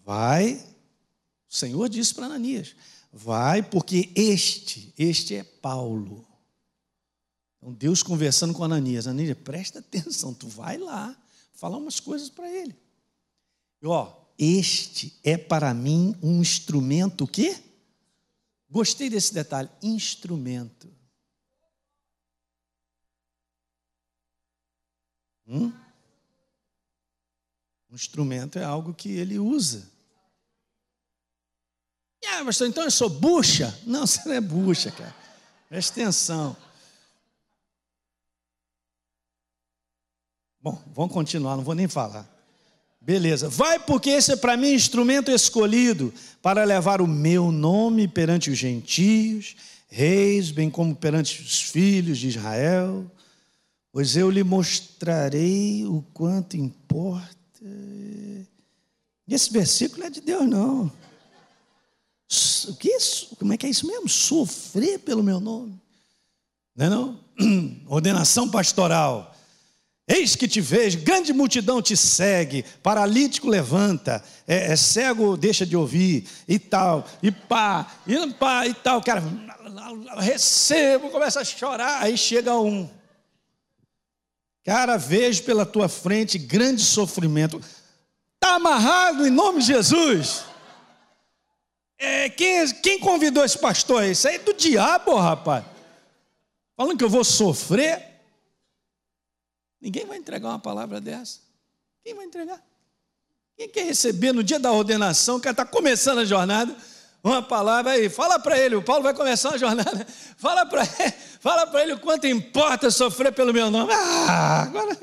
Vai. 0.03 0.55
O 1.49 1.55
Senhor 1.55 1.87
disse 1.87 2.13
para 2.13 2.25
Ananias: 2.25 2.75
Vai, 3.11 3.63
porque 3.63 4.11
este, 4.15 4.93
este 4.97 5.35
é 5.35 5.43
Paulo. 5.43 6.27
Então, 7.57 7.73
Deus 7.73 8.03
conversando 8.03 8.53
com 8.53 8.63
Ananias: 8.63 9.07
Ananias, 9.07 9.37
presta 9.43 9.79
atenção, 9.79 10.33
tu 10.33 10.47
vai 10.47 10.77
lá 10.77 11.15
falar 11.53 11.77
umas 11.77 11.99
coisas 11.99 12.29
para 12.29 12.51
ele. 12.51 12.75
E 13.81 13.87
ó, 13.87 14.13
este 14.37 15.17
é 15.23 15.37
para 15.37 15.73
mim 15.73 16.15
um 16.21 16.41
instrumento 16.41 17.23
o 17.23 17.27
quê? 17.27 17.57
Gostei 18.69 19.09
desse 19.09 19.33
detalhe, 19.33 19.69
instrumento. 19.81 20.96
Hum? 25.47 25.71
Um 27.89 27.95
instrumento 27.95 28.59
é 28.59 28.63
algo 28.63 28.93
que 28.93 29.09
ele 29.09 29.39
usa. 29.39 29.89
Ah, 32.25 32.43
mas 32.43 32.59
então 32.61 32.83
eu 32.83 32.91
sou 32.91 33.09
bucha? 33.09 33.75
Não, 33.85 34.05
você 34.07 34.21
não 34.27 34.35
é 34.35 34.41
bucha, 34.41 34.91
cara. 34.91 35.15
Presta 35.69 36.01
atenção. 36.01 36.55
Bom, 40.61 40.83
vamos 40.93 41.13
continuar, 41.13 41.55
não 41.55 41.63
vou 41.63 41.75
nem 41.75 41.87
falar. 41.87 42.27
Beleza. 42.99 43.47
Vai 43.47 43.79
porque 43.79 44.09
esse 44.09 44.33
é 44.33 44.35
para 44.35 44.57
mim 44.57 44.73
instrumento 44.73 45.31
escolhido 45.31 46.13
para 46.41 46.65
levar 46.65 47.01
o 47.01 47.07
meu 47.07 47.51
nome 47.53 48.07
perante 48.07 48.49
os 48.49 48.57
gentios, 48.57 49.55
reis, 49.87 50.51
bem 50.51 50.69
como 50.69 50.93
perante 50.93 51.41
os 51.41 51.61
filhos 51.61 52.17
de 52.17 52.27
Israel. 52.27 53.09
Pois 53.97 54.15
eu 54.15 54.29
lhe 54.29 54.43
mostrarei 54.43 55.83
o 55.83 56.05
quanto 56.13 56.55
importa. 56.55 57.65
Esse 59.27 59.51
versículo 59.51 60.03
é 60.03 60.09
de 60.11 60.21
Deus, 60.21 60.47
não. 60.47 60.91
O 62.67 62.75
que 62.75 62.91
é 62.91 62.97
isso? 62.97 63.35
Como 63.37 63.53
é 63.53 63.57
que 63.57 63.65
é 63.65 63.69
isso 63.71 63.87
mesmo? 63.87 64.07
Sofrer 64.07 64.99
pelo 64.99 65.23
meu 65.23 65.39
nome. 65.39 65.81
Não 66.75 66.85
é 66.85 66.89
não? 66.91 67.19
Ordenação 67.89 68.47
pastoral. 68.47 69.35
Eis 70.07 70.35
que 70.35 70.47
te 70.47 70.61
vejo, 70.61 70.99
grande 70.99 71.33
multidão 71.33 71.81
te 71.81 71.97
segue, 71.97 72.63
paralítico 72.83 73.49
levanta, 73.49 74.23
é, 74.47 74.73
é, 74.73 74.75
cego 74.75 75.35
deixa 75.35 75.65
de 75.65 75.75
ouvir, 75.75 76.27
e 76.47 76.59
tal, 76.59 77.03
e 77.23 77.31
pá, 77.31 77.91
e 78.05 78.27
pá, 78.33 78.67
e 78.67 78.75
tal, 78.75 79.01
cara, 79.01 79.23
recebo, 80.19 81.09
começa 81.09 81.39
a 81.41 81.43
chorar, 81.43 82.03
aí 82.03 82.15
chega 82.15 82.55
um. 82.55 82.87
Cara, 84.67 84.97
vejo 84.97 85.43
pela 85.43 85.65
tua 85.65 85.87
frente 85.87 86.37
grande 86.37 86.83
sofrimento. 86.83 87.57
Está 88.35 88.55
amarrado 88.55 89.25
em 89.25 89.29
nome 89.29 89.61
de 89.61 89.67
Jesus. 89.67 90.43
É, 91.97 92.29
quem, 92.29 92.67
quem 92.81 92.99
convidou 92.99 93.45
esse 93.45 93.57
pastor? 93.57 94.03
Isso 94.03 94.27
aí 94.27 94.35
é 94.35 94.39
do 94.39 94.53
diabo, 94.53 95.15
rapaz. 95.15 95.63
Falando 96.75 96.97
que 96.97 97.03
eu 97.05 97.09
vou 97.09 97.23
sofrer. 97.23 98.19
Ninguém 99.79 100.05
vai 100.05 100.17
entregar 100.17 100.49
uma 100.49 100.59
palavra 100.59 100.99
dessa. 100.99 101.39
Quem 102.03 102.13
vai 102.13 102.25
entregar? 102.25 102.61
Quem 103.55 103.69
quer 103.69 103.85
receber 103.85 104.33
no 104.33 104.43
dia 104.43 104.59
da 104.59 104.73
ordenação, 104.73 105.37
o 105.37 105.39
cara 105.39 105.53
está 105.53 105.65
começando 105.65 106.19
a 106.19 106.25
jornada, 106.25 106.75
uma 107.27 107.41
palavra 107.41 107.93
aí, 107.93 108.09
fala 108.09 108.39
para 108.39 108.57
ele, 108.57 108.75
o 108.75 108.83
Paulo 108.83 109.03
vai 109.03 109.13
começar 109.13 109.53
a 109.53 109.57
jornada, 109.57 110.05
fala 110.37 110.65
para 110.65 110.83
ele, 110.83 111.13
fala 111.39 111.67
para 111.67 111.83
ele 111.83 111.93
o 111.93 111.99
quanto 111.99 112.27
importa 112.27 112.89
sofrer 112.91 113.31
pelo 113.33 113.53
meu 113.53 113.69
nome. 113.69 113.91
Ah, 113.93 114.63
agora. 114.63 114.97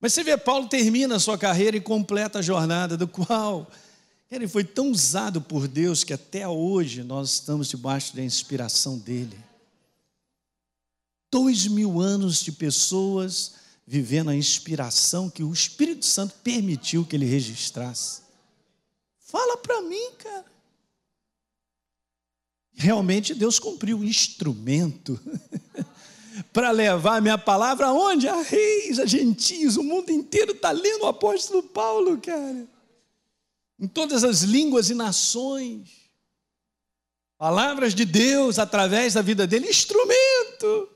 Mas 0.00 0.12
você 0.12 0.22
vê, 0.22 0.36
Paulo 0.36 0.68
termina 0.68 1.16
a 1.16 1.20
sua 1.20 1.38
carreira 1.38 1.76
e 1.76 1.80
completa 1.80 2.40
a 2.40 2.42
jornada, 2.42 2.96
do 2.96 3.08
qual 3.08 3.66
ele 4.30 4.46
foi 4.46 4.64
tão 4.64 4.90
usado 4.90 5.40
por 5.40 5.66
Deus 5.66 6.04
que 6.04 6.12
até 6.12 6.46
hoje 6.46 7.02
nós 7.02 7.34
estamos 7.34 7.68
debaixo 7.68 8.14
da 8.14 8.22
inspiração 8.22 8.98
dele 8.98 9.38
dois 11.34 11.66
mil 11.66 12.00
anos 12.00 12.40
de 12.44 12.52
pessoas 12.52 13.54
vivendo 13.84 14.30
a 14.30 14.36
inspiração 14.36 15.28
que 15.28 15.42
o 15.42 15.52
Espírito 15.52 16.06
Santo 16.06 16.36
permitiu 16.44 17.04
que 17.04 17.16
ele 17.16 17.26
registrasse. 17.26 18.22
Fala 19.34 19.56
para 19.56 19.82
mim, 19.82 20.12
cara. 20.16 20.44
Realmente 22.72 23.34
Deus 23.34 23.58
cumpriu 23.58 23.98
o 23.98 24.04
instrumento 24.04 25.20
para 26.54 26.70
levar 26.70 27.16
a 27.16 27.20
minha 27.20 27.36
palavra 27.36 27.86
aonde? 27.86 28.28
A 28.28 28.40
reis, 28.42 29.00
a 29.00 29.06
gentios, 29.06 29.76
o 29.76 29.82
mundo 29.82 30.12
inteiro 30.12 30.52
está 30.52 30.70
lendo 30.70 31.02
o 31.02 31.08
apóstolo 31.08 31.64
Paulo, 31.64 32.16
cara. 32.18 32.64
Em 33.76 33.88
todas 33.88 34.22
as 34.22 34.42
línguas 34.42 34.88
e 34.88 34.94
nações. 34.94 35.90
Palavras 37.36 37.92
de 37.92 38.04
Deus 38.04 38.60
através 38.60 39.14
da 39.14 39.20
vida 39.20 39.48
dele, 39.48 39.68
instrumento 39.68 40.88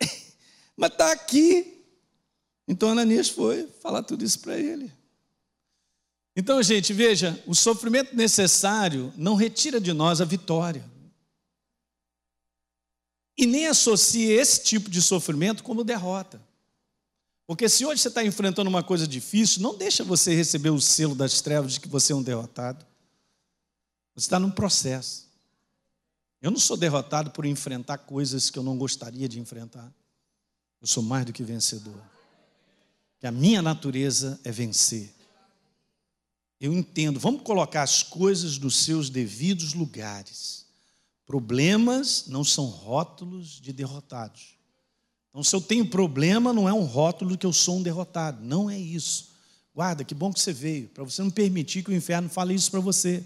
mas 0.74 0.90
está 0.90 1.12
aqui. 1.12 1.84
Então 2.66 2.88
Ananias 2.88 3.28
foi 3.28 3.66
falar 3.82 4.02
tudo 4.04 4.24
isso 4.24 4.40
para 4.40 4.58
ele. 4.58 5.01
Então, 6.34 6.62
gente, 6.62 6.92
veja, 6.92 7.42
o 7.46 7.54
sofrimento 7.54 8.16
necessário 8.16 9.12
não 9.16 9.34
retira 9.34 9.80
de 9.80 9.92
nós 9.92 10.20
a 10.20 10.24
vitória. 10.24 10.84
E 13.36 13.46
nem 13.46 13.66
associe 13.66 14.30
esse 14.30 14.62
tipo 14.62 14.90
de 14.90 15.02
sofrimento 15.02 15.62
como 15.62 15.84
derrota. 15.84 16.40
Porque 17.46 17.68
se 17.68 17.84
hoje 17.84 18.00
você 18.00 18.08
está 18.08 18.24
enfrentando 18.24 18.70
uma 18.70 18.82
coisa 18.82 19.06
difícil, 19.06 19.62
não 19.62 19.76
deixa 19.76 20.04
você 20.04 20.34
receber 20.34 20.70
o 20.70 20.80
selo 20.80 21.14
das 21.14 21.40
trevas 21.40 21.74
de 21.74 21.80
que 21.80 21.88
você 21.88 22.12
é 22.12 22.16
um 22.16 22.22
derrotado. 22.22 22.84
Você 24.14 24.26
está 24.26 24.38
num 24.38 24.50
processo. 24.50 25.26
Eu 26.40 26.50
não 26.50 26.58
sou 26.58 26.76
derrotado 26.76 27.30
por 27.30 27.44
enfrentar 27.44 27.98
coisas 27.98 28.48
que 28.50 28.58
eu 28.58 28.62
não 28.62 28.78
gostaria 28.78 29.28
de 29.28 29.38
enfrentar. 29.38 29.92
Eu 30.80 30.86
sou 30.86 31.02
mais 31.02 31.24
do 31.24 31.32
que 31.32 31.42
vencedor. 31.42 32.00
Que 33.20 33.26
a 33.26 33.32
minha 33.32 33.62
natureza 33.62 34.40
é 34.44 34.50
vencer. 34.50 35.12
Eu 36.62 36.72
entendo, 36.72 37.18
vamos 37.18 37.42
colocar 37.42 37.82
as 37.82 38.04
coisas 38.04 38.56
nos 38.56 38.76
seus 38.76 39.10
devidos 39.10 39.74
lugares. 39.74 40.64
Problemas 41.26 42.28
não 42.28 42.44
são 42.44 42.66
rótulos 42.66 43.60
de 43.60 43.72
derrotados. 43.72 44.56
Então, 45.30 45.42
se 45.42 45.56
eu 45.56 45.60
tenho 45.60 45.84
problema, 45.88 46.52
não 46.52 46.68
é 46.68 46.72
um 46.72 46.84
rótulo 46.84 47.36
que 47.36 47.44
eu 47.44 47.52
sou 47.52 47.78
um 47.78 47.82
derrotado. 47.82 48.44
Não 48.44 48.70
é 48.70 48.78
isso. 48.78 49.32
Guarda, 49.74 50.04
que 50.04 50.14
bom 50.14 50.32
que 50.32 50.38
você 50.38 50.52
veio, 50.52 50.86
para 50.90 51.02
você 51.02 51.20
não 51.20 51.32
permitir 51.32 51.82
que 51.82 51.90
o 51.90 51.94
inferno 51.94 52.28
fale 52.28 52.54
isso 52.54 52.70
para 52.70 52.78
você. 52.78 53.24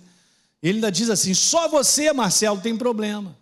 Ele 0.62 0.78
ainda 0.78 0.90
diz 0.90 1.10
assim: 1.10 1.34
só 1.34 1.68
você, 1.68 2.10
Marcelo, 2.14 2.62
tem 2.62 2.74
problema. 2.74 3.36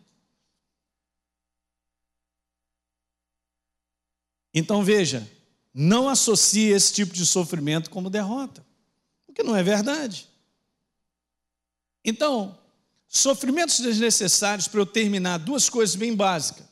Então 4.52 4.82
veja, 4.82 5.30
não 5.72 6.08
associe 6.08 6.72
esse 6.72 6.92
tipo 6.92 7.14
de 7.14 7.24
sofrimento 7.24 7.90
como 7.90 8.10
derrota, 8.10 8.66
porque 9.34 9.42
não 9.42 9.56
é 9.56 9.64
verdade. 9.64 10.28
Então, 12.04 12.56
sofrimentos 13.08 13.80
desnecessários, 13.80 14.68
para 14.68 14.78
eu 14.78 14.86
terminar, 14.86 15.38
duas 15.38 15.68
coisas 15.68 15.96
bem 15.96 16.14
básicas. 16.14 16.64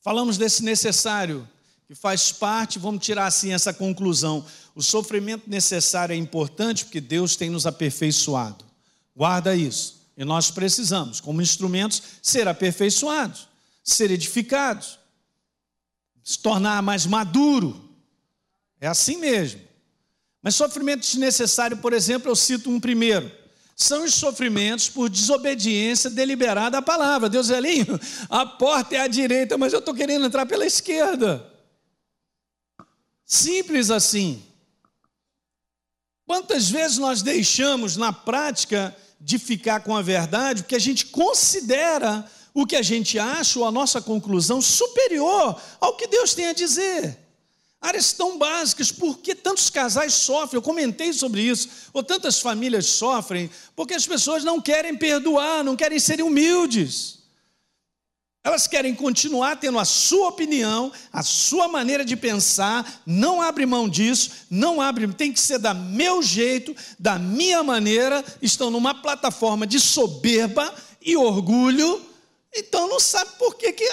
Falamos 0.00 0.38
desse 0.38 0.64
necessário, 0.64 1.46
que 1.86 1.94
faz 1.94 2.32
parte, 2.32 2.78
vamos 2.78 3.04
tirar 3.04 3.26
assim 3.26 3.52
essa 3.52 3.74
conclusão. 3.74 4.42
O 4.74 4.82
sofrimento 4.82 5.50
necessário 5.50 6.14
é 6.14 6.16
importante 6.16 6.86
porque 6.86 7.00
Deus 7.00 7.36
tem 7.36 7.50
nos 7.50 7.66
aperfeiçoado. 7.66 8.64
Guarda 9.14 9.54
isso. 9.54 9.98
E 10.16 10.24
nós 10.24 10.50
precisamos, 10.50 11.20
como 11.20 11.42
instrumentos, 11.42 12.02
ser 12.22 12.48
aperfeiçoados, 12.48 13.48
ser 13.84 14.10
edificados, 14.10 14.98
se 16.24 16.38
tornar 16.38 16.82
mais 16.82 17.04
maduro. 17.04 17.90
É 18.80 18.86
assim 18.86 19.18
mesmo. 19.18 19.67
Mas 20.48 20.54
sofrimento 20.54 21.00
desnecessário, 21.00 21.76
por 21.76 21.92
exemplo, 21.92 22.30
eu 22.30 22.34
cito 22.34 22.70
um 22.70 22.80
primeiro. 22.80 23.30
São 23.76 24.04
os 24.04 24.14
sofrimentos 24.14 24.88
por 24.88 25.10
desobediência 25.10 26.08
deliberada 26.08 26.78
à 26.78 26.80
palavra. 26.80 27.28
Deus 27.28 27.50
ali, 27.50 27.86
a 28.30 28.46
porta 28.46 28.96
é 28.96 29.00
à 29.00 29.06
direita, 29.06 29.58
mas 29.58 29.74
eu 29.74 29.80
estou 29.80 29.92
querendo 29.92 30.24
entrar 30.24 30.46
pela 30.46 30.64
esquerda. 30.64 31.46
Simples 33.26 33.90
assim. 33.90 34.42
Quantas 36.26 36.70
vezes 36.70 36.96
nós 36.96 37.20
deixamos 37.20 37.98
na 37.98 38.10
prática 38.10 38.96
de 39.20 39.38
ficar 39.38 39.80
com 39.80 39.94
a 39.94 40.00
verdade, 40.00 40.62
porque 40.62 40.76
a 40.76 40.80
gente 40.80 41.04
considera 41.04 42.24
o 42.54 42.64
que 42.64 42.74
a 42.74 42.80
gente 42.80 43.18
acha 43.18 43.58
ou 43.58 43.66
a 43.66 43.70
nossa 43.70 44.00
conclusão 44.00 44.62
superior 44.62 45.60
ao 45.78 45.94
que 45.94 46.06
Deus 46.06 46.32
tem 46.32 46.46
a 46.46 46.54
dizer. 46.54 47.27
Áreas 47.80 48.12
tão 48.12 48.36
básicas, 48.36 48.90
por 48.90 49.18
que 49.18 49.34
tantos 49.34 49.70
casais 49.70 50.12
sofrem? 50.12 50.56
Eu 50.56 50.62
comentei 50.62 51.12
sobre 51.12 51.42
isso. 51.42 51.68
Ou 51.92 52.02
tantas 52.02 52.40
famílias 52.40 52.86
sofrem 52.86 53.48
porque 53.76 53.94
as 53.94 54.06
pessoas 54.06 54.42
não 54.42 54.60
querem 54.60 54.96
perdoar, 54.96 55.62
não 55.62 55.76
querem 55.76 56.00
ser 56.00 56.20
humildes. 56.20 57.18
Elas 58.42 58.66
querem 58.66 58.94
continuar 58.94 59.56
tendo 59.56 59.78
a 59.78 59.84
sua 59.84 60.28
opinião, 60.28 60.90
a 61.12 61.22
sua 61.22 61.68
maneira 61.68 62.04
de 62.04 62.16
pensar, 62.16 63.02
não 63.04 63.42
abre 63.42 63.66
mão 63.66 63.88
disso, 63.88 64.30
não 64.48 64.80
abre, 64.80 65.06
tem 65.12 65.32
que 65.32 65.40
ser 65.40 65.58
da 65.58 65.74
meu 65.74 66.22
jeito, 66.22 66.74
da 66.98 67.18
minha 67.18 67.62
maneira, 67.62 68.24
estão 68.40 68.70
numa 68.70 68.94
plataforma 68.94 69.66
de 69.66 69.78
soberba 69.78 70.72
e 71.02 71.16
orgulho, 71.16 72.00
então 72.54 72.88
não 72.88 72.98
sabe 72.98 73.32
por 73.38 73.54
que, 73.54 73.72
que 73.72 73.84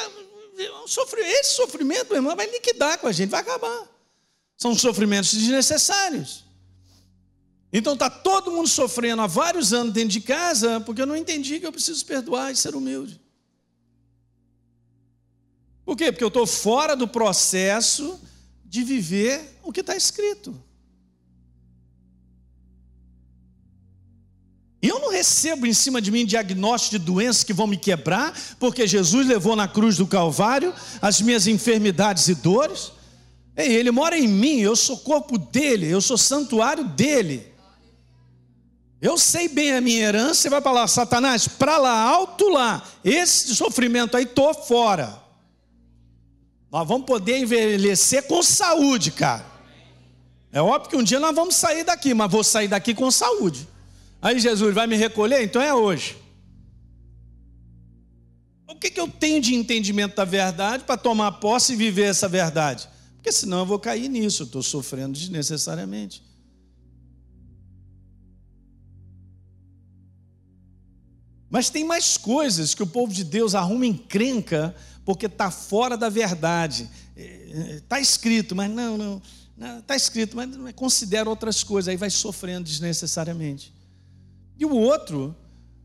esse 0.57 1.55
sofrimento, 1.55 2.07
meu 2.07 2.17
irmão, 2.17 2.35
vai 2.35 2.49
liquidar 2.49 2.97
com 2.99 3.07
a 3.07 3.11
gente, 3.11 3.29
vai 3.29 3.41
acabar. 3.41 3.87
São 4.57 4.75
sofrimentos 4.75 5.33
desnecessários. 5.33 6.45
Então 7.71 7.93
está 7.93 8.09
todo 8.09 8.51
mundo 8.51 8.69
sofrendo 8.69 9.21
há 9.21 9.27
vários 9.27 9.73
anos 9.73 9.93
dentro 9.93 10.09
de 10.09 10.21
casa, 10.21 10.79
porque 10.79 11.01
eu 11.01 11.05
não 11.05 11.15
entendi 11.15 11.59
que 11.59 11.67
eu 11.67 11.71
preciso 11.71 12.05
perdoar 12.05 12.51
e 12.51 12.55
ser 12.55 12.73
humilde. 12.75 13.19
Por 15.83 15.95
quê? 15.95 16.11
Porque 16.11 16.23
eu 16.23 16.29
estou 16.29 16.47
fora 16.47 16.95
do 16.95 17.07
processo 17.07 18.19
de 18.63 18.83
viver 18.83 19.59
o 19.61 19.71
que 19.71 19.81
está 19.81 19.95
escrito. 19.95 20.59
Eu 24.87 24.99
não 24.99 25.09
recebo 25.09 25.65
em 25.65 25.73
cima 25.73 26.01
de 26.01 26.11
mim 26.11 26.25
diagnóstico 26.25 26.99
de 26.99 27.05
doenças 27.05 27.43
que 27.43 27.53
vão 27.53 27.67
me 27.67 27.77
quebrar, 27.77 28.33
porque 28.59 28.85
Jesus 28.85 29.25
levou 29.25 29.55
na 29.55 29.67
cruz 29.67 29.97
do 29.97 30.05
Calvário 30.05 30.73
as 31.01 31.21
minhas 31.21 31.47
enfermidades 31.47 32.27
e 32.27 32.35
dores. 32.35 32.91
Ele 33.55 33.89
mora 33.91 34.17
em 34.17 34.27
mim, 34.27 34.59
eu 34.59 34.75
sou 34.75 34.97
corpo 34.97 35.37
dele, 35.37 35.87
eu 35.87 36.01
sou 36.01 36.17
santuário 36.17 36.83
dele. 36.83 37.53
Eu 39.01 39.17
sei 39.17 39.47
bem 39.47 39.73
a 39.73 39.81
minha 39.81 40.03
herança, 40.03 40.41
você 40.41 40.49
vai 40.49 40.61
para 40.61 40.71
lá, 40.71 40.87
Satanás, 40.87 41.47
para 41.47 41.77
lá, 41.77 42.01
alto 42.01 42.49
lá, 42.49 42.83
esse 43.03 43.55
sofrimento 43.55 44.17
aí, 44.17 44.23
estou 44.23 44.53
fora. 44.53 45.21
Nós 46.71 46.87
vamos 46.87 47.05
poder 47.05 47.37
envelhecer 47.37 48.23
com 48.23 48.43
saúde, 48.43 49.11
cara. 49.11 49.45
É 50.51 50.61
óbvio 50.61 50.89
que 50.89 50.95
um 50.97 51.03
dia 51.03 51.19
nós 51.19 51.35
vamos 51.35 51.55
sair 51.55 51.83
daqui, 51.83 52.13
mas 52.13 52.31
vou 52.31 52.43
sair 52.43 52.67
daqui 52.67 52.93
com 52.93 53.09
saúde. 53.11 53.67
Aí 54.25 54.39
Jesus 54.39 54.73
vai 54.73 54.87
me 54.87 54.95
recolher? 54.95 55.43
Então 55.43 55.61
é 55.61 55.71
hoje. 55.71 56.17
O 58.67 58.73
que, 58.73 58.89
que 58.89 58.99
eu 58.99 59.07
tenho 59.07 59.39
de 59.39 59.53
entendimento 59.53 60.15
da 60.15 60.25
verdade 60.25 60.83
para 60.83 60.97
tomar 60.97 61.33
posse 61.33 61.73
e 61.73 61.75
viver 61.75 62.05
essa 62.05 62.27
verdade? 62.27 62.89
Porque 63.13 63.31
senão 63.31 63.59
eu 63.59 63.67
vou 63.67 63.77
cair 63.77 64.09
nisso, 64.09 64.41
estou 64.41 64.63
sofrendo 64.63 65.13
desnecessariamente. 65.13 66.23
Mas 71.47 71.69
tem 71.69 71.83
mais 71.83 72.17
coisas 72.17 72.73
que 72.73 72.81
o 72.81 72.87
povo 72.87 73.13
de 73.13 73.23
Deus 73.23 73.53
arruma 73.53 73.85
encrenca 73.85 74.75
porque 75.05 75.27
está 75.27 75.51
fora 75.51 75.95
da 75.95 76.09
verdade. 76.09 76.89
Está 77.15 77.99
escrito, 77.99 78.55
mas 78.55 78.71
não, 78.71 78.97
não. 78.97 79.21
Está 79.77 79.95
escrito, 79.95 80.35
mas 80.35 80.49
considera 80.73 81.29
outras 81.29 81.63
coisas, 81.63 81.89
aí 81.89 81.95
vai 81.95 82.09
sofrendo 82.09 82.67
desnecessariamente. 82.67 83.74
E 84.57 84.65
o 84.65 84.73
outro, 84.73 85.35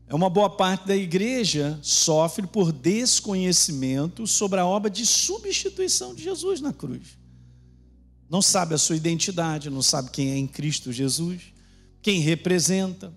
é 0.07 0.15
uma 0.15 0.29
boa 0.29 0.49
parte 0.49 0.87
da 0.87 0.95
igreja 0.95 1.79
sofre 1.81 2.45
por 2.45 2.73
desconhecimento 2.73 4.27
sobre 4.27 4.59
a 4.59 4.65
obra 4.65 4.89
de 4.89 5.05
substituição 5.05 6.13
de 6.13 6.23
Jesus 6.23 6.59
na 6.59 6.73
cruz. 6.73 7.17
Não 8.29 8.41
sabe 8.41 8.73
a 8.73 8.77
sua 8.77 8.97
identidade, 8.97 9.69
não 9.69 9.81
sabe 9.81 10.09
quem 10.09 10.31
é 10.31 10.37
em 10.37 10.47
Cristo 10.47 10.91
Jesus, 10.91 11.41
quem 12.01 12.19
representa, 12.19 13.13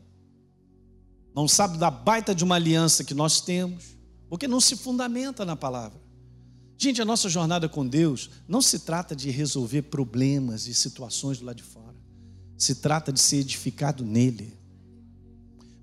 não 1.34 1.48
sabe 1.48 1.78
da 1.78 1.90
baita 1.90 2.32
de 2.32 2.44
uma 2.44 2.54
aliança 2.54 3.02
que 3.02 3.12
nós 3.12 3.40
temos, 3.40 3.96
porque 4.28 4.46
não 4.46 4.60
se 4.60 4.76
fundamenta 4.76 5.44
na 5.44 5.56
palavra. 5.56 6.00
Gente, 6.78 7.02
a 7.02 7.04
nossa 7.04 7.28
jornada 7.28 7.68
com 7.68 7.86
Deus 7.86 8.30
não 8.46 8.62
se 8.62 8.80
trata 8.80 9.16
de 9.16 9.30
resolver 9.30 9.82
problemas 9.82 10.68
e 10.68 10.74
situações 10.74 11.38
do 11.38 11.46
lado 11.46 11.56
de 11.56 11.62
fora, 11.64 11.96
se 12.56 12.76
trata 12.76 13.12
de 13.12 13.20
ser 13.20 13.38
edificado 13.38 14.04
nele. 14.04 14.56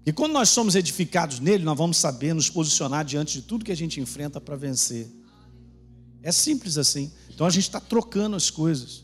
E 0.06 0.12
quando 0.12 0.32
nós 0.32 0.50
somos 0.50 0.76
edificados 0.76 1.40
nele, 1.40 1.64
nós 1.64 1.78
vamos 1.78 1.98
saber 1.98 2.34
nos 2.34 2.50
posicionar 2.50 3.06
diante 3.06 3.40
de 3.40 3.44
tudo 3.44 3.64
que 3.64 3.72
a 3.72 3.78
gente 3.78 4.00
enfrenta 4.00 4.42
para 4.42 4.56
vencer. 4.56 5.08
É 6.24 6.32
simples 6.32 6.78
assim. 6.78 7.12
Então 7.30 7.46
a 7.46 7.50
gente 7.50 7.64
está 7.64 7.80
trocando 7.80 8.36
as 8.36 8.50
coisas. 8.50 9.04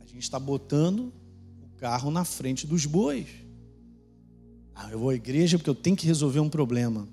A 0.00 0.06
gente 0.06 0.22
está 0.22 0.40
botando 0.40 1.12
o 1.62 1.68
carro 1.76 2.10
na 2.10 2.24
frente 2.24 2.66
dos 2.66 2.84
bois. 2.84 3.26
Ah, 4.74 4.90
eu 4.90 4.98
vou 4.98 5.10
à 5.10 5.14
igreja 5.14 5.56
porque 5.56 5.70
eu 5.70 5.74
tenho 5.74 5.96
que 5.96 6.06
resolver 6.06 6.40
um 6.40 6.48
problema. 6.48 7.08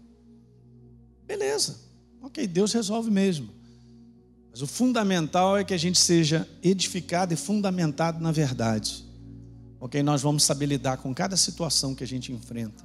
Beleza. 1.27 1.79
Ok, 2.21 2.47
Deus 2.47 2.73
resolve 2.73 3.11
mesmo. 3.11 3.49
Mas 4.49 4.63
o 4.63 4.67
fundamental 4.67 5.57
é 5.57 5.63
que 5.63 5.75
a 5.75 5.77
gente 5.77 5.99
seja 5.99 6.49
edificado 6.63 7.33
e 7.33 7.37
fundamentado 7.37 8.19
na 8.19 8.31
verdade 8.31 9.08
ok? 9.79 10.03
Nós 10.03 10.21
vamos 10.21 10.43
saber 10.43 10.65
lidar 10.65 10.97
com 10.97 11.13
cada 11.13 11.37
situação 11.37 11.95
que 11.95 12.03
a 12.03 12.07
gente 12.07 12.31
enfrenta. 12.31 12.83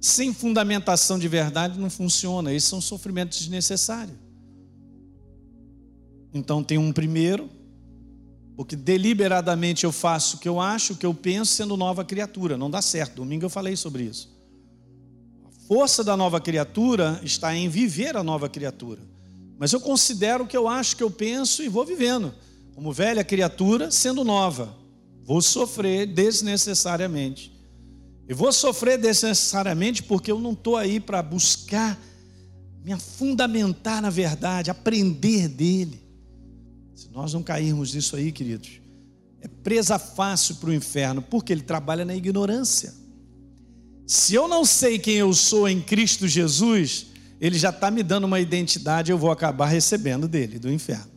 Sem 0.00 0.32
fundamentação 0.32 1.18
de 1.18 1.26
verdade 1.26 1.78
não 1.78 1.90
funciona, 1.90 2.52
esses 2.52 2.68
são 2.68 2.80
sofrimentos 2.80 3.38
desnecessários. 3.40 4.16
Então 6.32 6.62
tem 6.62 6.78
um 6.78 6.92
primeiro, 6.92 7.48
porque 8.56 8.76
deliberadamente 8.76 9.84
eu 9.84 9.92
faço 9.92 10.36
o 10.36 10.38
que 10.38 10.48
eu 10.48 10.60
acho, 10.60 10.92
o 10.92 10.96
que 10.96 11.06
eu 11.06 11.14
penso, 11.14 11.54
sendo 11.54 11.76
nova 11.76 12.04
criatura. 12.04 12.56
Não 12.56 12.70
dá 12.70 12.80
certo. 12.80 13.16
Domingo 13.16 13.46
eu 13.46 13.50
falei 13.50 13.74
sobre 13.74 14.04
isso. 14.04 14.34
A 15.44 15.66
força 15.66 16.04
da 16.04 16.16
nova 16.16 16.40
criatura 16.40 17.20
está 17.22 17.54
em 17.54 17.68
viver 17.68 18.16
a 18.16 18.22
nova 18.22 18.48
criatura. 18.48 19.00
Mas 19.58 19.72
eu 19.72 19.80
considero 19.80 20.44
o 20.44 20.46
que 20.46 20.56
eu 20.56 20.68
acho, 20.68 20.94
o 20.94 20.96
que 20.98 21.02
eu 21.02 21.10
penso 21.10 21.62
e 21.62 21.68
vou 21.68 21.84
vivendo 21.84 22.32
como 22.76 22.92
velha 22.92 23.24
criatura, 23.24 23.90
sendo 23.90 24.22
nova. 24.22 24.76
Vou 25.24 25.40
sofrer 25.40 26.06
desnecessariamente. 26.06 27.50
E 28.28 28.34
vou 28.34 28.52
sofrer 28.52 28.98
desnecessariamente 28.98 30.02
porque 30.02 30.30
eu 30.30 30.38
não 30.38 30.52
estou 30.52 30.76
aí 30.76 31.00
para 31.00 31.22
buscar 31.22 31.98
me 32.84 32.94
fundamentar 33.00 34.02
na 34.02 34.10
verdade, 34.10 34.70
aprender 34.70 35.48
dele. 35.48 35.98
Se 36.94 37.08
nós 37.10 37.32
não 37.32 37.42
cairmos 37.42 37.94
nisso 37.94 38.14
aí, 38.14 38.30
queridos, 38.30 38.72
é 39.40 39.48
presa 39.48 39.98
fácil 39.98 40.56
para 40.56 40.68
o 40.68 40.74
inferno, 40.74 41.22
porque 41.22 41.54
ele 41.54 41.62
trabalha 41.62 42.04
na 42.04 42.14
ignorância. 42.14 42.92
Se 44.06 44.34
eu 44.34 44.46
não 44.46 44.66
sei 44.66 44.98
quem 44.98 45.14
eu 45.14 45.32
sou 45.32 45.66
em 45.66 45.80
Cristo 45.80 46.28
Jesus, 46.28 47.06
ele 47.40 47.58
já 47.58 47.70
está 47.70 47.90
me 47.90 48.02
dando 48.02 48.24
uma 48.24 48.38
identidade, 48.38 49.10
eu 49.10 49.16
vou 49.16 49.30
acabar 49.30 49.66
recebendo 49.66 50.28
dele, 50.28 50.58
do 50.58 50.70
inferno. 50.70 51.15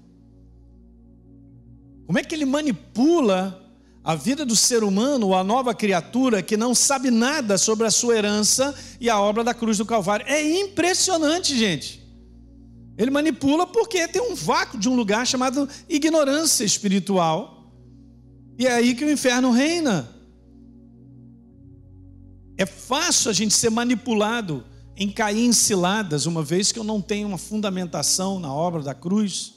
Como 2.09 2.17
é 2.17 2.23
que 2.23 2.33
ele 2.33 2.45
manipula 2.45 3.63
a 4.03 4.15
vida 4.15 4.43
do 4.43 4.55
ser 4.55 4.83
humano, 4.83 5.35
a 5.35 5.43
nova 5.43 5.75
criatura 5.75 6.41
que 6.41 6.57
não 6.57 6.73
sabe 6.73 7.11
nada 7.11 7.55
sobre 7.55 7.85
a 7.85 7.91
sua 7.91 8.17
herança 8.17 8.73
e 8.99 9.07
a 9.07 9.21
obra 9.21 9.43
da 9.43 9.53
cruz 9.53 9.77
do 9.77 9.85
Calvário? 9.85 10.25
É 10.27 10.41
impressionante, 10.59 11.55
gente. 11.55 12.03
Ele 12.97 13.11
manipula 13.11 13.67
porque 13.67 14.07
tem 14.07 14.23
um 14.23 14.33
vácuo 14.33 14.79
de 14.79 14.89
um 14.89 14.95
lugar 14.95 15.27
chamado 15.27 15.69
ignorância 15.87 16.63
espiritual. 16.63 17.71
E 18.57 18.65
é 18.65 18.71
aí 18.71 18.95
que 18.95 19.05
o 19.05 19.11
inferno 19.11 19.51
reina. 19.51 20.09
É 22.57 22.65
fácil 22.65 23.29
a 23.29 23.33
gente 23.33 23.53
ser 23.53 23.69
manipulado 23.69 24.65
em 24.97 25.11
cair 25.11 25.45
em 25.45 25.53
ciladas, 25.53 26.25
uma 26.25 26.41
vez 26.41 26.71
que 26.71 26.79
eu 26.79 26.83
não 26.83 27.01
tenho 27.01 27.27
uma 27.27 27.37
fundamentação 27.37 28.39
na 28.39 28.51
obra 28.51 28.81
da 28.81 28.95
cruz. 28.95 29.53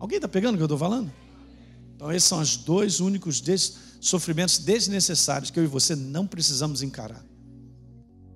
Alguém 0.00 0.16
está 0.16 0.26
pegando 0.26 0.54
o 0.54 0.56
que 0.56 0.62
eu 0.62 0.64
estou 0.64 0.78
falando? 0.78 1.12
Então, 2.04 2.12
esses 2.14 2.28
são 2.28 2.38
os 2.38 2.58
dois 2.58 3.00
únicos 3.00 3.40
des 3.40 3.78
sofrimentos 3.98 4.58
desnecessários 4.58 5.50
que 5.50 5.58
eu 5.58 5.64
e 5.64 5.66
você 5.66 5.96
não 5.96 6.26
precisamos 6.26 6.82
encarar. 6.82 7.24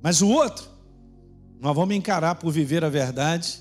Mas 0.01 0.23
o 0.23 0.29
outro, 0.29 0.67
nós 1.61 1.77
vamos 1.77 1.95
encarar 1.95 2.37
por 2.37 2.51
viver 2.51 2.83
a 2.83 2.89
verdade, 2.89 3.61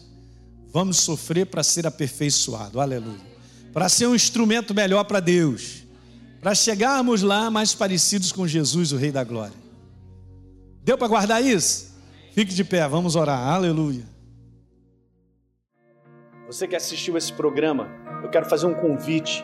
vamos 0.71 0.95
sofrer 0.95 1.47
para 1.47 1.61
ser 1.61 1.85
aperfeiçoado, 1.85 2.79
aleluia. 2.79 3.19
Para 3.73 3.89
ser 3.89 4.07
um 4.07 4.15
instrumento 4.15 4.73
melhor 4.73 5.03
para 5.03 5.19
Deus, 5.19 5.83
para 6.39 6.55
chegarmos 6.55 7.21
lá 7.21 7.51
mais 7.51 7.75
parecidos 7.75 8.31
com 8.31 8.47
Jesus, 8.47 8.93
o 8.93 8.95
Rei 8.95 9.11
da 9.11 9.25
Glória. 9.25 9.57
Deu 10.85 10.97
para 10.97 11.09
guardar 11.09 11.43
isso? 11.43 11.93
Fique 12.31 12.53
de 12.53 12.63
pé, 12.63 12.87
vamos 12.87 13.17
orar, 13.17 13.45
aleluia. 13.45 14.05
Você 16.45 16.65
que 16.65 16.77
assistiu 16.77 17.17
esse 17.17 17.33
programa, 17.33 17.89
eu 18.23 18.29
quero 18.29 18.47
fazer 18.47 18.67
um 18.67 18.73
convite 18.73 19.43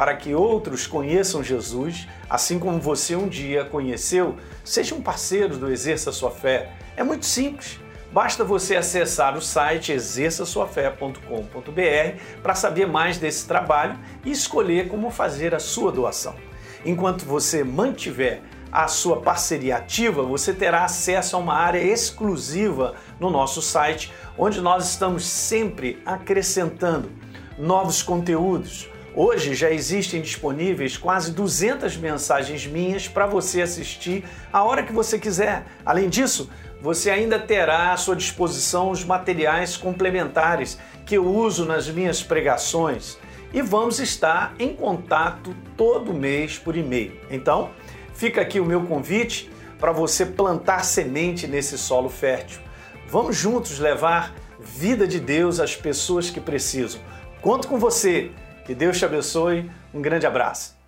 para 0.00 0.16
que 0.16 0.34
outros 0.34 0.86
conheçam 0.86 1.44
Jesus, 1.44 2.08
assim 2.30 2.58
como 2.58 2.80
você 2.80 3.14
um 3.14 3.28
dia 3.28 3.66
conheceu, 3.66 4.34
seja 4.64 4.94
um 4.94 5.02
parceiro 5.02 5.58
do 5.58 5.70
Exerça 5.70 6.10
Sua 6.10 6.30
Fé. 6.30 6.72
É 6.96 7.02
muito 7.02 7.26
simples. 7.26 7.78
Basta 8.10 8.42
você 8.42 8.76
acessar 8.76 9.36
o 9.36 9.42
site 9.42 9.92
exerçaçoafé.com.br 9.92 12.40
para 12.42 12.54
saber 12.54 12.86
mais 12.86 13.18
desse 13.18 13.46
trabalho 13.46 13.98
e 14.24 14.30
escolher 14.30 14.88
como 14.88 15.10
fazer 15.10 15.54
a 15.54 15.58
sua 15.58 15.92
doação. 15.92 16.34
Enquanto 16.82 17.26
você 17.26 17.62
mantiver 17.62 18.40
a 18.72 18.88
sua 18.88 19.20
parceria 19.20 19.76
ativa, 19.76 20.22
você 20.22 20.54
terá 20.54 20.82
acesso 20.82 21.36
a 21.36 21.38
uma 21.38 21.56
área 21.56 21.78
exclusiva 21.78 22.94
no 23.20 23.28
nosso 23.28 23.60
site, 23.60 24.10
onde 24.38 24.62
nós 24.62 24.88
estamos 24.88 25.26
sempre 25.26 26.00
acrescentando 26.06 27.12
novos 27.58 28.02
conteúdos. 28.02 28.89
Hoje 29.14 29.54
já 29.54 29.70
existem 29.70 30.20
disponíveis 30.20 30.96
quase 30.96 31.32
200 31.32 31.96
mensagens 31.96 32.64
minhas 32.66 33.08
para 33.08 33.26
você 33.26 33.60
assistir 33.60 34.24
a 34.52 34.62
hora 34.62 34.84
que 34.84 34.92
você 34.92 35.18
quiser. 35.18 35.66
Além 35.84 36.08
disso, 36.08 36.48
você 36.80 37.10
ainda 37.10 37.38
terá 37.38 37.92
à 37.92 37.96
sua 37.96 38.14
disposição 38.14 38.90
os 38.90 39.04
materiais 39.04 39.76
complementares 39.76 40.78
que 41.04 41.16
eu 41.16 41.26
uso 41.26 41.64
nas 41.64 41.88
minhas 41.88 42.22
pregações 42.22 43.18
e 43.52 43.60
vamos 43.60 43.98
estar 43.98 44.54
em 44.60 44.72
contato 44.74 45.56
todo 45.76 46.14
mês 46.14 46.56
por 46.56 46.76
e-mail. 46.76 47.18
Então, 47.28 47.70
fica 48.14 48.40
aqui 48.40 48.60
o 48.60 48.64
meu 48.64 48.82
convite 48.82 49.50
para 49.80 49.90
você 49.90 50.24
plantar 50.24 50.84
semente 50.84 51.48
nesse 51.48 51.76
solo 51.76 52.08
fértil. 52.08 52.60
Vamos 53.08 53.36
juntos 53.36 53.80
levar 53.80 54.32
vida 54.60 55.04
de 55.04 55.18
Deus 55.18 55.58
às 55.58 55.74
pessoas 55.74 56.30
que 56.30 56.40
precisam. 56.40 57.00
Conto 57.42 57.66
com 57.66 57.76
você. 57.76 58.30
Que 58.64 58.74
Deus 58.74 58.98
te 58.98 59.04
abençoe. 59.04 59.70
Um 59.92 60.00
grande 60.00 60.26
abraço. 60.26 60.78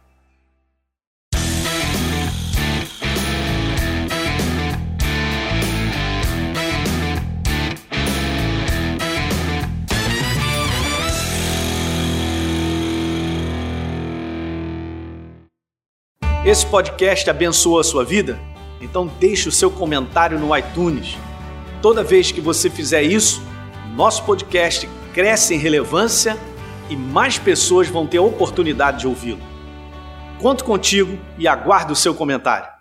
Esse 16.45 16.67
podcast 16.67 17.31
abençoou 17.31 17.79
a 17.79 17.85
sua 17.85 18.05
vida? 18.05 18.37
Então 18.81 19.07
deixe 19.07 19.49
o 19.49 19.53
seu 19.53 19.71
comentário 19.71 20.41
no 20.41 20.57
iTunes. 20.57 21.17
Toda 21.81 22.03
vez 22.03 22.33
que 22.33 22.41
você 22.41 22.69
fizer 22.69 23.03
isso, 23.03 23.41
nosso 23.95 24.25
podcast 24.25 24.89
cresce 25.15 25.55
em 25.55 25.59
relevância 25.59 26.37
e 26.93 26.97
mais 26.97 27.39
pessoas 27.39 27.89
vão 27.89 28.07
ter 28.07 28.19
a 28.19 28.23
oportunidade 28.23 29.01
de 29.01 29.07
ouvi-lo. 29.07 29.41
Conto 30.39 30.63
contigo 30.63 31.19
e 31.39 31.49
aguardo 31.49 31.95
o 31.95 31.97
seu 31.97 32.15
comentário. 32.15 32.72